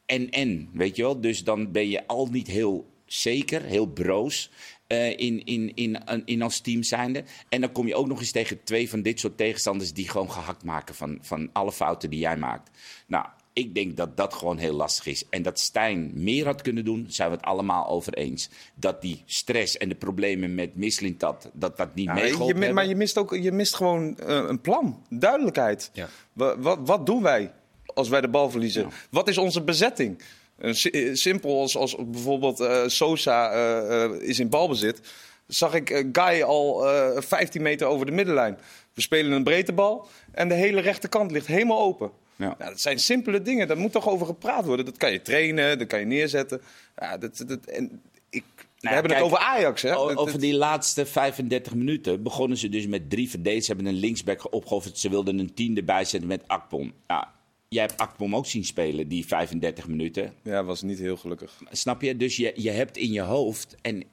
en 0.06 0.30
en, 0.30 0.69
weet 0.73 0.95
je 0.95 1.02
wel? 1.02 1.21
Dus 1.21 1.43
dan 1.43 1.71
ben 1.71 1.89
je 1.89 2.08
al 2.08 2.28
niet 2.28 2.47
heel 2.47 2.89
zeker, 3.06 3.62
heel 3.62 3.86
broos 3.86 4.52
eh, 4.89 5.10
in, 5.19 5.45
in, 5.45 5.71
in, 5.75 5.97
in 6.25 6.41
als 6.41 6.60
team 6.60 6.84
zijnde. 6.84 7.23
En 7.49 7.62
dan 7.62 7.71
kom 7.71 7.88
je 7.88 7.95
ook 7.95 8.08
nog 8.08 8.19
eens 8.19 8.32
tegen 8.32 8.63
twee 8.63 8.89
van 8.89 9.02
dit 9.02 9.19
soort 9.19 9.38
tegenstanders 9.38 9.93
die 9.93 10.10
gewoon 10.10 10.32
gehakt 10.32 10.63
maken 10.63 10.95
van, 10.95 11.17
van 11.21 11.49
alle 11.54 11.71
fouten 11.71 12.10
die 12.10 12.19
jij 12.19 12.38
maakt. 12.38 12.69
Nou, 13.08 13.25
ik 13.54 13.75
denk 13.75 13.97
dat 13.97 14.17
dat 14.17 14.34
gewoon 14.34 14.58
heel 14.58 14.73
lastig 14.73 15.06
is. 15.06 15.23
En 15.30 15.41
dat 15.41 15.60
Stijn 15.60 16.12
meer 16.13 16.45
had 16.45 16.62
kunnen 16.62 16.86
doen, 16.86 17.06
zijn 17.10 17.30
we 17.30 17.36
het 17.36 17.45
allemaal 17.45 17.88
over 17.88 18.13
eens. 18.13 18.49
Dat 18.75 19.02
die 19.02 19.21
stress 19.25 19.78
en 19.78 19.89
de 19.89 19.95
problemen 19.95 20.56
met 20.56 20.75
Mislintat, 20.75 21.49
dat 21.54 21.78
dat 21.78 21.95
niet 21.95 22.06
Ja, 22.06 22.13
meegeholpen 22.13 22.62
je, 22.67 22.73
maar 22.73 22.88
je 22.88 22.95
mist 22.95 23.17
ook 23.17 23.36
je 23.36 23.52
mist 23.52 23.75
gewoon 23.75 24.17
eh, 24.17 24.43
een 24.47 24.62
plan, 24.62 25.04
duidelijkheid. 25.10 25.89
Ja. 25.93 26.10
Wa- 26.34 26.58
Wat, 26.60 26.80
wat 26.82 27.06
doen 27.06 27.21
wij 27.23 27.52
als 27.93 28.10
wij 28.10 28.21
de 28.21 28.30
bal 28.30 28.49
verliezen? 28.49 28.89
Wat 29.12 29.28
is 29.28 29.38
onze 29.38 29.62
bezetting? 29.63 30.21
Een 30.59 30.75
eh, 30.75 31.13
simpel 31.13 31.59
als, 31.59 31.77
als 31.77 31.95
bijvoorbeeld 32.07 32.59
eh, 32.59 32.83
Sosa 32.87 33.51
eh, 33.51 34.03
eh, 34.03 34.11
is 34.21 34.39
in 34.39 34.49
balbezit. 34.49 35.01
Zag 35.47 35.73
ik 35.73 36.05
Guy 36.11 36.41
al 36.41 36.87
eh 36.87 37.21
15 37.21 37.61
meter 37.61 37.87
over 37.87 38.05
de 38.05 38.11
middenlijn. 38.11 38.57
We 38.93 39.01
spelen 39.01 39.31
een 39.31 39.43
breedte 39.43 39.73
bal 39.73 40.07
en 40.31 40.47
de 40.47 40.53
hele 40.53 40.81
rechterkant 40.81 41.31
ligt 41.31 41.47
helemaal 41.47 41.81
open. 41.81 42.11
Ja. 42.35 42.55
Ja, 42.59 42.69
dat 42.69 42.81
zijn 42.81 42.99
simpele 42.99 43.41
dingen, 43.41 43.67
daar 43.67 43.77
moet 43.77 43.91
toch 43.91 44.09
over 44.09 44.25
gepraat 44.25 44.65
worden. 44.65 44.85
Dat 44.85 44.97
kan 44.97 45.11
je 45.11 45.21
trainen, 45.21 45.77
dat 45.77 45.87
kan 45.87 45.99
je 45.99 46.05
neerzetten. 46.05 46.61
Ja, 46.95 47.17
dat, 47.17 47.43
dat, 47.47 47.65
en 47.65 48.01
ik, 48.29 48.43
we 48.55 48.63
Nou, 48.81 48.93
hebben 48.93 49.11
kijk, 49.11 49.23
het 49.23 49.33
over 49.33 49.45
Ajax. 49.45 49.81
Hè? 49.81 49.97
Over 49.97 50.39
die 50.39 50.53
laatste 50.53 51.05
35 51.05 51.75
minuten 51.75 52.23
begonnen 52.23 52.57
ze 52.57 52.69
dus 52.69 52.87
met 52.87 53.09
drie 53.09 53.29
verdedigers. 53.29 53.65
Ze 53.65 53.73
hebben 53.73 53.93
een 53.93 53.99
linksback 53.99 54.53
opgeofferd. 54.53 54.97
Ze 54.97 55.09
wilden 55.09 55.39
een 55.39 55.53
tiende 55.53 55.83
bijzetten 55.83 56.29
met 56.29 56.43
Akpom. 56.47 56.93
Ja, 57.07 57.31
jij 57.69 57.86
hebt 57.86 57.99
Akpom 57.99 58.36
ook 58.36 58.45
zien 58.45 58.65
spelen, 58.65 59.08
die 59.08 59.25
35 59.25 59.88
minuten. 59.88 60.34
Ja, 60.43 60.63
was 60.63 60.82
niet 60.82 60.99
heel 60.99 61.17
gelukkig. 61.17 61.62
Snap 61.71 62.01
je? 62.01 62.17
Dus 62.17 62.36
je, 62.36 62.53
je 62.55 62.71
hebt 62.71 62.97
in 62.97 63.12
je 63.12 63.21
hoofd... 63.21 63.75
En 63.82 64.03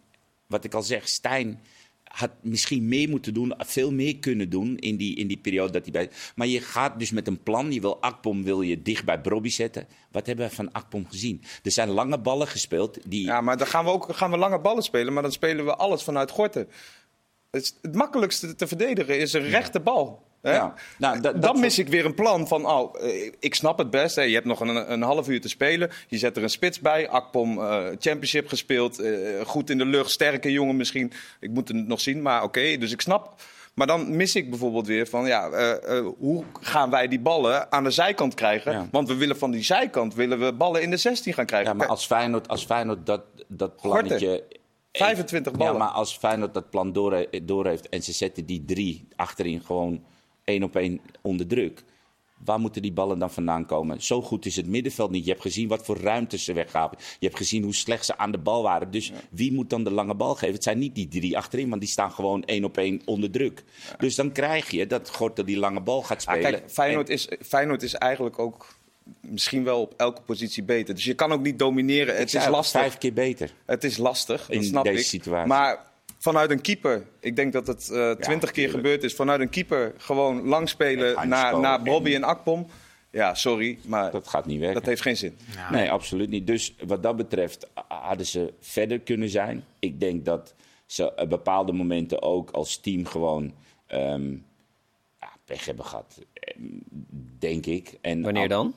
wat 0.46 0.64
ik 0.64 0.74
al 0.74 0.82
zeg, 0.82 1.08
Stijn 1.08 1.60
had 2.04 2.30
misschien 2.40 2.88
meer 2.88 3.08
moeten 3.08 3.34
doen, 3.34 3.54
veel 3.58 3.92
meer 3.92 4.18
kunnen 4.18 4.50
doen 4.50 4.76
in 4.76 4.96
die, 4.96 5.16
in 5.16 5.26
die 5.26 5.36
periode 5.36 5.72
dat 5.72 5.82
hij 5.82 5.92
bij. 5.92 6.10
Maar 6.34 6.46
je 6.46 6.60
gaat 6.60 6.98
dus 6.98 7.10
met 7.10 7.26
een 7.26 7.42
plan. 7.42 7.72
Je 7.72 7.80
wil 7.80 8.00
Akpom 8.00 8.42
wil 8.42 8.62
je 8.62 8.82
dicht 8.82 9.04
bij 9.04 9.20
Brobby 9.20 9.48
zetten. 9.48 9.86
Wat 10.10 10.26
hebben 10.26 10.48
we 10.48 10.54
van 10.54 10.72
Akpom 10.72 11.06
gezien? 11.08 11.42
Er 11.62 11.70
zijn 11.70 11.88
lange 11.88 12.18
ballen 12.18 12.46
gespeeld 12.46 12.98
die. 13.06 13.24
Ja, 13.24 13.40
maar 13.40 13.56
dan 13.56 13.66
gaan 13.66 13.84
we 13.84 13.90
ook 13.90 14.14
gaan 14.14 14.30
we 14.30 14.36
lange 14.36 14.60
ballen 14.60 14.82
spelen, 14.82 15.12
maar 15.12 15.22
dan 15.22 15.32
spelen 15.32 15.64
we 15.64 15.76
alles 15.76 16.02
vanuit 16.02 16.30
Gorten. 16.30 16.68
Het, 17.50 17.78
het 17.82 17.94
makkelijkste 17.94 18.54
te 18.54 18.66
verdedigen 18.66 19.18
is 19.18 19.32
een 19.32 19.48
rechte 19.48 19.80
bal. 19.80 20.25
Ja. 20.54 20.74
Nou, 20.98 21.20
dat- 21.20 21.42
dan 21.42 21.60
mis 21.60 21.78
ik 21.78 21.88
weer 21.88 22.04
een 22.04 22.14
plan 22.14 22.48
van, 22.48 22.66
oh, 22.66 23.02
eh, 23.02 23.32
ik 23.40 23.54
snap 23.54 23.78
het 23.78 23.90
best. 23.90 24.16
Hè. 24.16 24.22
Je 24.22 24.34
hebt 24.34 24.46
nog 24.46 24.60
een, 24.60 24.92
een 24.92 25.02
half 25.02 25.28
uur 25.28 25.40
te 25.40 25.48
spelen. 25.48 25.90
Je 26.08 26.18
zet 26.18 26.36
er 26.36 26.42
een 26.42 26.50
spits 26.50 26.80
bij. 26.80 27.08
Akpom, 27.08 27.58
eh, 27.58 27.84
championship 27.98 28.48
gespeeld. 28.48 28.98
eh, 28.98 29.10
goed 29.46 29.70
in 29.70 29.78
de 29.78 29.84
lucht, 29.86 30.10
sterke 30.10 30.52
jongen 30.52 30.76
misschien. 30.76 31.12
Ik 31.40 31.50
moet 31.50 31.68
het 31.68 31.86
nog 31.86 32.00
zien, 32.00 32.22
maar 32.22 32.42
oké. 32.42 32.76
dus 32.76 32.92
ik 32.92 33.00
snap. 33.00 33.34
Maar 33.74 33.86
dan 33.86 34.16
mis 34.16 34.34
ik 34.34 34.50
bijvoorbeeld 34.50 34.86
weer 34.86 35.06
van, 35.06 35.26
ja, 35.26 35.48
eh, 35.48 35.98
eh, 35.98 36.06
hoe 36.18 36.44
gaan 36.60 36.90
wij 36.90 37.08
die 37.08 37.20
ballen 37.20 37.72
aan 37.72 37.84
de 37.84 37.90
zijkant 37.90 38.34
krijgen? 38.34 38.72
Ja. 38.72 38.88
Want 38.90 39.08
we 39.08 39.14
willen 39.16 39.38
van 39.38 39.50
die 39.50 39.62
zijkant 39.62 40.14
willen 40.14 40.38
we 40.40 40.52
ballen 40.52 40.82
in 40.82 40.90
de 40.90 40.96
16 40.96 41.32
gaan 41.34 41.46
krijgen. 41.46 41.70
Ja, 41.70 41.76
maar 41.76 41.86
als 41.86 42.06
Feyenoord, 42.06 42.48
als 42.48 42.64
Feyenoord 42.64 43.06
dat, 43.06 43.22
dat 43.48 43.72
Gorten. 43.76 44.06
plannetje... 44.06 44.42
25 44.92 45.52
ballen. 45.52 45.72
Ja, 45.72 45.78
maar 45.78 45.88
als 45.88 46.16
Feyenoord 46.18 46.54
dat 46.54 46.70
plan 46.70 46.92
door, 46.92 47.26
door 47.42 47.66
heeft 47.66 47.88
en 47.88 48.02
ze 48.02 48.12
zetten 48.12 48.46
die 48.46 48.64
drie 48.66 49.08
achterin 49.16 49.60
gewoon 49.64 50.04
één 50.46 50.62
op 50.62 50.76
één 50.76 51.00
onder 51.22 51.46
druk... 51.46 51.82
Waar 52.44 52.58
moeten 52.60 52.82
die 52.82 52.92
ballen 52.92 53.18
dan 53.18 53.30
vandaan 53.30 53.66
komen? 53.66 54.02
Zo 54.02 54.22
goed 54.22 54.46
is 54.46 54.56
het 54.56 54.66
middenveld 54.66 55.10
niet. 55.10 55.24
Je 55.24 55.30
hebt 55.30 55.42
gezien 55.42 55.68
wat 55.68 55.84
voor 55.84 55.98
ruimtes 56.00 56.44
ze 56.44 56.52
weggaven. 56.52 56.98
Je 57.18 57.26
hebt 57.26 57.38
gezien 57.38 57.62
hoe 57.62 57.74
slecht 57.74 58.04
ze 58.04 58.18
aan 58.18 58.30
de 58.30 58.38
bal 58.38 58.62
waren. 58.62 58.90
Dus 58.90 59.12
wie 59.30 59.52
moet 59.52 59.70
dan 59.70 59.84
de 59.84 59.90
lange 59.90 60.14
bal 60.14 60.34
geven? 60.34 60.54
Het 60.54 60.62
zijn 60.62 60.78
niet 60.78 60.94
die 60.94 61.08
drie 61.08 61.36
achterin, 61.36 61.68
want 61.68 61.80
die 61.80 61.90
staan 61.90 62.12
gewoon 62.12 62.44
één 62.44 62.64
op 62.64 62.76
één 62.76 63.00
onder 63.04 63.30
druk. 63.30 63.64
Dus 63.98 64.14
dan 64.14 64.32
krijg 64.32 64.70
je 64.70 64.86
dat 64.86 65.10
Gortel 65.10 65.44
die 65.44 65.56
lange 65.58 65.80
bal 65.80 66.02
gaat 66.02 66.26
Ah, 66.26 66.34
spelen. 66.34 66.50
kijk, 66.50 66.70
Feyenoord 66.70 67.08
is, 67.08 67.28
Feyenoord 67.46 67.82
is 67.82 67.94
eigenlijk 67.94 68.38
ook 68.38 68.66
misschien 69.20 69.64
wel 69.64 69.80
op 69.80 69.94
elke 69.96 70.22
positie 70.22 70.62
beter. 70.62 70.94
Dus 70.94 71.04
je 71.04 71.14
kan 71.14 71.32
ook 71.32 71.42
niet 71.42 71.58
domineren. 71.58 72.16
Het 72.16 72.34
is 72.34 72.46
lastig. 72.48 72.80
Vijf 72.80 72.98
keer 72.98 73.12
beter. 73.12 73.50
Het 73.66 73.84
is 73.84 73.96
lastig, 73.96 74.40
dat 74.46 74.56
In 74.56 74.64
snap 74.64 74.84
deze 74.84 74.98
ik. 75.00 75.04
situatie. 75.06 75.48
Maar 75.48 75.85
vanuit 76.26 76.50
een 76.50 76.60
keeper, 76.60 77.06
ik 77.20 77.36
denk 77.36 77.52
dat 77.52 77.66
het 77.66 77.90
eh, 77.90 78.10
twintig 78.10 78.50
keer 78.50 78.70
gebeurd 78.70 79.02
is. 79.04 79.14
Vanuit 79.14 79.40
een 79.40 79.48
keeper 79.48 79.92
gewoon 79.96 80.46
lang 80.46 80.68
spelen 80.68 81.28
naar, 81.28 81.58
naar 81.60 81.78
en- 81.78 81.84
Bobby 81.84 82.14
en 82.14 82.22
Akpom. 82.24 82.66
Ja, 83.10 83.34
sorry, 83.34 83.78
maar 83.86 84.10
Dat 84.10 84.28
gaat 84.28 84.46
niet 84.46 84.58
werken. 84.58 84.74
dat 84.78 84.86
heeft 84.88 85.02
geen 85.02 85.16
zin. 85.16 85.36
Nee, 85.70 85.90
absoluut 85.90 86.28
niet. 86.28 86.46
Dus 86.46 86.74
wat 86.86 87.02
dat 87.02 87.16
betreft 87.16 87.66
hadden 87.88 88.26
ze 88.26 88.52
verder 88.60 89.00
kunnen 89.00 89.28
zijn. 89.28 89.64
Ik 89.78 90.00
denk 90.00 90.24
dat 90.24 90.54
ze 90.86 91.14
op 91.16 91.28
bepaalde 91.30 91.72
momenten 91.72 92.22
ook 92.22 92.50
als 92.50 92.76
team 92.80 93.04
gewoon 93.06 93.52
ehm, 93.86 94.34
pech 95.44 95.64
hebben 95.64 95.84
gehad. 95.84 96.18
Eh, 96.32 96.54
Denk 97.38 97.66
ik. 97.66 97.98
En 98.00 98.22
Wanneer 98.22 98.48
dan? 98.48 98.74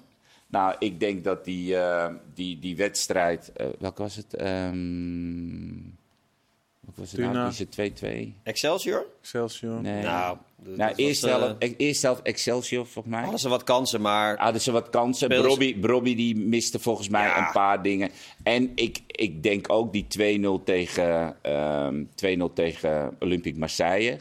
Nou, 0.48 0.76
ik 0.80 1.00
denk 1.00 1.24
dat 1.24 1.46
die, 1.46 1.76
eh, 1.78 2.14
die, 2.34 2.60
die 2.60 2.76
wedstrijd. 2.76 3.52
eh 3.56 3.68
welke 3.80 4.02
was 4.02 4.16
het? 4.16 4.34
Ehm 4.34 5.98
wat 6.96 7.10
was 7.10 7.12
het 7.12 7.34
nou? 7.34 7.50
Die 7.50 7.68
ze 8.00 8.34
2-2? 8.36 8.42
Excelsior? 8.44 9.06
Excelsior. 9.22 9.82
Nee. 9.82 10.04
Nou, 10.04 10.38
nou, 10.76 10.94
eerst, 10.96 11.22
was, 11.22 11.32
eh, 11.32 11.38
zelf, 11.40 11.54
eerst 11.78 12.00
zelf 12.00 12.20
Excelsior, 12.24 12.86
volgens 12.86 13.14
mij. 13.14 13.22
hadden 13.22 13.40
ze 13.40 13.50
wat 13.50 13.64
kansen, 13.64 14.02
maar 14.02 14.38
Hadden 14.38 14.62
ze 14.62 14.72
wat 14.72 14.90
kansen. 14.90 15.28
Brobby, 15.28 15.80
Brobby 15.80 16.16
die 16.16 16.36
miste 16.36 16.80
volgens 16.80 17.10
mij 17.10 17.24
Ja. 17.26 17.38
een 17.48 17.52
paar 17.52 17.82
dingen. 17.84 18.10
En 18.44 18.72
ik, 18.76 19.00
ik 19.08 19.44
denk 19.44 19.72
ook 19.72 19.94
die 19.94 20.08
2-0 20.08 20.64
tegen, 20.64 21.36
ehm 21.42 22.04
2-0 22.16 22.54
tegen 22.54 23.16
Olympique 23.20 23.60
Marseille. 23.60 24.20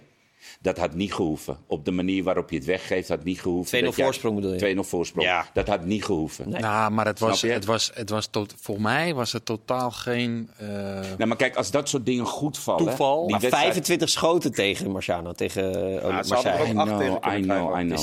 Dat 0.61 0.79
had 0.79 0.95
niet 0.95 1.15
gehoeven. 1.15 1.59
Op 1.67 1.85
de 1.85 1.91
manier 1.91 2.23
waarop 2.25 2.51
je 2.51 2.57
het 2.57 2.65
weggeeft, 2.65 3.09
had 3.09 3.25
niet 3.25 3.41
gehoeven. 3.41 3.79
2-0 3.79 3.85
Dat 3.85 3.97
jij- 3.97 4.05
voorsprong 4.05 4.35
bedoel 4.35 4.53
je? 4.53 4.59
2-0 4.59 4.79
voorsprong. 4.89 5.27
Ja. 5.27 5.47
Dat 5.53 5.69
had 5.69 5.85
niet 5.85 6.05
gehoeven. 6.05 6.49
Nee. 6.49 6.61
Nou, 6.61 6.91
maar 6.91 7.07
het 7.07 7.19
was, 7.19 7.43
het 7.43 7.65
was, 7.65 7.91
het 7.95 8.11
was 8.11 8.27
tot, 8.27 8.55
voor 8.61 8.81
mij 8.81 9.15
was 9.15 9.33
het 9.33 9.45
totaal 9.45 9.91
geen. 9.91 10.51
eh, 10.57 10.67
Nou, 10.69 11.27
maar 11.27 11.37
kijk, 11.37 11.57
als 11.57 11.71
dat 11.71 11.89
soort 11.89 12.07
dingen 12.07 12.25
goed 12.27 12.59
vallen... 12.59 12.85
Toeval. 12.85 13.21
Die 13.21 13.31
maar 13.31 13.41
wedstrijd- 13.41 13.65
25 13.65 14.09
schoten 14.09 14.53
tegen 14.53 14.91
Marciano, 14.91 15.33
tegen 15.33 15.65
uh, 15.65 15.71
ze 15.79 16.01
hadden 16.01 16.29
Marseille. 16.29 16.61
ook 16.61 16.67
I 16.67 16.71
know, 16.71 17.39
I 17.39 17.41
know. 17.43 17.81
I 17.81 17.85
know. 17.87 17.99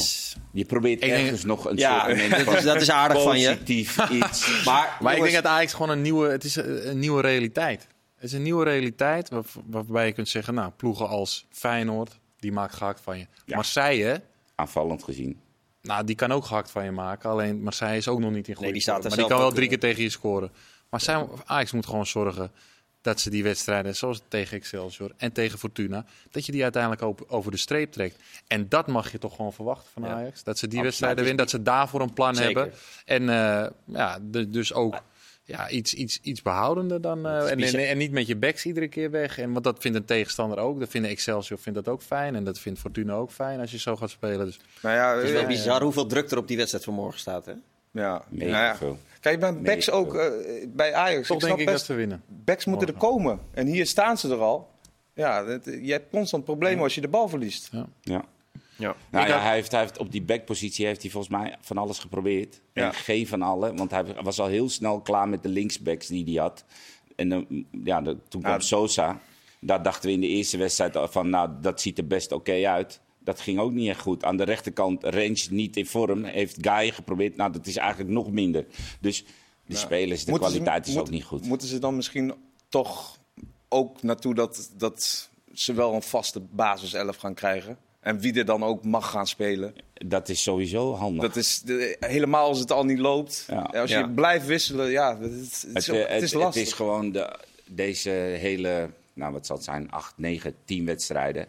Je 0.51 0.65
probeert 0.65 0.99
denk- 1.01 1.12
ergens 1.13 1.43
nog 1.43 1.65
een 1.69 1.77
Ja, 1.77 2.05
soort 2.05 2.29
dat 2.29 2.39
is- 2.39 2.43
van 2.43 2.63
dat 2.63 2.81
is 2.81 2.91
aardig 2.91 3.21
van 3.23 3.39
je. 3.39 3.47
positief 3.47 4.10
iets. 4.23 4.63
Maar, 4.65 4.97
maar 5.01 5.15
ik 5.15 5.21
denk 5.21 5.34
dat 5.34 5.45
Ajax 5.45 5.73
gewoon 5.73 5.89
een 5.89 6.01
nieuwe. 6.01 6.29
Het 6.29 6.43
is 6.43 6.55
een, 6.55 6.89
een 6.89 6.99
nieuwe 6.99 7.21
realiteit. 7.21 7.88
Het 8.15 8.23
is 8.23 8.34
een 8.34 8.43
nieuwe 8.43 8.63
realiteit 8.63 9.29
waar, 9.29 9.43
waarbij 9.65 10.05
je 10.05 10.12
kunt 10.12 10.29
zeggen, 10.29 10.53
nou, 10.53 10.71
ploegen 10.77 11.08
als 11.08 11.45
Feyenoord, 11.49 12.19
die 12.45 12.53
maakt 12.53 12.75
gehakt 12.75 13.01
van 13.01 13.17
je. 13.17 13.27
Ja. 13.45 13.55
Marseille, 13.55 14.21
Aanvallend 14.55 15.03
gezien. 15.03 15.39
nou, 15.81 16.03
die 16.03 16.15
kan 16.15 16.31
ook 16.31 16.45
gehakt 16.45 16.71
van 16.71 16.84
je 16.84 16.91
maken. 16.91 17.29
Alleen 17.29 17.62
Marseille 17.63 17.97
is 17.97 18.08
ook 18.08 18.19
nog 18.19 18.31
niet 18.31 18.47
in 18.47 18.55
goede 18.55 18.71
die 18.71 18.81
staat 18.81 18.93
vorm. 18.95 19.05
er 19.05 19.10
Maar 19.10 19.19
die 19.27 19.36
kan 19.36 19.45
wel 19.45 19.51
drie 19.55 19.67
keer 19.69 19.79
tegen 19.79 20.03
je 20.03 20.10
scoren. 20.10 20.51
Maar 20.89 21.01
zij, 21.01 21.27
Ajax 21.45 21.71
moet 21.71 21.86
gewoon 21.86 22.05
zorgen 22.05 22.51
dat 23.01 23.19
ze 23.19 23.29
die 23.29 23.43
wedstrijden, 23.43 23.95
zoals 23.95 24.21
tegen 24.27 24.58
Excelsior 24.58 25.12
en 25.17 25.31
tegen 25.31 25.60
Fortuna, 25.60 26.05
dat 26.31 26.45
je 26.45 26.51
die 26.51 26.63
uiteindelijk 26.63 27.01
op- 27.01 27.25
over 27.27 27.51
de 27.51 27.58
streep 27.58 27.91
trekt. 27.91 28.19
En 28.47 28.69
dat 28.69 28.88
mag 28.88 29.12
je 29.12 29.17
toch 29.17 29.36
gewoon 29.36 29.53
verwachten 29.53 29.91
van 29.93 30.03
Ja. 30.03 30.10
Ajax. 30.10 30.43
Dat 30.43 30.58
ze 30.58 30.67
die 30.67 30.79
Absoluut. 30.79 30.84
wedstrijden 30.84 31.17
winnen, 31.23 31.38
dat 31.38 31.49
ze 31.49 31.62
daarvoor 31.62 32.01
een 32.01 32.13
plan 32.13 32.36
Zeker. 32.36 32.62
hebben. 32.62 32.79
En 33.05 33.29
eh, 33.29 33.69
ja, 33.86 34.19
de- 34.21 34.49
dus 34.49 34.73
ook 34.73 35.01
ja, 35.47 35.69
iets, 35.69 35.93
iets, 35.93 36.19
iets 36.21 36.41
behoudender 36.41 37.01
dan. 37.01 37.25
eh, 37.25 37.51
en, 37.51 37.60
en, 37.60 37.88
en 37.88 37.97
niet 37.97 38.12
met 38.12 38.27
je 38.27 38.36
backs 38.36 38.65
iedere 38.65 38.88
keer 38.88 39.12
weg. 39.12 39.38
En, 39.38 39.51
want 39.51 39.63
dat 39.63 39.77
vindt 39.81 39.97
een 39.97 40.05
tegenstander 40.05 40.58
ook. 40.58 40.79
Dat 40.79 40.89
vinden 40.89 41.12
Excelsior 41.12 41.60
vindt 41.60 41.84
dat 41.84 41.93
ook 41.93 42.01
fijn. 42.01 42.36
En 42.36 42.43
dat 42.43 42.60
vindt 42.60 42.79
Fortuna 42.79 43.13
ook 43.13 43.31
fijn 43.31 43.60
als 43.60 43.71
je 43.71 43.79
zo 43.79 43.95
gaat 43.95 44.10
spelen. 44.10 44.45
Dus 44.45 44.60
Nou 44.81 44.95
ja, 44.95 45.15
het 45.15 45.23
is 45.25 45.31
wel 45.31 45.41
eh, 45.41 45.47
bizar 45.47 45.81
hoeveel 45.81 46.05
druk 46.05 46.31
er 46.31 46.38
op 46.38 46.47
die 46.47 46.58
wedstrijd 46.58 46.84
van 46.84 46.93
morgen 46.93 47.19
staat. 47.19 47.45
Hè? 47.45 47.53
ja. 47.91 48.23
Mega 48.29 48.51
Nou 48.51 48.63
ja. 48.63 48.75
veel. 48.75 48.97
Kijk, 49.19 49.39
bij 49.39 49.62
backs 49.62 49.91
ook 49.91 50.15
eh, 50.15 50.27
bij 50.67 50.93
Ajax. 50.93 51.27
toch 51.27 51.38
ik 51.38 51.41
denk 51.41 51.41
snap 51.41 51.60
ik 51.60 51.65
dat 51.65 51.73
best, 51.73 51.86
ze 51.86 51.93
winnen. 51.93 52.23
backs 52.27 52.65
moeten 52.65 52.88
er 52.88 52.93
komen. 52.93 53.39
En 53.53 53.67
hier 53.67 53.86
staan 53.86 54.17
ze 54.17 54.29
er 54.29 54.39
al. 54.41 54.69
Ja, 55.13 55.43
dat- 55.43 55.65
je 55.65 55.91
hebt 55.91 56.10
constant 56.12 56.43
problemen 56.43 56.84
als 56.84 56.95
je 56.95 57.01
de 57.01 57.08
bal 57.08 57.29
verliest. 57.29 57.69
Ja. 58.01 58.25
Ja. 58.78 58.96
Nou 59.12 59.28
ja, 59.28 59.34
had- 59.34 59.42
hij, 59.42 59.54
heeft, 59.54 59.72
hij 59.72 59.82
heeft 59.82 59.98
op 59.98 60.12
die 60.12 60.22
backpositie 60.22 60.86
heeft 60.86 61.02
hij 61.02 61.12
volgens 61.12 61.34
mij 61.34 61.56
van 61.62 61.78
alles 61.78 62.00
geprobeerd. 62.00 62.62
Ja. 62.74 62.86
En 62.88 62.94
geen 62.94 63.28
van 63.28 63.42
alle, 63.42 63.74
want 63.74 63.92
hij 63.92 64.04
was 64.24 64.40
al 64.40 64.48
heel 64.48 64.70
snel 64.70 65.02
klaar 65.02 65.30
met 65.30 65.44
de 65.44 65.50
linksbacks 65.50 66.08
die 66.08 66.24
hij 66.24 66.34
had. 66.44 66.66
En 67.16 67.30
dan, 67.30 67.66
ja, 67.84 68.02
de- 68.02 68.18
toen 68.28 68.42
kwam. 68.42 68.60
Sosa. 68.62 69.20
Daar 69.60 69.84
dachten 69.84 70.08
we 70.10 70.16
in 70.16 70.22
de 70.22 70.28
eerste 70.28 70.58
wedstrijd 70.58 70.98
al 70.98 71.08
van, 71.08 71.30
nou, 71.30 71.50
dat 71.62 71.82
ziet 71.82 71.98
er 71.98 72.08
best 72.08 72.32
oké 72.32 72.68
uit. 72.68 73.02
Dat 73.20 73.40
ging 73.40 73.60
ook 73.60 73.72
niet 73.72 73.90
echt 73.90 74.00
goed. 74.02 74.24
Aan 74.24 74.38
de 74.38 74.44
rechterkant, 74.44 75.04
Range 75.04 75.46
niet 75.50 75.78
in 75.78 75.86
vorm. 75.86 76.24
Heeft 76.24 76.58
Guy 76.62 76.92
geprobeerd. 76.92 77.36
Nou, 77.36 77.52
dat 77.52 77.66
is 77.68 77.76
eigenlijk 77.78 78.10
nog 78.10 78.32
minder. 78.32 78.66
Dus 79.00 79.24
de 79.66 79.76
spelers, 79.76 80.26
de 80.26 80.32
Moeten 80.32 80.50
ze- 80.50 80.56
kwaliteit 80.56 80.88
is 80.88 80.94
moet- 80.94 81.02
ook 81.04 81.10
niet 81.10 81.24
goed. 81.24 81.46
Moeten 81.46 81.68
ze 81.68 81.80
dan 81.80 81.96
misschien 81.96 82.34
toch 82.70 83.18
ook 83.70 84.02
naartoe 84.04 84.34
dat, 84.36 84.72
dat 84.78 85.30
ze 85.54 85.74
wel 85.74 85.94
een 85.94 86.02
vaste 86.02 86.40
basiself 86.40 87.18
gaan 87.18 87.34
krijgen? 87.34 87.78
En 88.06 88.20
wie 88.20 88.34
er 88.34 88.46
dan 88.46 88.63
ook 88.63 88.84
mag 88.84 89.10
gaan 89.10 89.28
spelen. 89.28 89.76
Dat 89.94 90.30
is 90.30 90.44
sowieso 90.44 90.94
handig. 90.96 91.22
Dat 91.22 91.36
is 91.36 91.62
de- 91.62 91.98
helemaal 92.00 92.48
als 92.48 92.60
het 92.60 92.72
al 92.72 92.86
niet 92.86 93.00
loopt. 93.00 93.46
Ja. 93.48 93.62
Als 93.62 93.89
je 93.91 93.98
Ja. 93.98 94.08
blijft 94.08 94.46
wisselen, 94.46 94.89
ja, 94.91 95.18
het, 95.20 95.32
is- 95.32 95.62
het, 95.62 95.76
is, 95.78 95.88
Het, 95.88 95.96
eh, 95.96 96.13
het 96.13 96.22
is 96.22 96.34
lastig. 96.34 96.60
Het 96.62 96.68
is 96.68 96.74
gewoon 96.74 97.12
de, 97.12 97.39
deze 97.68 98.10
hele, 98.10 98.89
nou 99.13 99.34
wat 99.34 99.46
zal 99.46 99.56
het 99.56 99.65
zijn, 99.65 99.91
acht, 99.91 100.13
negen, 100.18 100.56
tien 100.65 100.86
wedstrijden. 100.86 101.48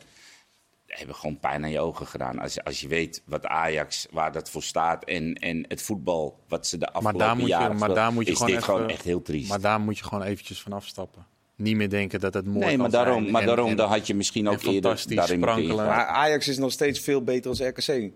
Hebben 0.86 1.14
gewoon 1.16 1.38
pijn 1.40 1.64
aan 1.64 1.70
je 1.70 1.80
ogen 1.80 2.06
gedaan. 2.06 2.38
Als, 2.38 2.54
je- 2.54 2.64
als 2.64 2.80
je 2.80 2.88
weet 2.88 3.22
wat 3.24 3.46
Ajax, 3.46 4.06
waar 4.10 4.32
dat 4.32 4.50
voor 4.50 4.62
staat. 4.62 5.04
En, 5.04 5.34
en 5.34 5.64
het 5.68 5.82
voetbal, 5.82 6.38
wat 6.48 6.66
ze 6.66 6.78
de 6.78 6.84
Maar 6.84 6.94
afgelopen 6.94 7.18
daar 7.26 7.36
moet 7.36 7.44
je, 7.46 7.50
jaren 7.52 7.76
maar 7.76 7.94
daar 7.94 8.12
moet 8.12 8.24
je 8.26 8.30
is 8.30 8.36
gewoon 8.36 8.52
dit 8.52 8.60
even- 8.62 8.74
gewoon 8.74 8.90
echt 8.90 9.04
heel 9.04 9.22
triest. 9.22 9.48
Maar 9.48 9.60
daar 9.60 9.80
moet 9.80 9.98
je 9.98 10.04
gewoon 10.04 10.22
eventjes 10.24 10.62
van 10.62 10.72
afstappen. 10.72 11.26
Niet 11.56 11.76
meer 11.76 11.88
denken 11.90 12.20
dat 12.20 12.34
het 12.34 12.46
mooi 12.46 12.66
nee, 12.66 12.76
maar 12.76 12.90
daarom, 12.90 13.20
zijn. 13.20 13.30
maar 13.32 13.40
En- 13.40 13.46
daarom 13.46 13.70
en- 13.70 13.76
dan 13.76 13.88
had 13.88 14.06
je 14.06 14.14
misschien 14.14 14.46
en 14.46 14.52
ook 14.52 14.62
eerder 14.62 14.72
fantastisch 14.82 15.16
daarin 15.16 15.38
moeten. 15.40 15.74
Maar 15.86 16.06
Ajax 16.06 16.48
is 16.48 16.58
nog 16.58 16.72
steeds 16.72 17.00
veel 17.00 17.22
beter 17.22 17.50
als 17.50 17.60
RKC. 17.60 18.10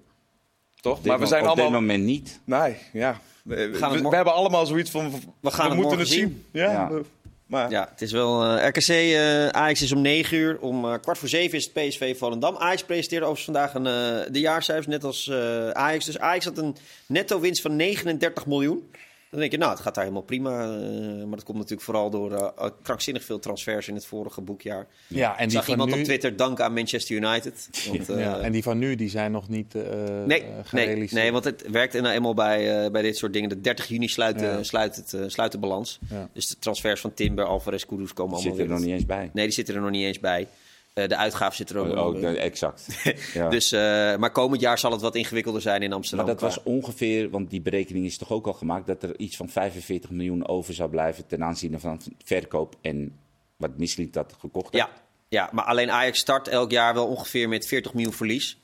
Toch? 0.80 0.96
Op 0.96 1.02
dit 1.02 1.06
Maar 1.12 1.18
we 1.20 1.26
zijn 1.26 1.42
op 1.42 1.46
allemaal... 1.48 1.70
dit 1.70 1.80
moment 1.80 2.04
niet. 2.04 2.40
Nee, 2.44 2.76
ja. 2.92 3.20
We, 3.44 3.68
we- 3.68 3.76
gaan 3.78 3.92
het 3.92 4.02
we 4.02 4.14
hebben 4.16 4.34
allemaal 4.34 4.66
zoiets 4.66 4.90
van... 4.90 5.10
We, 5.40 5.50
gaan 5.50 5.66
het 5.70 5.74
moeten 5.78 5.96
morgen 5.98 5.98
het 5.98 6.08
zien. 6.08 6.20
zien. 6.20 6.44
Ja. 6.52 6.72
Ja. 6.72 6.90
Maar, 7.46 7.70
Ja, 7.70 7.88
het 7.90 8.02
is 8.02 8.12
wel. 8.12 8.44
eh, 8.56 8.66
RKC 8.68 8.88
eh, 8.88 9.46
Ajax 9.48 9.82
is 9.82 9.92
om 9.92 10.00
9 10.00 10.36
uur. 10.38 10.58
Om 10.60 10.84
eh, 10.84 10.94
kwart 11.02 11.18
voor 11.18 11.28
7 11.28 11.58
is 11.58 11.64
het 11.64 11.72
PSV 11.72 12.18
Volendam. 12.18 12.56
Ajax 12.56 12.84
presenteerde 12.84 13.26
overigens 13.26 13.56
vandaag 13.56 13.74
een, 13.74 14.32
de 14.32 14.40
jaarcijfers, 14.40 14.86
net 14.86 15.04
als 15.04 15.28
eh, 15.28 15.70
Ajax. 15.70 16.04
Dus 16.04 16.18
Ajax 16.18 16.44
had 16.44 16.58
een 16.58 16.76
netto 17.06 17.40
winst 17.40 17.62
van 17.62 17.76
39 17.76 18.46
miljoen. 18.46 18.90
Dan 19.30 19.40
denk 19.40 19.52
je, 19.52 19.58
nou, 19.58 19.70
het 19.70 19.80
gaat 19.80 19.94
daar 19.94 20.04
helemaal 20.04 20.24
prima. 20.24 20.62
eh, 20.62 21.24
maar 21.24 21.36
dat 21.36 21.42
komt 21.44 21.56
natuurlijk 21.56 21.82
vooral 21.82 22.10
door 22.10 22.32
eh, 22.32 22.66
krankzinnig 22.82 23.24
veel 23.24 23.38
transfers 23.38 23.88
in 23.88 23.94
het 23.94 24.06
vorige 24.06 24.40
boekjaar. 24.40 24.86
Ja, 25.06 25.28
en 25.36 25.42
Ik 25.42 25.48
die 25.48 25.50
zag 25.50 25.64
van 25.64 25.72
iemand 25.72 25.90
nu, 25.92 25.98
op 25.98 26.04
Twitter 26.04 26.36
danken 26.36 26.64
aan 26.64 26.72
Manchester 26.74 27.16
United. 27.16 27.68
Want, 27.88 28.08
eh, 28.08 28.20
ja, 28.20 28.38
en 28.38 28.52
die 28.52 28.62
van 28.62 28.78
nu 28.78 28.94
die 28.94 29.08
zijn 29.08 29.32
nog 29.32 29.48
niet 29.48 29.74
eh 29.74 29.82
Nee, 29.82 30.26
nee, 30.26 30.44
gerealiseerd. 30.64 31.12
nee, 31.22 31.32
want 31.32 31.44
het 31.44 31.70
werkt 31.70 31.92
nou 31.92 32.06
eenmaal 32.14 32.34
bij, 32.34 32.84
eh, 32.84 32.90
bij 32.90 33.02
dit 33.02 33.16
soort 33.16 33.32
dingen. 33.32 33.48
De 33.48 33.60
30 33.60 33.86
juni 33.88 34.08
sluit, 34.08 34.40
Ja. 34.40 34.62
sluit, 34.62 34.96
het, 34.96 35.32
sluit 35.32 35.52
de 35.52 35.58
balans. 35.58 35.98
Ja. 36.10 36.28
Dus 36.32 36.48
de 36.48 36.58
transfers 36.58 37.00
van 37.00 37.14
Timber, 37.14 37.44
Alvarez, 37.44 37.84
Kudus 37.84 38.12
komen 38.12 38.36
Die 38.36 38.46
allemaal 38.46 38.56
zit 38.58 38.68
er 38.70 38.72
nog 38.74 38.84
niet 38.84 38.94
eens 38.94 39.06
bij. 39.06 39.30
Nee, 39.32 39.44
die 39.44 39.54
zitten 39.54 39.74
er 39.74 39.80
nog 39.80 39.90
niet 39.90 40.04
eens 40.04 40.20
bij. 40.20 40.46
Eh, 40.92 41.08
de 41.08 41.16
uitgaven 41.16 41.56
zitten 41.56 41.76
er 41.76 41.96
ook 41.96 42.12
niet 42.12 42.22
bij. 42.22 42.36
exact. 42.36 42.86
Ja. 43.34 43.48
Dus, 43.48 43.72
eh, 43.72 43.80
maar 44.16 44.32
komend 44.32 44.60
jaar 44.60 44.78
zal 44.78 44.92
het 44.92 45.00
wat 45.00 45.14
ingewikkelder 45.14 45.62
zijn 45.62 45.82
in 45.82 45.92
Amsterdam. 45.92 46.26
Maar 46.26 46.34
dat 46.34 46.44
was 46.44 46.62
ongeveer, 46.62 47.30
want 47.30 47.50
die 47.50 47.60
berekening 47.60 48.04
is 48.06 48.18
toch 48.18 48.30
ook 48.30 48.46
al 48.46 48.52
gemaakt, 48.52 48.86
dat 48.86 49.02
er 49.02 49.18
iets 49.18 49.36
van 49.36 49.48
45 49.48 50.10
miljoen 50.10 50.48
over 50.48 50.74
zou 50.74 50.90
blijven 50.90 51.26
ten 51.26 51.44
aanzien 51.44 51.80
van 51.80 52.00
verkoop 52.24 52.76
en 52.80 53.18
wat 53.56 53.78
Misliet 53.78 54.12
dat 54.12 54.36
gekocht 54.38 54.74
ja, 54.74 54.90
ja, 55.28 55.48
maar 55.52 55.64
alleen 55.64 55.90
Ajax 55.90 56.18
start 56.18 56.48
elk 56.48 56.70
jaar 56.70 56.94
wel 56.94 57.06
ongeveer 57.06 57.48
met 57.48 57.66
40 57.66 57.94
miljoen 57.94 58.12
verlies. 58.12 58.59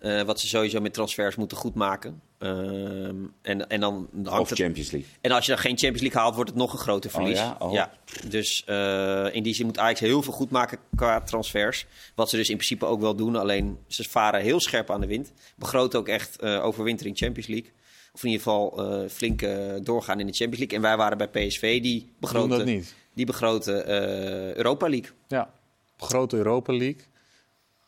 Eh, 0.00 0.22
wat 0.22 0.40
ze 0.40 0.46
sowieso 0.46 0.80
met 0.80 0.94
transfers 0.94 1.36
moeten 1.36 1.56
goedmaken. 1.56 2.20
Ehm 2.38 3.16
en, 3.42 3.68
en 3.68 3.80
dan 3.80 4.08
hangt 4.24 4.40
Of 4.40 4.48
het... 4.48 4.58
Champions 4.58 4.90
League. 4.90 5.10
En 5.20 5.30
als 5.30 5.46
je 5.46 5.52
dan 5.52 5.60
geen 5.60 5.78
Champions 5.78 6.00
League 6.00 6.20
haalt, 6.20 6.34
wordt 6.34 6.50
het 6.50 6.58
nog 6.58 6.72
een 6.72 6.78
groter 6.78 7.10
verlies. 7.10 7.38
ja? 7.38 7.56
Oh. 7.58 7.82
Dus 8.28 8.64
eh, 8.66 9.34
in 9.34 9.42
die 9.42 9.54
zin 9.54 9.66
moet 9.66 9.78
Ajax 9.78 10.00
heel 10.00 10.22
veel 10.22 10.32
goed 10.32 10.50
maken 10.50 10.78
qua 10.94 11.20
transfers. 11.20 11.86
Wat 12.14 12.30
ze 12.30 12.36
dus 12.36 12.48
in 12.48 12.56
principe 12.56 12.86
ook 12.86 13.00
wel 13.00 13.14
doen. 13.14 13.36
Alleen 13.36 13.78
ze 13.86 14.04
varen 14.08 14.40
heel 14.40 14.60
scherp 14.60 14.90
aan 14.90 15.00
de 15.00 15.06
wind. 15.06 15.32
Begroten 15.56 15.98
ook 15.98 16.08
echt 16.08 16.38
eh 16.38 16.64
overwintering 16.64 17.16
Champions 17.16 17.48
League. 17.48 17.70
Of 18.12 18.22
in 18.22 18.30
ieder 18.30 18.42
geval 18.44 18.92
eh, 18.92 19.08
flink 19.08 19.40
doorgaan 19.82 20.20
in 20.20 20.26
de 20.26 20.32
Champions 20.32 20.58
League. 20.58 20.76
En 20.76 20.82
wij 20.82 20.96
waren 20.96 21.18
bij 21.18 21.28
PSV, 21.28 21.82
die 21.82 22.12
begroten, 22.18 22.58
dat 22.58 22.66
niet. 22.66 22.94
Die 23.14 23.26
begroten 23.26 23.86
eh, 23.86 24.54
Europa 24.54 24.88
League. 24.88 25.10
Ja, 25.28 25.50
grote 25.96 26.36
Europa 26.36 26.72
League. 26.72 27.02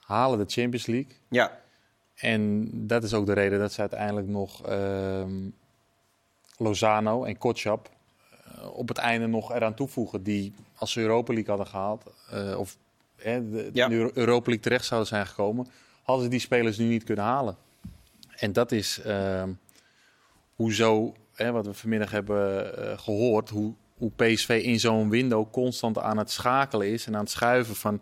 Halen 0.01 0.39
de 0.39 0.45
Champions 0.49 0.87
League. 0.87 1.13
Ja, 1.29 1.62
En 2.23 2.69
dat 2.87 3.03
is 3.05 3.15
ook 3.15 3.27
de 3.27 3.33
reden 3.33 3.59
dat 3.59 3.73
ze 3.73 3.81
uiteindelijk 3.81 4.29
nog 4.29 4.67
ehm, 4.67 5.49
Lozano 6.57 7.25
en 7.25 7.39
Kotschap 7.39 7.91
eh, 8.45 8.77
op 8.77 8.89
het 8.89 8.99
einde 8.99 9.27
nog 9.27 9.55
eraan 9.55 9.75
toevoegen. 9.75 10.23
Die 10.23 10.55
als 10.75 10.93
ze 10.93 11.01
Europa 11.01 11.33
League 11.33 11.51
hadden 11.51 11.73
gehaald, 11.73 12.05
eh, 12.31 12.59
of 12.59 12.77
de, 13.17 13.71
Ja. 13.73 13.89
de 13.89 14.11
Europa 14.15 14.47
League 14.47 14.61
terecht 14.61 14.85
zouden 14.85 15.09
zijn 15.09 15.27
gekomen, 15.27 15.67
hadden 16.03 16.25
ze 16.25 16.31
die 16.31 16.41
spelers 16.41 16.79
nu 16.79 16.85
niet 16.85 17.05
kunnen 17.05 17.25
halen. 17.25 17.57
En 18.37 18.53
dat 18.53 18.73
is 18.73 19.01
ehm, 19.01 19.53
hoezo, 20.55 21.15
wat 21.37 21.67
we 21.67 21.75
vanmiddag 21.75 22.11
hebben 22.11 22.77
eh, 22.77 22.99
gehoord, 22.99 23.49
hoe, 23.49 23.75
hoe 23.97 24.11
PSV 24.17 24.61
in 24.65 24.81
zo'n 24.81 25.11
window 25.11 25.51
constant 25.53 25.99
aan 25.99 26.19
het 26.19 26.31
schakelen 26.31 26.87
is 26.89 27.07
en 27.07 27.15
aan 27.15 27.21
het 27.21 27.31
schuiven 27.31 27.77
van 27.77 28.01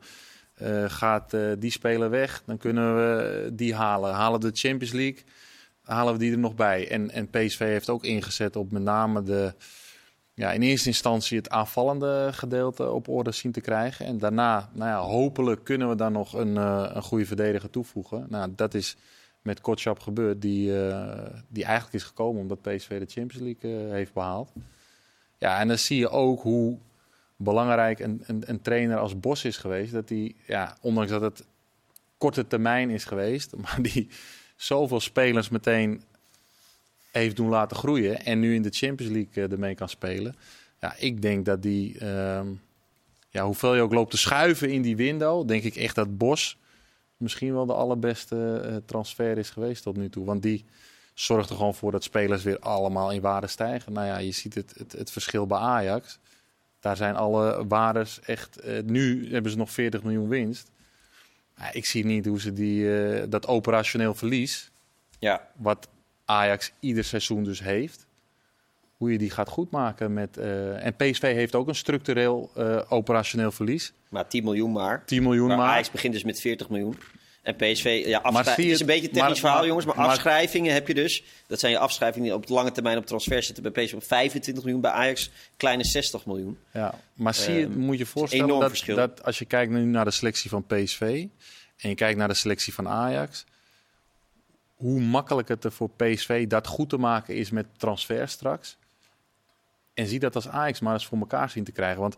eh, 0.61 0.85
gaat 0.87 1.35
eh, 1.35 1.41
die 1.59 1.71
speler 1.71 2.11
weg, 2.11 2.43
dan 2.47 2.57
kunnen 2.59 2.97
we 2.97 3.51
die 3.53 3.75
halen. 3.75 4.13
Halen 4.15 4.41
we 4.41 4.51
de 4.51 4.59
Champions 4.59 4.93
League, 4.93 5.23
halen 5.83 6.13
we 6.13 6.19
die 6.19 6.33
er 6.33 6.39
nog 6.39 6.55
bij. 6.55 6.89
En, 6.89 7.11
en 7.11 7.31
PSV 7.31 7.59
heeft 7.59 7.91
ook 7.91 8.05
ingezet 8.05 8.57
op 8.57 8.71
met 8.71 8.83
name 8.83 9.23
de, 9.23 9.55
ja, 10.35 10.53
in 10.53 10.63
eerste 10.63 10.89
instantie 10.89 11.37
het 11.37 11.51
aanvallende 11.51 12.29
gedeelte 12.33 12.91
op 12.91 13.09
orde 13.09 13.33
zien 13.33 13.53
te 13.53 13.61
krijgen. 13.61 14.07
En 14.07 14.19
daarna, 14.19 14.71
nou 14.73 14.91
ja, 14.91 15.01
hopelijk 15.01 15.65
kunnen 15.65 15.89
we 15.89 15.95
dan 15.95 16.13
nog 16.13 16.33
een, 16.33 16.57
eh, 16.57 16.91
een 16.95 17.03
goede 17.03 17.27
verdediger 17.27 17.71
toevoegen. 17.71 18.27
Nou, 18.29 18.53
dat 18.57 18.75
is 18.75 18.97
met 19.43 19.61
Kotschap 19.61 19.99
gebeurd, 19.99 20.43
die, 20.43 20.73
die 21.49 21.65
eigenlijk 21.65 21.95
is 21.95 22.03
gekomen 22.03 22.43
omdat 22.43 22.63
PSV 22.63 22.99
de 22.99 23.13
Champions 23.13 23.45
League 23.45 23.93
heeft 23.93 24.13
behaald. 24.13 24.53
Ja, 25.39 25.61
en 25.61 25.69
dan 25.69 25.79
zie 25.79 25.99
je 25.99 26.09
ook 26.09 26.43
hoe 26.43 26.79
belangrijk 27.43 27.99
een, 27.99 28.23
een, 28.27 28.43
een 28.47 28.61
trainer 28.61 28.99
als 28.99 29.21
Bos 29.21 29.45
is 29.45 29.57
geweest. 29.57 29.93
Dat 29.93 30.09
die, 30.09 30.37
ja, 30.47 30.77
ondanks 30.81 31.11
dat 31.11 31.21
het 31.21 31.45
korte 32.19 32.47
termijn 32.47 32.91
is 32.91 33.05
geweest, 33.05 33.57
maar 33.63 33.79
die 33.83 34.09
zoveel 34.57 35.01
spelers 35.01 35.49
meteen 35.49 36.03
heeft 37.11 37.37
doen 37.37 37.49
laten 37.49 37.77
groeien 37.77 38.25
en 38.25 38.41
nu 38.41 38.55
in 38.55 38.63
de 38.63 38.71
Champions 38.71 39.13
League 39.13 39.45
eh, 39.45 39.53
ermee 39.53 39.75
kan 39.75 39.89
spelen. 39.89 40.37
Ja, 40.81 40.95
ik 40.99 41.23
denk 41.23 41.45
dat 41.45 41.63
die, 41.63 41.99
ehm, 41.99 42.47
ja, 43.29 43.45
hoeveel 43.45 43.75
je 43.75 43.83
ook 43.83 43.93
loopt 43.93 44.11
te 44.11 44.19
schuiven 44.19 44.71
in 44.71 44.83
die 44.83 44.97
window, 44.97 45.49
denk 45.49 45.63
ik 45.63 45.77
echt 45.77 45.95
dat 45.95 46.19
Bos 46.19 46.59
misschien 47.17 47.53
wel 47.53 47.67
de 47.67 47.75
allerbeste 47.75 48.61
eh, 48.65 48.77
transfer 48.87 49.39
is 49.39 49.51
geweest 49.51 49.83
tot 49.83 49.97
nu 49.97 50.09
toe. 50.09 50.25
Want 50.25 50.43
die 50.43 50.65
zorgt 51.15 51.51
er 51.51 51.57
gewoon 51.57 51.75
voor 51.75 51.93
dat 51.93 52.05
spelers 52.05 52.43
weer 52.43 52.59
allemaal 52.59 53.13
in 53.13 53.21
waarde 53.21 53.47
stijgen. 53.47 53.93
Nou 53.93 54.07
ja, 54.07 54.19
je 54.19 54.33
ziet 54.33 54.55
het, 54.55 54.75
het, 54.79 54.93
het 54.93 55.11
verschil 55.11 55.47
bij 55.47 55.59
Ajax. 55.59 56.19
Daar 56.81 56.97
zijn 56.97 57.17
alle 57.17 57.67
waardes 57.69 58.21
echt. 58.21 58.57
eh, 58.57 58.83
nu 58.83 59.33
hebben 59.33 59.51
ze 59.51 59.57
nog 59.57 59.71
40 59.71 60.03
miljoen 60.03 60.29
winst. 60.29 60.71
Ik 61.73 61.85
zie 61.87 62.05
niet 62.05 62.27
hoe 62.27 62.41
ze 62.41 62.53
die, 62.53 62.99
eh, 62.99 63.25
dat 63.29 63.47
operationeel 63.47 64.15
verlies, 64.15 64.71
Ja, 65.19 65.49
wat 65.57 65.89
Ajax 66.25 66.73
ieder 66.81 67.05
seizoen 67.05 67.45
dus 67.45 67.61
heeft, 67.63 68.07
hoe 68.97 69.13
je 69.13 69.19
die 69.19 69.31
gaat 69.31 69.49
goedmaken. 69.49 70.13
Met, 70.13 70.37
eh, 70.37 70.85
en 70.87 70.97
PSV 70.97 71.21
heeft 71.35 71.55
ook 71.55 71.69
een 71.69 71.75
structureel 71.75 72.51
operationeel 72.89 73.53
verlies. 73.53 73.93
maar 74.09 74.29
10 74.29 74.45
miljoen 74.45 74.73
maar. 74.73 75.05
10 75.05 75.23
miljoen 75.23 75.49
Maar 75.49 75.57
maar. 75.57 75.69
Ajax 75.69 75.91
begint 75.91 76.13
dus 76.13 76.25
met 76.25 76.41
40 76.41 76.69
miljoen. 76.69 76.97
En 77.43 77.57
PSV, 77.57 78.03
ja, 78.07 78.21
Maar 78.21 78.33
afschrij- 78.33 78.55
zie 78.55 78.65
je 78.65 78.71
het 78.71 78.81
is 78.81 78.81
een 78.81 78.87
beetje 78.87 79.07
een 79.09 79.13
technisch 79.13 79.29
maar- 79.29 79.37
verhaal, 79.37 79.59
maar- 79.59 79.67
jongens. 79.67 79.87
Maar, 79.87 79.97
maar- 79.97 80.07
afschrijvingen 80.09 80.73
heb 80.73 80.87
je 80.89 80.95
dus. 80.95 81.23
Dat 81.47 81.61
zijn 81.61 81.73
je 81.73 81.79
afschrijvingen 81.79 82.29
die 82.29 82.37
op 82.37 82.47
de 82.47 82.53
lange 82.53 82.73
termijn 82.73 82.97
op 82.99 83.07
transfer 83.07 83.43
zitten. 83.43 83.73
Bij 83.73 83.85
PSV 83.85 83.95
op 83.95 84.05
25 84.05 84.63
miljoen, 84.65 84.81
bij 84.83 84.91
Ajax 84.91 85.31
kleine 85.57 85.85
60 85.85 86.27
miljoen. 86.27 86.59
Ja, 86.73 86.95
maar 87.15 87.35
zie 87.35 87.55
je, 87.55 87.65
Ehm, 87.65 87.79
moet 87.79 87.99
je 87.99 88.07
voorstellen 88.07 88.45
enorm 88.45 88.61
dat, 88.61 88.69
verschil. 88.71 88.97
dat 88.97 89.25
als 89.25 89.39
je 89.39 89.45
kijkt 89.45 89.73
nu 89.73 89.85
naar 89.85 90.05
de 90.05 90.11
selectie 90.11 90.51
van 90.51 90.65
PSV 90.67 91.27
en 91.77 91.89
je 91.89 91.95
kijkt 91.95 92.19
naar 92.19 92.29
de 92.29 92.35
selectie 92.35 92.75
van 92.75 92.89
Ajax, 92.89 93.45
hoe 94.75 95.01
makkelijk 95.01 95.49
het 95.49 95.65
er 95.65 95.73
voor 95.73 95.91
PSV 95.91 96.47
dat 96.47 96.67
goed 96.67 96.89
te 96.89 96.97
maken 96.97 97.35
is 97.37 97.51
met 97.51 97.67
transfer 97.77 98.29
straks. 98.29 98.77
En 99.95 100.07
zie 100.07 100.19
dat 100.19 100.35
als 100.35 100.49
Ajax 100.49 100.81
maar 100.81 100.93
eens 100.93 101.07
voor 101.07 101.19
elkaar 101.19 101.51
zien 101.51 101.65
te 101.65 101.73
krijgen. 101.73 102.01
Want 102.01 102.17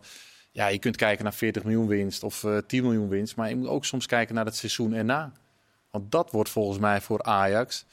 ja, 0.53 0.67
je 0.67 0.79
kunt 0.79 0.95
kijken 0.95 1.23
naar 1.23 1.33
40 1.33 1.63
miljoen 1.63 1.87
winst 1.87 2.23
of 2.23 2.43
eh 2.43 2.57
10 2.67 2.83
miljoen 2.83 3.09
winst, 3.09 3.35
maar 3.35 3.49
je 3.49 3.55
moet 3.55 3.67
ook 3.67 3.85
soms 3.85 4.05
kijken 4.05 4.35
naar 4.35 4.45
het 4.45 4.55
seizoen 4.55 4.93
erna. 4.93 5.31
Want 5.91 6.11
dat 6.11 6.31
wordt 6.31 6.49
volgens 6.49 6.79
mij 6.79 7.01
voor 7.01 7.23
Ajax, 7.23 7.85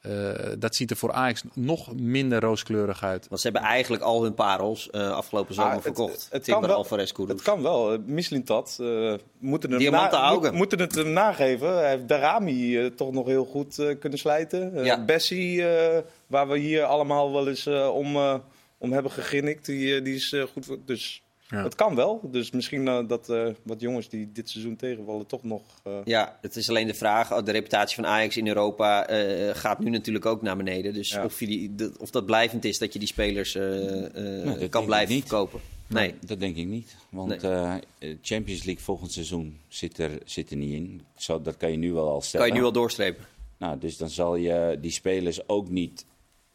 eh, 0.00 0.30
dat 0.58 0.74
ziet 0.74 0.90
er 0.90 0.96
voor 0.96 1.12
Ajax 1.12 1.42
nog 1.54 1.94
minder 1.94 2.40
rooskleurig 2.40 3.02
uit. 3.02 3.28
Want 3.28 3.40
ze 3.40 3.48
hebben 3.50 3.68
eigenlijk 3.68 4.02
al 4.02 4.22
hun 4.22 4.34
parels 4.34 4.90
eh, 4.90 5.10
afgelopen 5.10 5.54
zomer 5.54 5.70
Ah, 5.70 5.74
het- 5.76 5.84
verkocht. 5.84 6.28
het 6.30 6.44
Timber, 6.44 6.60
kan 6.62 6.68
wel. 6.70 6.76
Alvarez, 6.78 7.12
Kudus. 7.12 7.32
Het 7.34 7.42
kan 7.42 7.62
wel. 7.62 7.92
Eh, 7.92 7.98
Mislintat 8.04 8.76
eh 8.80 9.14
moeten, 9.38 9.70
hem 9.70 9.78
Diamanten 9.78 10.18
na- 10.20 10.24
augen. 10.26 10.42
moet- 10.48 10.56
moeten 10.56 10.80
het 10.80 10.94
hem 10.94 11.12
nageven. 11.12 11.74
Hij 11.76 11.90
heeft 11.90 12.08
Darami 12.08 12.78
eh, 12.78 12.86
toch 12.86 13.12
nog 13.12 13.26
heel 13.26 13.44
goed 13.44 13.78
eh, 13.78 13.98
kunnen 13.98 14.18
slijten. 14.18 14.74
Eh, 14.76 14.84
Ja. 14.84 15.04
Bessie, 15.04 15.68
eh, 15.68 16.02
waar 16.26 16.48
we 16.48 16.58
hier 16.58 16.84
allemaal 16.84 17.32
wel 17.32 17.48
eens 17.48 17.66
eh, 17.66 17.88
om, 17.94 18.16
eh, 18.16 18.34
om 18.78 18.92
hebben 18.92 19.12
gegrinnikt, 19.12 19.66
die, 19.66 19.96
eh, 19.96 20.04
die 20.04 20.14
is 20.14 20.32
eh, 20.32 20.42
goed. 20.42 20.64
voor- 20.66 20.78
Dus 20.84 21.22
Ja. 21.48 21.62
het 21.62 21.74
kan 21.74 21.94
wel. 21.94 22.20
Dus 22.30 22.50
misschien 22.50 22.88
eh, 22.88 22.98
dat 23.08 23.28
eh, 23.30 23.48
wat 23.62 23.80
jongens 23.80 24.08
die 24.08 24.32
dit 24.32 24.50
seizoen 24.50 24.76
tegenvallen 24.76 25.26
toch 25.26 25.42
nog... 25.42 25.62
eh, 25.84 25.92
Ja, 26.04 26.38
het 26.42 26.56
is 26.56 26.68
alleen 26.68 26.86
de 26.86 26.94
vraag. 26.94 27.32
oh, 27.32 27.44
De 27.44 27.52
reputatie 27.52 27.94
van 27.96 28.06
Ajax 28.06 28.36
in 28.36 28.46
Europa 28.48 29.06
eh, 29.08 29.54
gaat 29.54 29.78
nu 29.78 29.90
natuurlijk 29.90 30.26
ook 30.26 30.42
naar 30.42 30.56
beneden. 30.56 30.94
Dus 30.94 31.10
Ja. 31.10 31.24
of, 31.24 31.40
je 31.40 31.46
die, 31.46 31.74
de- 31.74 31.92
of 31.98 32.10
dat 32.10 32.26
blijvend 32.26 32.64
is 32.64 32.78
dat 32.78 32.92
je 32.92 32.98
die 32.98 33.08
spelers 33.08 33.52
dat 33.52 34.68
kan 34.68 34.84
blijven 34.86 35.14
niet. 35.14 35.26
verkopen. 35.28 35.60
Nee. 35.88 36.14
Dat 36.26 36.40
denk 36.40 36.56
ik 36.56 36.66
niet. 36.66 36.96
Want 37.10 37.42
eh, 37.42 37.74
Champions 38.22 38.64
League 38.64 38.84
volgend 38.84 39.12
seizoen 39.12 39.58
zit 39.68 39.98
er, 39.98 40.10
zit 40.24 40.50
er 40.50 40.56
niet 40.56 40.72
in. 40.72 41.02
Zo, 41.16 41.42
dat 41.42 41.56
kan 41.56 41.70
je 41.70 41.76
nu 41.76 41.92
wel 41.92 42.08
al 42.10 42.20
stellen. 42.22 42.46
Kan 42.46 42.54
je 42.54 42.60
nu 42.60 42.66
al 42.66 42.72
doorstrepen. 42.72 43.24
Nou, 43.58 43.78
dus 43.78 43.96
dan 43.96 44.10
zal 44.10 44.36
je 44.36 44.78
die 44.80 44.90
spelers 44.90 45.48
ook 45.48 45.68
niet 45.68 46.04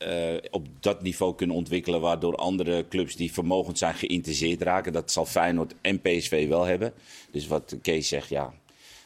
eh, 0.02 0.50
op 0.52 0.68
dat 0.80 1.02
niveau 1.02 1.36
kunnen 1.36 1.56
ontwikkelen... 1.56 2.02
waardoor 2.02 2.36
andere 2.36 2.86
clubs 2.88 3.16
die 3.16 3.34
vermogend 3.34 3.78
zijn 3.78 3.94
geïnteresseerd 3.94 4.62
raken. 4.62 4.94
Dat 4.94 5.12
zal 5.12 5.26
Feyenoord 5.26 5.74
en 5.82 6.02
PSV 6.02 6.48
wel 6.48 6.64
hebben. 6.64 6.94
Dus 7.32 7.48
wat 7.48 7.76
Kees 7.82 8.08
zegt, 8.08 8.30
ja, 8.30 8.54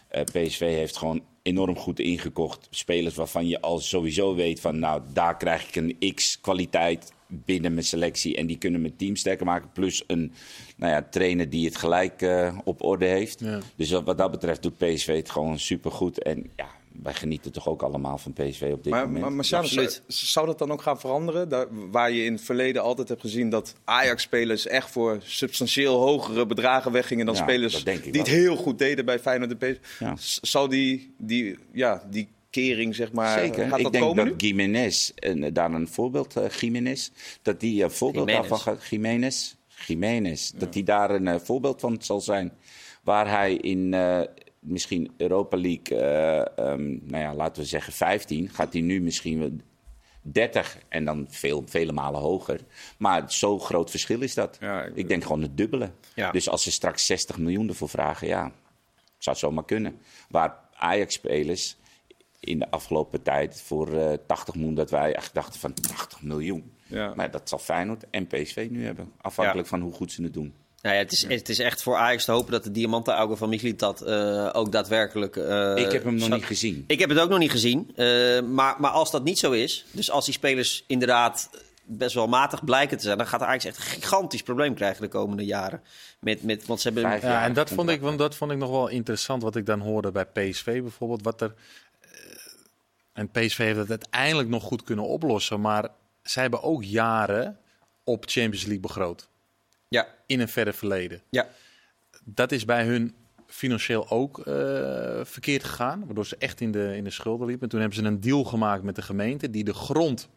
eh, 0.08 0.24
PSV 0.24 0.60
heeft 0.60 0.98
gewoon 0.98 1.24
enorm 1.42 1.78
goed 1.78 2.00
ingekocht. 2.00 2.68
Spelers 2.70 3.16
waarvan 3.16 3.48
je 3.48 3.62
al 3.62 3.80
sowieso 3.80 4.36
weet 4.36 4.60
van... 4.60 4.80
nou, 4.80 5.02
daar 5.14 5.38
krijg 5.38 5.68
ik 5.68 5.76
een 5.76 6.14
x-kwaliteit 6.16 7.14
binnen 7.28 7.74
mijn 7.74 7.86
selectie... 7.86 8.36
en 8.36 8.48
die 8.48 8.58
kunnen 8.58 8.82
mijn 8.82 8.96
team 8.96 9.16
sterker 9.16 9.46
maken. 9.46 9.72
Plus 9.72 10.04
een 10.08 10.34
nou 10.76 10.92
ja, 10.92 11.08
trainer 11.12 11.50
die 11.50 11.66
het 11.66 11.76
gelijk 11.76 12.22
eh, 12.22 12.58
op 12.64 12.84
orde 12.84 13.06
heeft. 13.06 13.40
Ja. 13.40 13.60
Dus 13.76 13.92
wat, 13.92 14.04
wat 14.04 14.18
dat 14.18 14.32
betreft 14.32 14.62
doet 14.62 14.78
PSV 14.78 15.16
het 15.16 15.30
gewoon 15.30 15.60
supergoed. 15.60 16.24
En 16.24 16.52
ja, 16.56 16.68
wij 17.04 17.14
genieten 17.14 17.52
toch 17.52 17.68
ook 17.68 17.82
allemaal 17.82 18.18
van 18.18 18.34
PSV 18.34 18.70
op 18.72 18.84
dit 18.84 18.94
Maar, 18.94 19.06
moment. 19.06 19.22
maar, 19.22 19.34
maar 19.34 19.46
zou, 19.46 19.90
zou 20.08 20.46
dat 20.46 20.58
dan 20.58 20.72
ook 20.72 20.82
gaan 20.82 21.00
veranderen? 21.00 21.50
Daar, 21.50 21.68
waar 21.92 22.12
je 22.12 22.24
in 22.24 22.34
het 22.34 22.42
verleden 22.42 22.82
altijd 22.82 23.10
hebt 23.10 23.22
gezien 23.22 23.50
dat 23.50 23.76
Ajax-spelers 23.84 24.68
echt 24.68 24.92
voor 24.92 25.18
substantieel 25.24 26.00
hogere 26.00 26.46
bedragen 26.46 26.92
weggingen 26.92 27.26
dan 27.26 27.36
Ja, 27.36 27.42
spelers 27.42 27.84
die 27.84 28.12
het 28.12 28.28
heel 28.28 28.56
goed 28.56 28.80
deden 28.80 29.06
bij 29.06 29.20
Feyenoord 29.20 29.52
en 29.52 29.58
PSV. 29.58 30.00
Ja. 30.00 30.14
Zou 30.42 30.70
die, 30.70 31.14
die, 31.18 31.58
ja, 31.72 32.04
die 32.10 32.28
kering, 32.50 32.96
zeg 32.96 33.12
maar, 33.12 33.40
Zeker. 33.40 33.68
gaat 33.68 33.78
Ik 33.78 33.84
dat 33.84 33.92
denk 33.94 34.06
komen 34.06 34.26
dat? 34.26 34.42
Jiménez, 34.42 35.10
en 35.16 35.54
daar 35.54 35.72
een 35.72 35.88
voorbeeld, 35.88 36.36
eh 36.36 36.50
Jiménez, 36.50 37.10
dat 37.42 37.60
die 37.60 37.84
een 37.84 37.92
voorbeeld 37.92 38.28
Jiménez. 38.28 38.50
daarvan 38.50 38.74
gaat. 38.74 38.88
Jiménez, 38.90 39.56
Jiménez, 39.88 40.52
dat 40.56 40.74
die 40.74 40.84
daar 40.84 41.10
een 41.10 41.28
eh, 41.28 41.40
voorbeeld 41.40 41.80
van 41.82 41.98
zal 42.02 42.22
zijn. 42.22 42.52
Waar 43.04 43.30
hij 43.30 43.54
in 43.54 43.94
eh, 43.94 44.22
misschien 44.66 45.14
Europa 45.18 45.58
League, 45.58 45.98
eh, 46.00 46.40
ehm, 46.72 46.88
nou 47.02 47.24
ja, 47.24 47.34
laten 47.34 47.62
we 47.62 47.68
zeggen 47.68 47.94
15, 47.94 48.50
gaat 48.50 48.74
hij 48.74 48.82
nu 48.82 49.02
misschien 49.02 49.40
wel 49.40 49.52
30 50.22 50.78
en 50.90 51.06
dan 51.06 51.26
veel, 51.30 51.64
vele 51.66 51.92
malen 51.92 52.22
hoger. 52.22 52.60
Maar 52.98 53.32
zo'n 53.32 53.60
groot 53.60 53.90
verschil 53.90 54.22
is 54.22 54.34
dat. 54.34 54.58
Ja, 54.60 54.84
ik- 54.84 54.96
ik 54.96 55.08
denk 55.08 55.24
gewoon 55.24 55.42
het 55.42 55.58
dubbele. 55.58 55.92
Ja. 56.16 56.32
Dus 56.32 56.50
als 56.50 56.64
ze 56.64 56.72
straks 56.72 57.06
60 57.06 57.38
miljoen 57.38 57.68
ervoor 57.68 57.90
vragen, 57.90 58.28
ja, 58.28 58.42
zou 59.18 59.36
het 59.36 59.38
zomaar 59.38 59.66
kunnen. 59.66 59.98
Waar 60.30 60.60
Ajax-spelers 60.74 61.78
in 62.40 62.60
de 62.60 62.72
afgelopen 62.72 63.22
tijd 63.22 63.62
voor 63.62 63.94
eh 64.00 64.14
80 64.28 64.56
miljoen, 64.56 64.76
dat 64.76 64.90
wij 64.92 65.16
echt 65.16 65.34
dachten 65.34 65.60
van 65.60 65.74
80 65.74 66.22
miljoen. 66.22 66.74
Ja. 66.88 67.14
Maar 67.16 67.32
dat 67.32 67.50
zal 67.50 67.58
Feyenoord 67.60 68.10
en 68.10 68.28
PSV 68.28 68.68
nu 68.72 68.86
hebben. 68.86 69.12
Afhankelijk 69.22 69.68
van 69.68 69.82
hoe 69.82 69.94
goed 69.94 70.12
ze 70.12 70.24
het 70.24 70.34
doen. 70.34 70.54
Nou 70.86 70.98
ja, 70.98 71.04
het, 71.04 71.12
is, 71.12 71.28
het 71.28 71.50
is 71.50 71.60
echt 71.60 71.82
voor 71.84 71.96
Ajax 71.96 72.26
te 72.26 72.32
hopen 72.32 72.52
dat 72.52 72.64
de 72.64 72.72
diamantenaugen 72.72 73.38
van 73.38 73.50
Mislintat 73.50 74.02
eh 74.02 74.50
ook 74.54 74.72
daadwerkelijk... 74.72 75.36
eh, 75.36 75.76
ik 75.76 75.92
heb 75.92 76.04
hem 76.04 76.16
nog 76.16 76.30
niet 76.30 76.46
gezien. 76.46 76.84
Ik 76.88 77.00
heb 77.00 77.10
het 77.10 77.20
ook 77.20 77.30
nog 77.30 77.40
niet 77.40 77.52
gezien. 77.52 77.92
eh, 77.96 78.42
maar, 78.42 78.76
maar 78.80 78.92
als 78.92 79.12
dat 79.12 79.24
niet 79.24 79.40
zo 79.40 79.52
is, 79.52 79.86
dus 79.92 80.12
als 80.12 80.26
die 80.26 80.34
spelers 80.34 80.84
inderdaad 80.88 81.50
best 81.84 82.16
wel 82.16 82.28
matig 82.28 82.64
blijken 82.64 82.98
te 82.98 83.04
zijn, 83.04 83.18
dan 83.18 83.28
gaat 83.28 83.42
Ajax 83.42 83.66
echt 83.66 83.78
een 83.78 83.84
gigantisch 83.84 84.44
probleem 84.44 84.74
krijgen 84.74 85.02
de 85.02 85.08
komende 85.08 85.46
jaren. 85.46 85.82
Met, 86.20 86.44
met, 86.44 86.66
want 86.66 86.82
ze 86.82 86.88
hebben. 86.88 87.10
Vijf 87.10 87.22
Ja, 87.22 87.44
en 87.44 87.54
dat 87.54 87.70
vond, 87.70 87.90
ik, 87.90 88.02
want 88.02 88.18
dat 88.18 88.36
vond 88.36 88.52
ik 88.52 88.58
nog 88.58 88.70
wel 88.70 88.88
interessant 88.88 89.42
wat 89.42 89.56
ik 89.56 89.66
dan 89.66 89.80
hoorde 89.80 90.12
bij 90.12 90.26
PSV 90.26 90.82
bijvoorbeeld. 90.82 91.24
Wat 91.24 91.42
er, 91.42 91.54
en 93.14 93.30
PSV 93.30 93.58
heeft 93.58 93.78
het 93.78 93.90
uiteindelijk 93.90 94.50
nog 94.50 94.64
goed 94.64 94.84
kunnen 94.84 95.06
oplossen. 95.06 95.62
Maar 95.62 95.90
zij 96.24 96.42
hebben 96.42 96.64
ook 96.64 96.84
jaren 96.84 97.58
op 98.04 98.24
Champions 98.28 98.64
League 98.64 98.80
begroot. 98.80 99.28
Ja, 99.88 100.08
In 100.26 100.40
een 100.40 100.48
verre 100.50 100.74
verleden. 100.74 101.22
ja. 101.30 101.48
Dat 102.28 102.52
is 102.52 102.66
bij 102.66 102.86
hun 102.86 103.16
financieel 103.48 104.10
ook 104.10 104.40
eh, 104.40 104.46
verkeerd 105.24 105.64
gegaan. 105.64 106.06
Waardoor 106.06 106.26
ze 106.26 106.36
echt 106.40 106.62
in 106.62 106.72
de, 106.72 106.96
in 106.96 107.04
de 107.04 107.10
schulden 107.10 107.48
liepen. 107.48 107.64
En 107.64 107.70
toen 107.70 107.80
hebben 107.80 107.98
ze 108.00 108.04
een 108.06 108.20
deal 108.20 108.44
gemaakt 108.44 108.84
met 108.84 108.96
de 108.96 109.02
gemeente. 109.02 109.50
Die 109.50 109.64
de 109.64 109.74
grond 109.74 110.30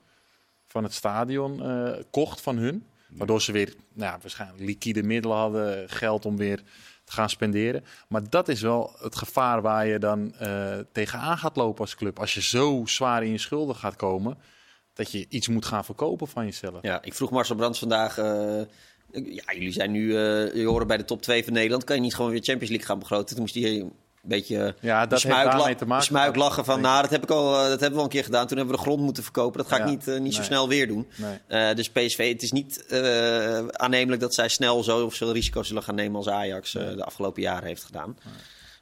van 0.66 0.82
het 0.82 0.92
stadion 0.94 1.62
eh, 1.62 1.92
kocht 2.10 2.40
van 2.40 2.56
hun. 2.56 2.86
Waardoor 3.08 3.42
ze 3.42 3.52
weer 3.52 3.74
nou, 3.92 4.12
ja, 4.12 4.18
waarschijnlijk 4.20 4.60
liquide 4.60 5.02
middelen 5.02 5.36
hadden. 5.36 5.88
Geld 5.88 6.24
om 6.26 6.36
weer 6.36 6.56
te 7.04 7.12
gaan 7.12 7.30
spenderen. 7.30 7.84
Maar 8.08 8.30
dat 8.30 8.48
is 8.48 8.60
wel 8.60 8.96
het 8.98 9.16
gevaar 9.16 9.62
waar 9.62 9.86
je 9.86 9.98
dan 9.98 10.34
eh, 10.34 10.78
tegenaan 10.92 11.38
gaat 11.38 11.56
lopen 11.56 11.80
als 11.80 11.94
club. 11.94 12.18
Als 12.18 12.34
je 12.34 12.42
zo 12.42 12.82
zwaar 12.86 13.24
in 13.24 13.30
je 13.30 13.38
schulden 13.38 13.74
gaat 13.76 13.96
komen. 13.96 14.38
Dat 14.92 15.12
je 15.12 15.26
iets 15.28 15.48
moet 15.48 15.66
gaan 15.66 15.84
verkopen 15.84 16.28
van 16.28 16.44
jezelf. 16.44 16.78
ja. 16.82 17.02
Ik 17.02 17.14
vroeg 17.14 17.30
Marcel 17.30 17.56
Brands 17.56 17.78
vandaag. 17.78 18.18
Ja, 19.12 19.52
jullie 19.52 19.72
zijn 19.72 19.90
nu. 19.90 20.08
eh 20.16 20.54
je 20.54 20.64
horen 20.66 20.86
bij 20.86 20.96
de 20.96 21.04
top 21.04 21.22
2 21.22 21.44
van 21.44 21.52
Nederland. 21.52 21.84
Kan 21.84 21.96
je 21.96 22.02
niet 22.02 22.14
gewoon 22.14 22.30
weer 22.30 22.42
Champions 22.42 22.68
League 22.70 22.86
gaan 22.88 22.98
begroten? 22.98 23.26
Toen 23.34 23.40
moest 23.40 23.54
hij 23.54 23.64
een 23.80 23.92
beetje. 24.22 24.74
Ja, 24.80 25.06
dat 25.06 25.24
la- 25.24 25.54
te 25.74 25.84
maken. 25.86 25.86
besmuik 25.96 26.36
lachen 26.36 26.64
van. 26.64 26.80
Nou, 26.80 27.02
dat 27.02 27.10
heb 27.10 27.22
ik 27.22 27.30
al. 27.30 27.54
eh, 27.54 27.60
dat 27.60 27.68
hebben 27.70 27.90
we 27.90 27.96
al 27.98 28.02
een 28.04 28.08
keer 28.08 28.24
gedaan. 28.24 28.46
Toen 28.46 28.56
hebben 28.56 28.74
we 28.76 28.80
de 28.82 28.86
grond 28.88 29.02
moeten 29.02 29.22
verkopen. 29.22 29.58
Dat 29.58 29.68
ga 29.68 29.78
ik 29.78 29.84
niet, 29.84 30.08
eh, 30.08 30.18
niet 30.20 30.34
zo 30.34 30.42
snel 30.42 30.68
weer 30.68 30.86
doen. 30.86 31.06
Nee. 31.16 31.38
Eh, 31.68 31.74
dus 31.76 31.90
PSV, 31.90 32.32
het 32.32 32.42
is 32.42 32.52
niet 32.52 32.86
eh, 32.86 33.66
aannemelijk 33.68 34.20
dat 34.20 34.34
zij 34.34 34.48
snel 34.48 34.82
zoveel 34.82 35.32
risico's 35.32 35.66
zullen 35.66 35.82
gaan 35.82 35.94
nemen 35.94 36.16
als 36.16 36.28
Ajax 36.28 36.74
eh, 36.74 36.88
de 36.96 37.04
afgelopen 37.04 37.42
jaren 37.42 37.66
heeft 37.68 37.84
gedaan. 37.84 38.16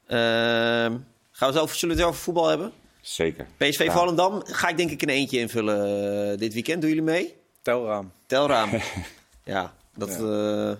Ehm, 0.06 0.92
gaan 1.30 1.48
we 1.48 1.54
het 1.54 1.58
over, 1.58 1.76
zullen 1.76 1.94
we 1.96 2.00
het 2.02 2.10
over 2.10 2.22
voetbal 2.22 2.48
hebben? 2.48 2.72
Zeker. 3.00 3.46
PSV 3.56 3.84
Ja. 3.84 3.92
Volendam 3.92 4.42
ga 4.44 4.68
ik 4.68 4.76
denk 4.76 4.90
ik 4.90 5.02
in 5.02 5.08
eentje 5.08 5.38
invullen 5.38 6.38
dit 6.38 6.52
weekend. 6.54 6.80
Doen 6.80 6.88
jullie 6.90 7.04
mee? 7.04 7.34
Telraam. 7.62 8.12
Telraam. 8.26 8.70
ja, 9.44 9.74
dat, 9.96 10.08
eh, 10.08 10.70
eh, 10.70 10.76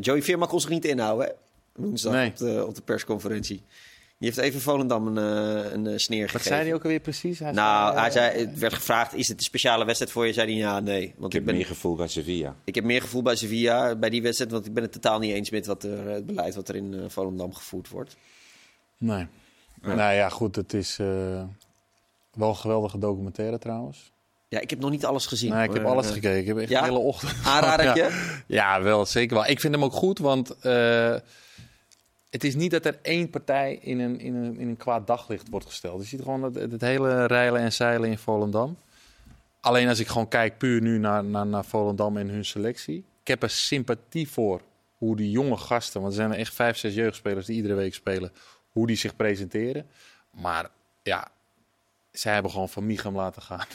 Joey 0.00 0.22
Veerma 0.22 0.46
kon 0.46 0.60
zich 0.60 0.70
niet 0.70 0.84
inhouden, 0.84 1.26
hè? 1.26 1.32
Woensdag 1.82 2.12
Nee. 2.12 2.28
op, 2.30 2.36
de, 2.36 2.64
op 2.66 2.74
de 2.74 2.82
persconferentie. 2.82 3.62
Die 4.18 4.28
heeft 4.28 4.38
even 4.40 4.60
Volendam 4.60 5.16
een, 5.16 5.18
eh, 5.64 5.72
een 5.72 6.00
sneer 6.00 6.20
Wat 6.20 6.30
gegeven. 6.30 6.50
zei 6.52 6.62
hij 6.64 6.74
ook 6.74 6.82
alweer 6.82 7.00
precies? 7.00 7.38
Hij 7.38 7.52
Nou, 7.52 7.88
zei, 7.92 8.00
hij 8.00 8.10
zei, 8.10 8.46
het 8.46 8.58
werd 8.58 8.74
gevraagd, 8.74 9.14
is 9.14 9.28
het 9.28 9.38
een 9.38 9.44
speciale 9.44 9.84
wedstrijd 9.84 10.12
voor 10.12 10.26
je? 10.26 10.32
Zei 10.32 10.46
hij, 10.50 10.56
ja, 10.56 10.80
nee. 10.80 11.00
Want 11.16 11.18
Ik 11.18 11.24
ik, 11.26 11.32
heb 11.32 11.44
ben, 11.44 11.54
meer 11.54 11.66
gevoel 11.66 11.94
bij 11.96 12.08
Sevilla. 12.08 12.56
ik 12.64 12.74
heb 12.74 12.84
meer 12.84 13.00
gevoel 13.00 13.22
bij 13.22 13.36
Sevilla, 13.36 13.96
bij 13.96 14.10
die 14.10 14.22
wedstrijd. 14.22 14.50
Want 14.50 14.66
ik 14.66 14.74
ben 14.74 14.82
het 14.82 14.92
totaal 14.92 15.18
niet 15.18 15.32
eens 15.32 15.50
met 15.50 15.66
wat 15.66 15.82
er, 15.82 16.08
het 16.08 16.26
beleid 16.26 16.54
wat 16.54 16.68
er 16.68 16.76
in 16.76 17.04
Volendam 17.08 17.54
gevoerd 17.54 17.88
wordt. 17.88 18.16
Nee. 18.98 19.26
Nou 19.82 20.14
ja, 20.14 20.28
goed, 20.28 20.56
het 20.56 20.72
is 20.74 20.98
eh, 20.98 21.06
wel 22.34 22.48
een 22.48 22.56
geweldige 22.56 22.98
documentaire 22.98 23.58
trouwens. 23.58 24.12
Ja, 24.48 24.60
ik 24.60 24.70
heb 24.70 24.78
nog 24.78 24.90
niet 24.90 25.04
alles 25.04 25.26
gezien. 25.26 25.52
Nee, 25.52 25.68
ik 25.68 25.74
heb 25.74 25.84
alles 25.84 26.06
eh, 26.06 26.12
gekeken. 26.12 26.38
Ik 26.38 26.46
heb 26.46 26.58
echt 26.58 26.68
ja? 26.68 26.80
de 26.80 26.86
hele 26.86 26.98
ochtend. 26.98 27.32
Aanradertje? 27.44 28.02
Ja. 28.46 28.76
Ja, 28.76 28.82
wel, 28.82 29.06
zeker 29.06 29.36
wel. 29.36 29.46
Ik 29.46 29.60
vind 29.60 29.74
hem 29.74 29.84
ook 29.84 29.92
goed, 29.92 30.18
want 30.18 30.58
eh, 30.58 31.14
het 32.30 32.44
is 32.44 32.54
niet 32.54 32.70
dat 32.70 32.84
er 32.84 32.98
één 33.02 33.30
partij 33.30 33.78
in 33.82 34.00
een, 34.00 34.20
in 34.20 34.34
een, 34.34 34.58
in 34.58 34.68
een 34.68 34.76
kwaad 34.76 35.06
daglicht 35.06 35.48
wordt 35.48 35.66
gesteld. 35.66 36.00
Je 36.00 36.06
ziet 36.06 36.22
gewoon 36.22 36.42
het, 36.42 36.54
het 36.54 36.80
hele 36.80 37.26
reilen 37.26 37.60
en 37.60 37.72
zeilen 37.72 38.10
in 38.10 38.18
Volendam. 38.18 38.76
Alleen 39.60 39.88
als 39.88 39.98
ik 39.98 40.06
gewoon 40.06 40.28
kijk 40.28 40.58
puur 40.58 40.80
nu 40.80 40.98
naar, 40.98 41.24
naar, 41.24 41.46
naar 41.46 41.64
Volendam 41.64 42.16
en 42.16 42.28
hun 42.28 42.44
selectie. 42.44 43.04
Ik 43.20 43.28
heb 43.28 43.42
er 43.42 43.50
sympathie 43.50 44.28
voor 44.28 44.60
hoe 44.98 45.16
die 45.16 45.30
jonge 45.30 45.56
gasten, 45.56 46.00
want 46.00 46.12
er 46.12 46.18
zijn 46.18 46.32
er 46.32 46.38
echt 46.38 46.54
vijf, 46.54 46.76
zes 46.76 46.94
jeugdspelers 46.94 47.46
die 47.46 47.56
iedere 47.56 47.74
week 47.74 47.94
spelen, 47.94 48.32
hoe 48.68 48.86
die 48.86 48.96
zich 48.96 49.16
presenteren. 49.16 49.86
Maar 50.30 50.70
ja, 51.02 51.28
zij 52.12 52.32
hebben 52.32 52.50
gewoon 52.50 52.68
Van 52.68 52.86
Micham 52.86 53.16
laten 53.16 53.42
gaan. 53.42 53.66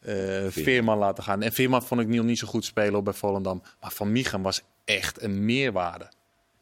Eh, 0.00 0.14
Veerman 0.48 0.98
laten 0.98 1.24
gaan. 1.24 1.42
En 1.42 1.52
Veerman 1.52 1.82
vond 1.82 2.00
ik 2.00 2.06
niet, 2.06 2.22
niet 2.22 2.38
zo 2.38 2.46
goed 2.46 2.64
spelen 2.64 2.94
op 2.94 3.04
bij 3.04 3.12
Volendam. 3.14 3.62
Maar 3.80 3.90
Van 3.92 4.12
Micham 4.12 4.42
was 4.42 4.62
echt 4.84 5.22
een 5.22 5.44
meerwaarde. 5.44 6.08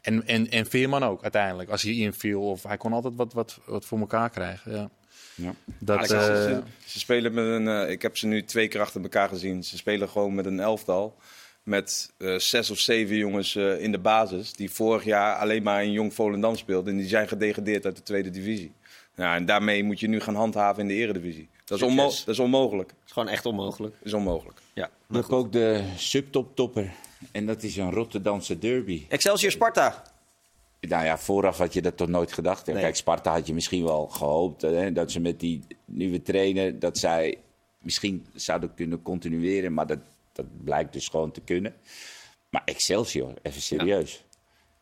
En, 0.01 0.27
en, 0.27 0.49
en 0.49 0.65
Veerman 0.65 1.03
ook 1.03 1.23
uiteindelijk. 1.23 1.69
Als 1.69 1.81
hij 1.81 1.93
inviel 1.93 2.41
of 2.49 2.63
hij 2.63 2.77
kon 2.77 2.93
altijd 2.93 3.15
wat, 3.15 3.33
wat, 3.33 3.59
wat 3.65 3.85
voor 3.85 3.99
elkaar 3.99 4.29
krijgen. 4.29 4.71
Ja. 4.71 4.89
Ja. 5.35 5.53
Dat, 5.79 6.07
ze, 6.07 6.15
eh, 6.15 6.23
ze- 6.25 6.61
ze 6.85 6.99
spelen 6.99 7.33
met 7.33 7.45
een. 7.45 7.67
eh, 7.67 7.89
ik 7.91 8.01
heb 8.01 8.17
ze 8.17 8.27
nu 8.27 8.43
twee 8.43 8.67
keer 8.67 8.81
achter 8.81 9.01
elkaar 9.01 9.29
gezien. 9.29 9.63
Ze 9.63 9.77
spelen 9.77 10.09
gewoon 10.09 10.35
met 10.35 10.45
een 10.45 10.59
elftal. 10.59 11.15
Met 11.63 12.11
eh, 12.17 12.35
zes 12.37 12.69
of 12.69 12.79
zeven 12.79 13.15
jongens 13.15 13.55
eh, 13.55 13.81
in 13.81 13.91
de 13.91 13.99
basis. 13.99 14.53
Die 14.53 14.71
vorig 14.71 15.03
jaar 15.03 15.35
alleen 15.35 15.63
maar 15.63 15.83
in 15.83 15.91
Jong 15.91 16.13
Volendam 16.13 16.55
speelden. 16.55 16.93
En 16.93 16.99
die 16.99 17.07
zijn 17.07 17.27
gedegradeerd 17.27 17.85
uit 17.85 17.95
de 17.95 18.03
tweede 18.03 18.29
divisie. 18.29 18.73
Ja, 19.15 19.35
en 19.35 19.45
daarmee 19.45 19.83
moet 19.83 19.99
je 19.99 20.07
nu 20.07 20.19
gaan 20.19 20.35
handhaven 20.35 20.81
in 20.81 20.87
de 20.87 20.93
eredivisie. 20.93 21.49
Dat 21.65 21.81
is, 21.81 21.95
dat 21.95 22.27
is 22.27 22.39
onmogelijk. 22.39 22.93
is 23.05 23.11
gewoon 23.11 23.27
echt 23.29 23.45
onmogelijk. 23.45 23.93
Dat 23.93 24.05
is 24.05 24.13
onmogelijk. 24.13 24.59
Ja. 24.73 24.89
Dan 25.07 25.15
heb 25.17 25.25
ik 25.25 25.31
ook 25.31 25.51
de 25.51 25.83
subtop-topper. 25.97 26.91
En 27.31 27.45
dat 27.45 27.63
is 27.63 27.77
een 27.77 27.91
Rotterdamse 27.91 28.59
derby. 28.59 29.05
Excelsior 29.09 29.51
Sparta. 29.51 30.03
Nou 30.79 31.05
ja, 31.05 31.17
vooraf 31.17 31.57
had 31.57 31.73
je 31.73 31.81
dat 31.81 31.97
toch 31.97 32.07
nooit 32.07 32.33
gedacht. 32.33 32.65
Nee. 32.65 32.75
Kijk, 32.81 32.95
Sparta 32.95 33.31
had 33.31 33.47
je 33.47 33.53
misschien 33.53 33.83
wel 33.83 34.07
gehoopt 34.07 34.61
hè, 34.61 34.91
dat 34.91 35.11
ze 35.11 35.19
met 35.19 35.39
die 35.39 35.61
nieuwe 35.85 36.21
trainer... 36.21 36.79
dat 36.79 36.97
zij 36.97 37.37
misschien 37.81 38.25
zouden 38.33 38.73
kunnen 38.73 39.01
continueren. 39.01 39.73
Maar 39.73 39.87
dat, 39.87 39.99
dat 40.33 40.45
blijkt 40.63 40.93
dus 40.93 41.07
gewoon 41.07 41.31
te 41.31 41.41
kunnen. 41.41 41.75
Maar 42.49 42.61
Excelsior, 42.65 43.33
even 43.41 43.61
serieus. 43.61 44.23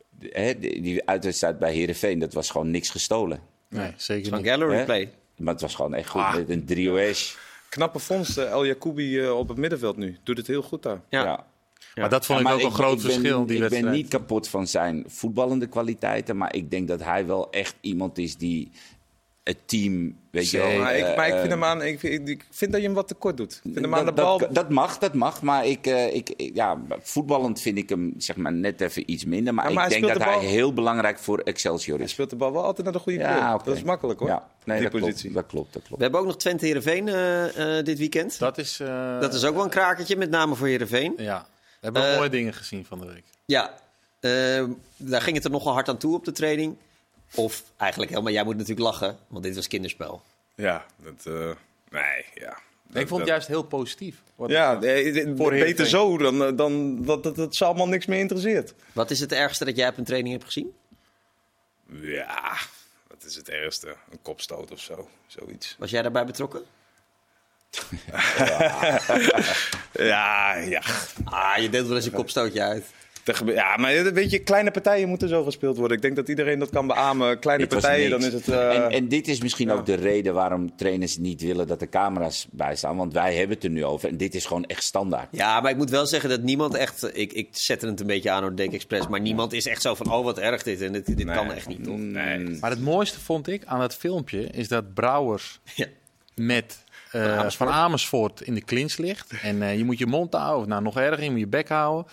De- 0.10 0.30
hè, 0.34 0.60
die, 0.60 0.82
die 0.82 1.08
uitwedstrijd 1.08 1.60
bij 1.60 1.74
Heerenveen, 1.74 2.20
dat 2.20 2.34
was 2.34 2.50
gewoon 2.50 2.72
niks 2.72 2.90
gestolen. 2.90 3.40
nee, 3.70 3.94
zeker 3.98 4.30
Van 4.30 4.38
niet. 4.42 4.48
Gallery 4.48 4.76
Hè? 4.78 4.86
Play. 4.86 5.12
Maar 5.44 5.54
het 5.54 5.62
was 5.62 5.76
gewoon 5.76 5.94
echt 5.94 6.10
goed. 6.10 6.22
Ah. 6.22 6.36
Met 6.36 6.50
een 6.50 6.66
trio-ash. 6.66 7.36
Knappe 7.70 8.00
vondst, 8.00 8.38
eh, 8.38 8.50
El 8.52 8.66
Jacoubi 8.66 9.20
eh, 9.20 9.38
op 9.38 9.48
het 9.48 9.58
middenveld 9.58 9.98
nu. 9.98 10.18
Doet 10.24 10.38
het 10.38 10.48
heel 10.48 10.62
goed 10.62 10.84
daar. 10.84 11.02
Ja. 11.10 11.46
Maar 11.96 12.10
dat 12.10 12.26
vond 12.26 12.40
Ja, 12.40 12.48
ik 12.50 12.54
ook 12.54 12.62
een 12.62 12.72
groot 12.72 13.02
ben- 13.02 13.12
verschil. 13.12 13.46
Die 13.46 13.54
ik 13.56 13.60
wedstrijd. 13.62 13.86
ben 13.86 13.94
niet 13.94 14.08
kapot 14.08 14.48
van 14.48 14.68
zijn 14.68 15.04
voetballende 15.08 15.68
kwaliteiten. 15.68 16.38
Maar 16.38 16.56
ik 16.56 16.72
denk 16.72 16.88
dat 16.88 17.04
hij 17.04 17.26
wel 17.26 17.52
echt 17.52 17.76
iemand 17.82 18.18
is 18.18 18.38
die 18.38 18.72
het 19.44 19.58
team. 19.66 20.16
Weet 20.32 20.50
je. 20.50 20.58
Maar 20.80 20.96
ik, 20.96 21.16
maar 21.16 21.28
ik 21.28 21.34
vind 21.34 21.44
eh, 21.46 21.50
hem 21.50 21.64
aan. 21.64 21.82
Ik 21.82 22.00
vind, 22.00 22.30
ik 22.30 22.46
vind 22.52 22.72
dat 22.72 22.80
je 22.82 22.86
hem 22.88 22.96
wat 22.96 23.08
tekort 23.08 23.38
doet. 23.38 23.54
Ik 23.54 23.60
vind 23.74 23.76
hem 23.86 23.96
aan 23.96 24.06
de 24.06 24.14
dat, 24.14 24.26
bal. 24.26 24.38
dat, 24.38 24.56
dat 24.56 24.70
mag, 24.70 24.98
dat 24.98 25.14
mag. 25.14 25.42
Maar 25.42 25.66
ik, 25.66 25.88
eh, 25.88 26.16
ik, 26.16 26.30
ik- 26.30 26.56
ja, 26.56 26.82
voetballend 27.02 27.62
vind 27.62 27.78
ik 27.78 27.90
hem 27.90 28.14
zeg 28.18 28.36
maar, 28.36 28.54
net 28.54 28.82
even 28.82 29.12
iets 29.12 29.26
minder. 29.26 29.54
Maar 29.54 29.68
Ja, 29.68 29.74
maar 29.74 29.84
ik 29.86 29.92
hij 29.92 30.00
denk 30.02 30.14
dat 30.14 30.24
de 30.24 30.30
hij 30.30 30.46
heel 30.46 30.74
belangrijk 30.74 31.20
voor 31.20 31.40
Excelsior 31.40 31.96
Hij 31.98 32.06
is. 32.06 32.12
speelt 32.12 32.30
de 32.30 32.36
bal 32.36 32.52
wel 32.54 32.64
altijd 32.64 32.84
naar 32.84 32.94
de 32.96 33.00
goede 33.00 33.18
plek. 33.20 33.30
Ja. 33.30 33.58
Dat 33.58 33.76
is 33.76 33.84
makkelijk 33.84 34.20
hoor. 34.20 34.28
Ja, 34.30 34.48
nee, 34.66 34.80
die 34.80 34.90
dat 34.90 35.00
positie. 35.02 35.30
klopt, 35.32 35.34
dat 35.36 35.46
klopt, 35.46 35.74
dat 35.74 35.82
We 35.82 35.88
klopt. 35.88 36.02
hebben 36.02 36.20
ook 36.20 36.26
nog 36.26 36.38
Twente 36.38 36.66
Heerenveen 36.66 37.08
eh 37.08 37.78
eh 37.78 37.86
dit 37.86 37.98
weekend. 37.98 38.40
Dat, 38.40 38.56
Dat 38.56 38.66
is, 38.66 38.80
eh, 38.80 39.22
is 39.32 39.44
ook 39.46 39.56
wel 39.56 39.64
een 39.64 39.70
krakertje, 39.70 40.16
met 40.18 40.30
name 40.30 40.56
voor 40.56 40.68
Heerenveen. 40.68 41.14
Ja, 41.18 41.46
we 41.66 41.78
hebben 41.82 42.16
mooie 42.16 42.30
dingen 42.30 42.54
gezien 42.54 42.86
van 42.86 43.00
de 43.00 43.06
week. 43.06 43.24
Ja, 43.46 43.74
eh, 44.20 44.64
daar 44.98 45.22
ging 45.22 45.36
het 45.36 45.46
er 45.46 45.52
nogal 45.52 45.74
hard 45.74 45.90
aan 45.90 45.98
toe 45.98 46.16
op 46.16 46.26
de 46.26 46.32
training. 46.32 46.76
Of 47.36 47.64
eigenlijk 47.78 48.12
helemaal, 48.12 48.34
jij 48.34 48.44
moet 48.44 48.58
natuurlijk 48.58 48.88
lachen, 48.88 49.18
want 49.28 49.44
dit 49.44 49.56
was 49.56 49.68
kinderspel. 49.68 50.22
Ja, 50.56 50.86
dat. 51.04 51.26
eh, 51.26 51.52
nee, 51.90 52.26
ja. 52.34 52.58
ik 52.94 53.08
vond 53.08 53.20
het 53.20 53.30
juist 53.30 53.48
heel 53.48 53.64
positief. 53.64 54.22
Wat 54.36 54.50
Ja, 54.50 54.80
nee, 54.80 55.36
Voor 55.36 55.50
beter 55.50 55.88
zo 55.88 56.18
dan, 56.18 56.44
eh, 56.44 56.52
dan 56.56 57.04
dat, 57.06 57.24
dat, 57.24 57.36
dat 57.36 57.56
ze 57.56 57.66
allemaal 57.66 57.88
niks 57.88 58.06
meer 58.06 58.20
interesseert. 58.20 58.74
Wat 58.92 59.12
is 59.12 59.20
het 59.20 59.32
ergste 59.32 59.66
dat 59.66 59.76
jij 59.76 59.88
op 59.88 59.98
een 59.98 60.04
training 60.04 60.34
hebt 60.34 60.46
gezien? 60.46 60.74
Ja, 62.02 62.58
wat 63.08 63.24
is 63.24 63.36
het 63.36 63.50
ergste? 63.50 63.96
Een 64.12 64.22
kopstoot 64.22 64.72
of 64.72 64.80
zo. 64.80 65.10
Zoiets. 65.28 65.76
Was 65.80 65.92
jij 65.92 66.02
daarbij 66.02 66.26
betrokken? 66.26 66.62
Ja, 69.94 70.56
ja. 70.56 70.82
Ah, 71.24 71.58
je 71.58 71.70
deelt 71.70 71.88
wel 71.88 71.96
eens 71.96 72.06
een 72.06 72.12
kopstootje 72.12 72.62
uit. 72.62 72.86
Ja, 73.46 73.78
maar 73.78 74.14
weet 74.14 74.32
je, 74.32 74.40
kleine 74.40 74.72
partijen 74.72 75.08
moeten 75.10 75.30
zo 75.30 75.44
gespeeld 75.44 75.78
worden. 75.78 75.96
Ik 75.98 76.04
denk 76.04 76.16
dat 76.16 76.30
iedereen 76.30 76.60
dat 76.60 76.70
kan 76.70 76.88
beamen. 76.88 77.40
Kleine 77.40 77.68
Dit 77.68 77.74
partijen, 77.82 78.10
dan 78.10 78.24
is 78.24 78.34
het... 78.34 78.48
eh, 78.48 78.76
en, 78.76 78.92
en 78.92 79.08
dit 79.08 79.28
is 79.28 79.42
misschien 79.42 79.72
ook 79.72 79.86
de 79.86 79.94
reden 79.94 80.34
waarom 80.34 80.76
trainers 80.76 81.18
niet 81.18 81.42
willen 81.42 81.68
dat 81.68 81.82
er 81.82 81.90
camera's 81.90 82.48
bij 82.52 82.76
staan. 82.76 82.98
Want 82.98 83.14
wij 83.14 83.36
hebben 83.36 83.56
het 83.56 83.66
er 83.66 83.70
nu 83.72 83.86
over. 83.86 84.10
En 84.10 84.18
dit 84.18 84.36
is 84.36 84.46
gewoon 84.46 84.66
echt 84.66 84.84
standaard. 84.84 85.28
Ja, 85.32 85.62
maar 85.62 85.72
ik 85.72 85.78
moet 85.78 85.90
wel 85.90 86.06
zeggen 86.06 86.30
dat 86.30 86.42
niemand 86.42 86.76
echt... 86.76 87.10
Ik, 87.18 87.34
ik 87.34 87.48
zette 87.52 87.88
het 87.88 88.00
een 88.00 88.08
beetje 88.08 88.32
aan 88.32 88.42
door 88.42 88.56
Denk 88.56 88.74
Express. 88.74 89.08
Maar 89.08 89.22
niemand 89.22 89.54
is 89.54 89.66
echt 89.68 89.82
zo 89.82 89.96
van, 89.96 90.12
oh 90.12 90.24
wat 90.24 90.40
erg 90.40 90.64
dit. 90.64 90.82
En 90.82 90.92
dit, 90.94 91.18
dit 91.18 91.26
kan 91.26 91.52
echt 91.52 91.68
niet, 91.68 91.84
toch? 91.84 91.98
nee. 91.98 92.58
Maar 92.62 92.70
het 92.70 92.82
mooiste 92.82 93.20
vond 93.20 93.48
ik 93.48 93.66
aan 93.66 93.80
dat 93.80 93.96
filmpje 93.96 94.42
is 94.44 94.68
dat 94.68 94.94
Brouwers 94.94 95.60
Ja. 95.76 95.86
met 96.36 96.84
eh, 97.12 97.50
van, 97.50 97.68
Amersfoort. 97.70 98.42
in 98.42 98.54
de 98.54 98.62
clinch 98.62 98.98
ligt. 98.98 99.32
En 99.42 99.62
eh, 99.62 99.78
je 99.78 99.84
moet 99.84 99.98
je 99.98 100.06
mond 100.06 100.34
houden, 100.34 100.62
of 100.62 100.68
nou 100.68 100.82
nog 100.84 100.98
erger, 100.98 101.24
je 101.24 101.30
moet 101.32 101.40
je 101.40 101.48
bek 101.48 101.70
houden. 101.70 102.12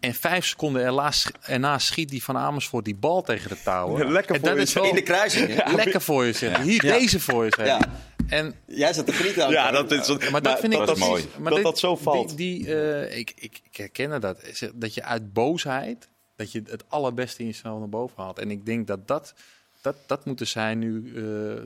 En 0.00 0.14
vijf 0.14 0.46
seconden 0.46 0.82
erla, 0.82 1.12
erna 1.40 1.78
schiet 1.78 2.08
die 2.08 2.22
van 2.24 2.36
Amersfoort 2.36 2.84
die 2.84 2.94
bal 2.96 3.22
tegen 3.22 3.48
de 3.48 3.56
touwen. 3.64 4.12
Lekker 4.12 4.34
en 4.34 4.40
voor 4.40 4.48
dat 4.48 4.58
je. 4.58 4.62
is 4.64 4.72
wel 4.72 4.84
In 4.84 4.94
de 4.94 5.02
kruising, 5.02 5.64
lekker 5.82 6.00
voor 6.00 6.24
je, 6.24 6.32
zeg. 6.32 6.62
Hier, 6.62 6.84
Ja. 6.84 6.98
deze 6.98 7.20
voor 7.20 7.44
je, 7.44 7.52
zeg. 7.56 7.66
Ja. 7.66 7.80
En 8.28 8.54
Jij 8.66 8.92
zat 8.92 9.06
te 9.06 9.12
genieten 9.12 9.44
aan. 9.44 9.50
Ja, 9.50 9.70
dat 9.70 9.90
is... 9.90 10.30
maar 10.30 10.42
dat 10.42 10.60
vind 10.60 10.72
ik 10.72 10.78
dat, 10.78 10.86
precies- 10.86 11.06
mooi. 11.08 11.24
maar 11.38 11.44
dat 11.44 11.54
dit- 11.54 11.62
dat 11.64 11.78
zo 11.78 11.96
valt. 11.96 12.36
Die, 12.36 12.58
die, 12.64 12.74
eh, 12.74 13.18
ik, 13.18 13.32
ik, 13.36 13.60
ik 13.70 13.76
herkende 13.76 14.18
dat. 14.18 14.42
Dat 14.74 14.94
je 14.94 15.02
uit 15.04 15.32
boosheid, 15.32 16.08
dat 16.36 16.52
je 16.52 16.62
het 16.66 16.84
allerbeste 16.88 17.40
in 17.40 17.46
jezelf 17.46 17.78
naar 17.78 17.88
boven 17.88 18.22
haalt. 18.22 18.38
En 18.38 18.50
ik 18.50 18.66
denk 18.66 18.86
dat 18.86 19.08
dat, 19.08 19.34
dat, 19.80 19.96
dat 20.06 20.24
moeten 20.24 20.46
zij 20.46 20.74
nu 20.74 21.12
eh, 21.16 21.62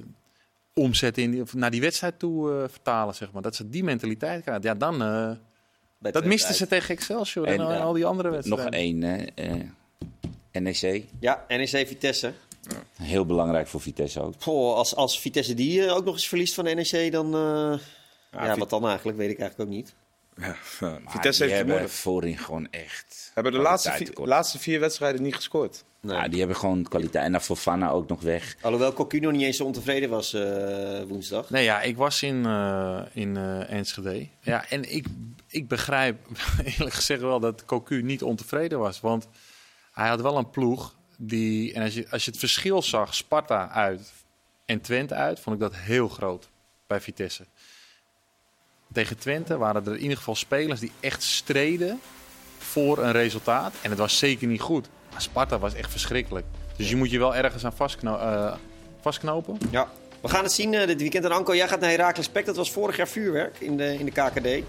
omzetten, 0.74 1.22
in 1.22 1.30
die, 1.30 1.42
of 1.42 1.54
naar 1.54 1.70
die 1.70 1.80
wedstrijd 1.80 2.18
toe 2.18 2.52
eh, 2.62 2.68
vertalen, 2.70 3.14
zeg 3.14 3.32
maar. 3.32 3.42
Dat 3.42 3.56
ze 3.56 3.68
die 3.68 3.84
mentaliteit 3.84 4.42
krijgen. 4.42 4.62
Ja, 4.62 4.74
dan... 4.74 5.02
eh, 5.02 5.30
Bij 6.04 6.12
dat 6.12 6.24
misten 6.24 6.54
ze 6.54 6.66
tegen 6.66 6.94
Excelsior 6.94 7.46
en, 7.46 7.52
En, 7.60 7.80
al- 7.80 7.92
die 7.92 8.06
andere 8.06 8.28
Nog 8.28 8.36
wedstrijden. 8.36 8.72
één, 8.72 9.02
hè, 9.02 9.24
eh, 9.34 10.60
NEC. 10.62 11.04
Ja, 11.20 11.44
NEC 11.48 11.86
Vitesse. 11.86 12.32
Heel 12.96 13.26
belangrijk 13.26 13.66
voor 13.66 13.80
Vitesse 13.80 14.20
ook. 14.22 14.34
Goh, 14.38 14.74
als, 14.76 14.94
als 14.94 15.20
Vitesse 15.20 15.54
die 15.54 15.84
eh, 15.86 15.94
ook 15.96 16.04
nog 16.04 16.14
eens 16.14 16.28
verliest 16.28 16.54
van 16.54 16.64
NEC, 16.64 17.12
dan... 17.12 17.34
eh, 17.34 17.78
ja, 18.32 18.56
wat 18.56 18.70
dan 18.70 18.86
eigenlijk? 18.86 19.18
Weet 19.18 19.30
ik 19.30 19.38
eigenlijk 19.38 19.70
ook 19.70 19.76
niet. 19.76 19.94
Ja, 20.36 20.46
ja. 20.46 20.54
Maar 20.80 21.12
Vitesse 21.12 21.44
die 21.44 21.54
heeft 21.54 21.68
hebben 21.68 21.74
vermoeden. 21.74 21.90
voorin 21.90 22.38
gewoon 22.38 22.68
echt... 22.70 23.30
Hebben 23.34 23.52
de 23.52 23.58
laatste 23.58 23.92
vier, 23.92 24.12
laatste 24.14 24.58
vier 24.58 24.80
wedstrijden 24.80 25.22
niet 25.22 25.34
gescoord. 25.34 25.84
Nee. 26.04 26.16
Ja, 26.16 26.28
die 26.28 26.38
hebben 26.38 26.56
gewoon 26.56 26.82
kwaliteit. 26.82 27.24
En 27.24 27.32
dan 27.32 27.40
Fofana 27.40 27.90
ook 27.90 28.08
nog 28.08 28.20
weg. 28.20 28.56
Alhoewel 28.60 28.92
Cocu 28.92 29.18
nog 29.18 29.32
niet 29.32 29.42
eens 29.42 29.56
zo 29.56 29.64
ontevreden 29.64 30.10
was 30.10 30.32
eh, 30.32 31.02
woensdag. 31.02 31.50
Nee, 31.50 31.64
ja, 31.64 31.80
ik 31.80 31.96
was 31.96 32.22
in, 32.22 32.46
eh, 32.46 33.02
in 33.12 33.36
eh, 33.36 33.70
Enschede. 33.72 34.28
Ja, 34.40 34.68
en 34.68 34.94
ik, 34.94 35.06
ik 35.48 35.68
begrijp 35.68 36.26
eerlijk 36.64 36.94
gezegd 36.94 37.20
wel 37.20 37.40
dat 37.40 37.64
Cocu 37.64 38.02
niet 38.02 38.22
ontevreden 38.22 38.78
was. 38.78 39.00
Want 39.00 39.28
hij 39.92 40.08
had 40.08 40.20
wel 40.20 40.36
een 40.36 40.50
ploeg 40.50 40.94
die... 41.18 41.72
En 41.72 41.82
als 41.82 41.94
je, 41.94 42.06
als 42.10 42.24
je 42.24 42.30
het 42.30 42.40
verschil 42.40 42.82
zag, 42.82 43.14
Sparta 43.14 43.68
uit 43.68 44.12
en 44.64 44.80
Twente 44.80 45.14
uit... 45.14 45.40
vond 45.40 45.56
ik 45.56 45.62
dat 45.62 45.76
heel 45.76 46.08
groot 46.08 46.48
bij 46.86 47.00
Vitesse. 47.00 47.46
Tegen 48.94 49.18
Twente 49.18 49.56
waren 49.58 49.86
er 49.86 49.94
in 49.94 50.00
ieder 50.02 50.16
geval 50.16 50.34
spelers 50.34 50.80
die 50.80 50.92
echt 51.00 51.22
streden 51.22 52.00
voor 52.58 52.98
een 52.98 53.12
resultaat. 53.12 53.72
En 53.82 53.90
het 53.90 53.98
was 53.98 54.18
zeker 54.18 54.46
niet 54.46 54.60
goed. 54.60 54.88
Maar 55.12 55.20
Sparta 55.22 55.58
was 55.58 55.74
echt 55.74 55.90
verschrikkelijk. 55.90 56.44
Dus 56.76 56.88
je 56.90 56.96
moet 56.96 57.10
je 57.10 57.18
wel 57.18 57.34
ergens 57.34 57.64
aan 57.64 57.72
vastkno- 57.72 58.18
eh, 58.18 58.54
vastknopen. 59.00 59.58
Ja. 59.70 59.88
We 60.20 60.28
gaan 60.28 60.42
het 60.42 60.52
zien 60.52 60.74
eh, 60.74 60.86
dit 60.86 61.00
weekend. 61.00 61.24
En 61.24 61.30
Anko, 61.32 61.54
jij 61.54 61.68
gaat 61.68 61.80
naar 61.80 61.90
Heracles 61.90 62.24
Spek. 62.26 62.46
Dat 62.46 62.56
was 62.56 62.70
vorig 62.72 62.96
jaar 62.96 63.08
vuurwerk 63.08 63.56
in 63.60 63.76
de, 63.76 63.94
in 63.98 64.04
de 64.04 64.10
KKD. 64.10 64.64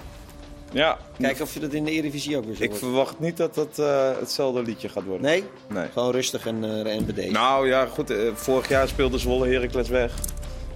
Ja, 0.72 0.98
Kijken 1.20 1.44
of 1.44 1.54
je 1.54 1.60
dat 1.60 1.74
in 1.74 1.84
de 1.86 1.92
Eredivisie 1.92 2.38
ook 2.38 2.46
weer 2.46 2.56
zo 2.56 2.64
ik 2.64 2.70
wordt. 2.70 2.84
verwacht 2.86 3.20
niet 3.20 3.38
dat 3.38 3.56
dat 3.56 3.80
eh, 3.80 4.10
hetzelfde 4.20 4.62
liedje 4.64 4.90
gaat 4.90 5.04
worden. 5.04 5.22
Nee? 5.26 5.44
Nee. 5.68 5.88
Gewoon 5.94 6.12
rustig 6.12 6.46
en, 6.48 6.64
eh 6.86 6.96
en 6.96 7.06
bedeesd. 7.06 7.32
Nou 7.32 7.68
ja, 7.68 7.86
goed. 7.86 8.10
eh, 8.10 8.18
vorig 8.34 8.70
jaar 8.70 8.88
speelde 8.88 9.18
Zwolle 9.18 9.48
Heracles 9.48 9.90
weg. 9.90 10.12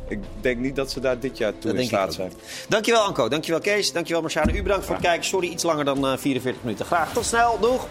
Ik 0.10 0.20
denk 0.42 0.58
niet 0.58 0.76
dat 0.76 0.92
ze 0.92 1.00
daar 1.00 1.20
dit 1.20 1.38
jaar 1.38 1.52
toe 1.60 1.72
Dat 1.72 1.80
in 1.80 1.88
staat 1.88 2.14
zijn. 2.14 2.32
Dankjewel 2.68 3.02
Anko, 3.02 3.28
dankjewel 3.28 3.62
Kees, 3.62 3.92
dankjewel 3.92 4.22
Marciano. 4.22 4.54
U 4.54 4.64
bedankt 4.64 4.86
voor 4.86 4.96
het 4.96 5.04
kijken. 5.04 5.26
Sorry, 5.26 5.48
iets 5.48 5.64
langer 5.64 5.86
dan 5.86 6.08
eh, 6.08 6.18
44 6.18 6.64
minuten. 6.64 6.86
Graag 6.86 7.14
tot 7.14 7.26
snel, 7.26 7.58
doeg! 7.60 7.88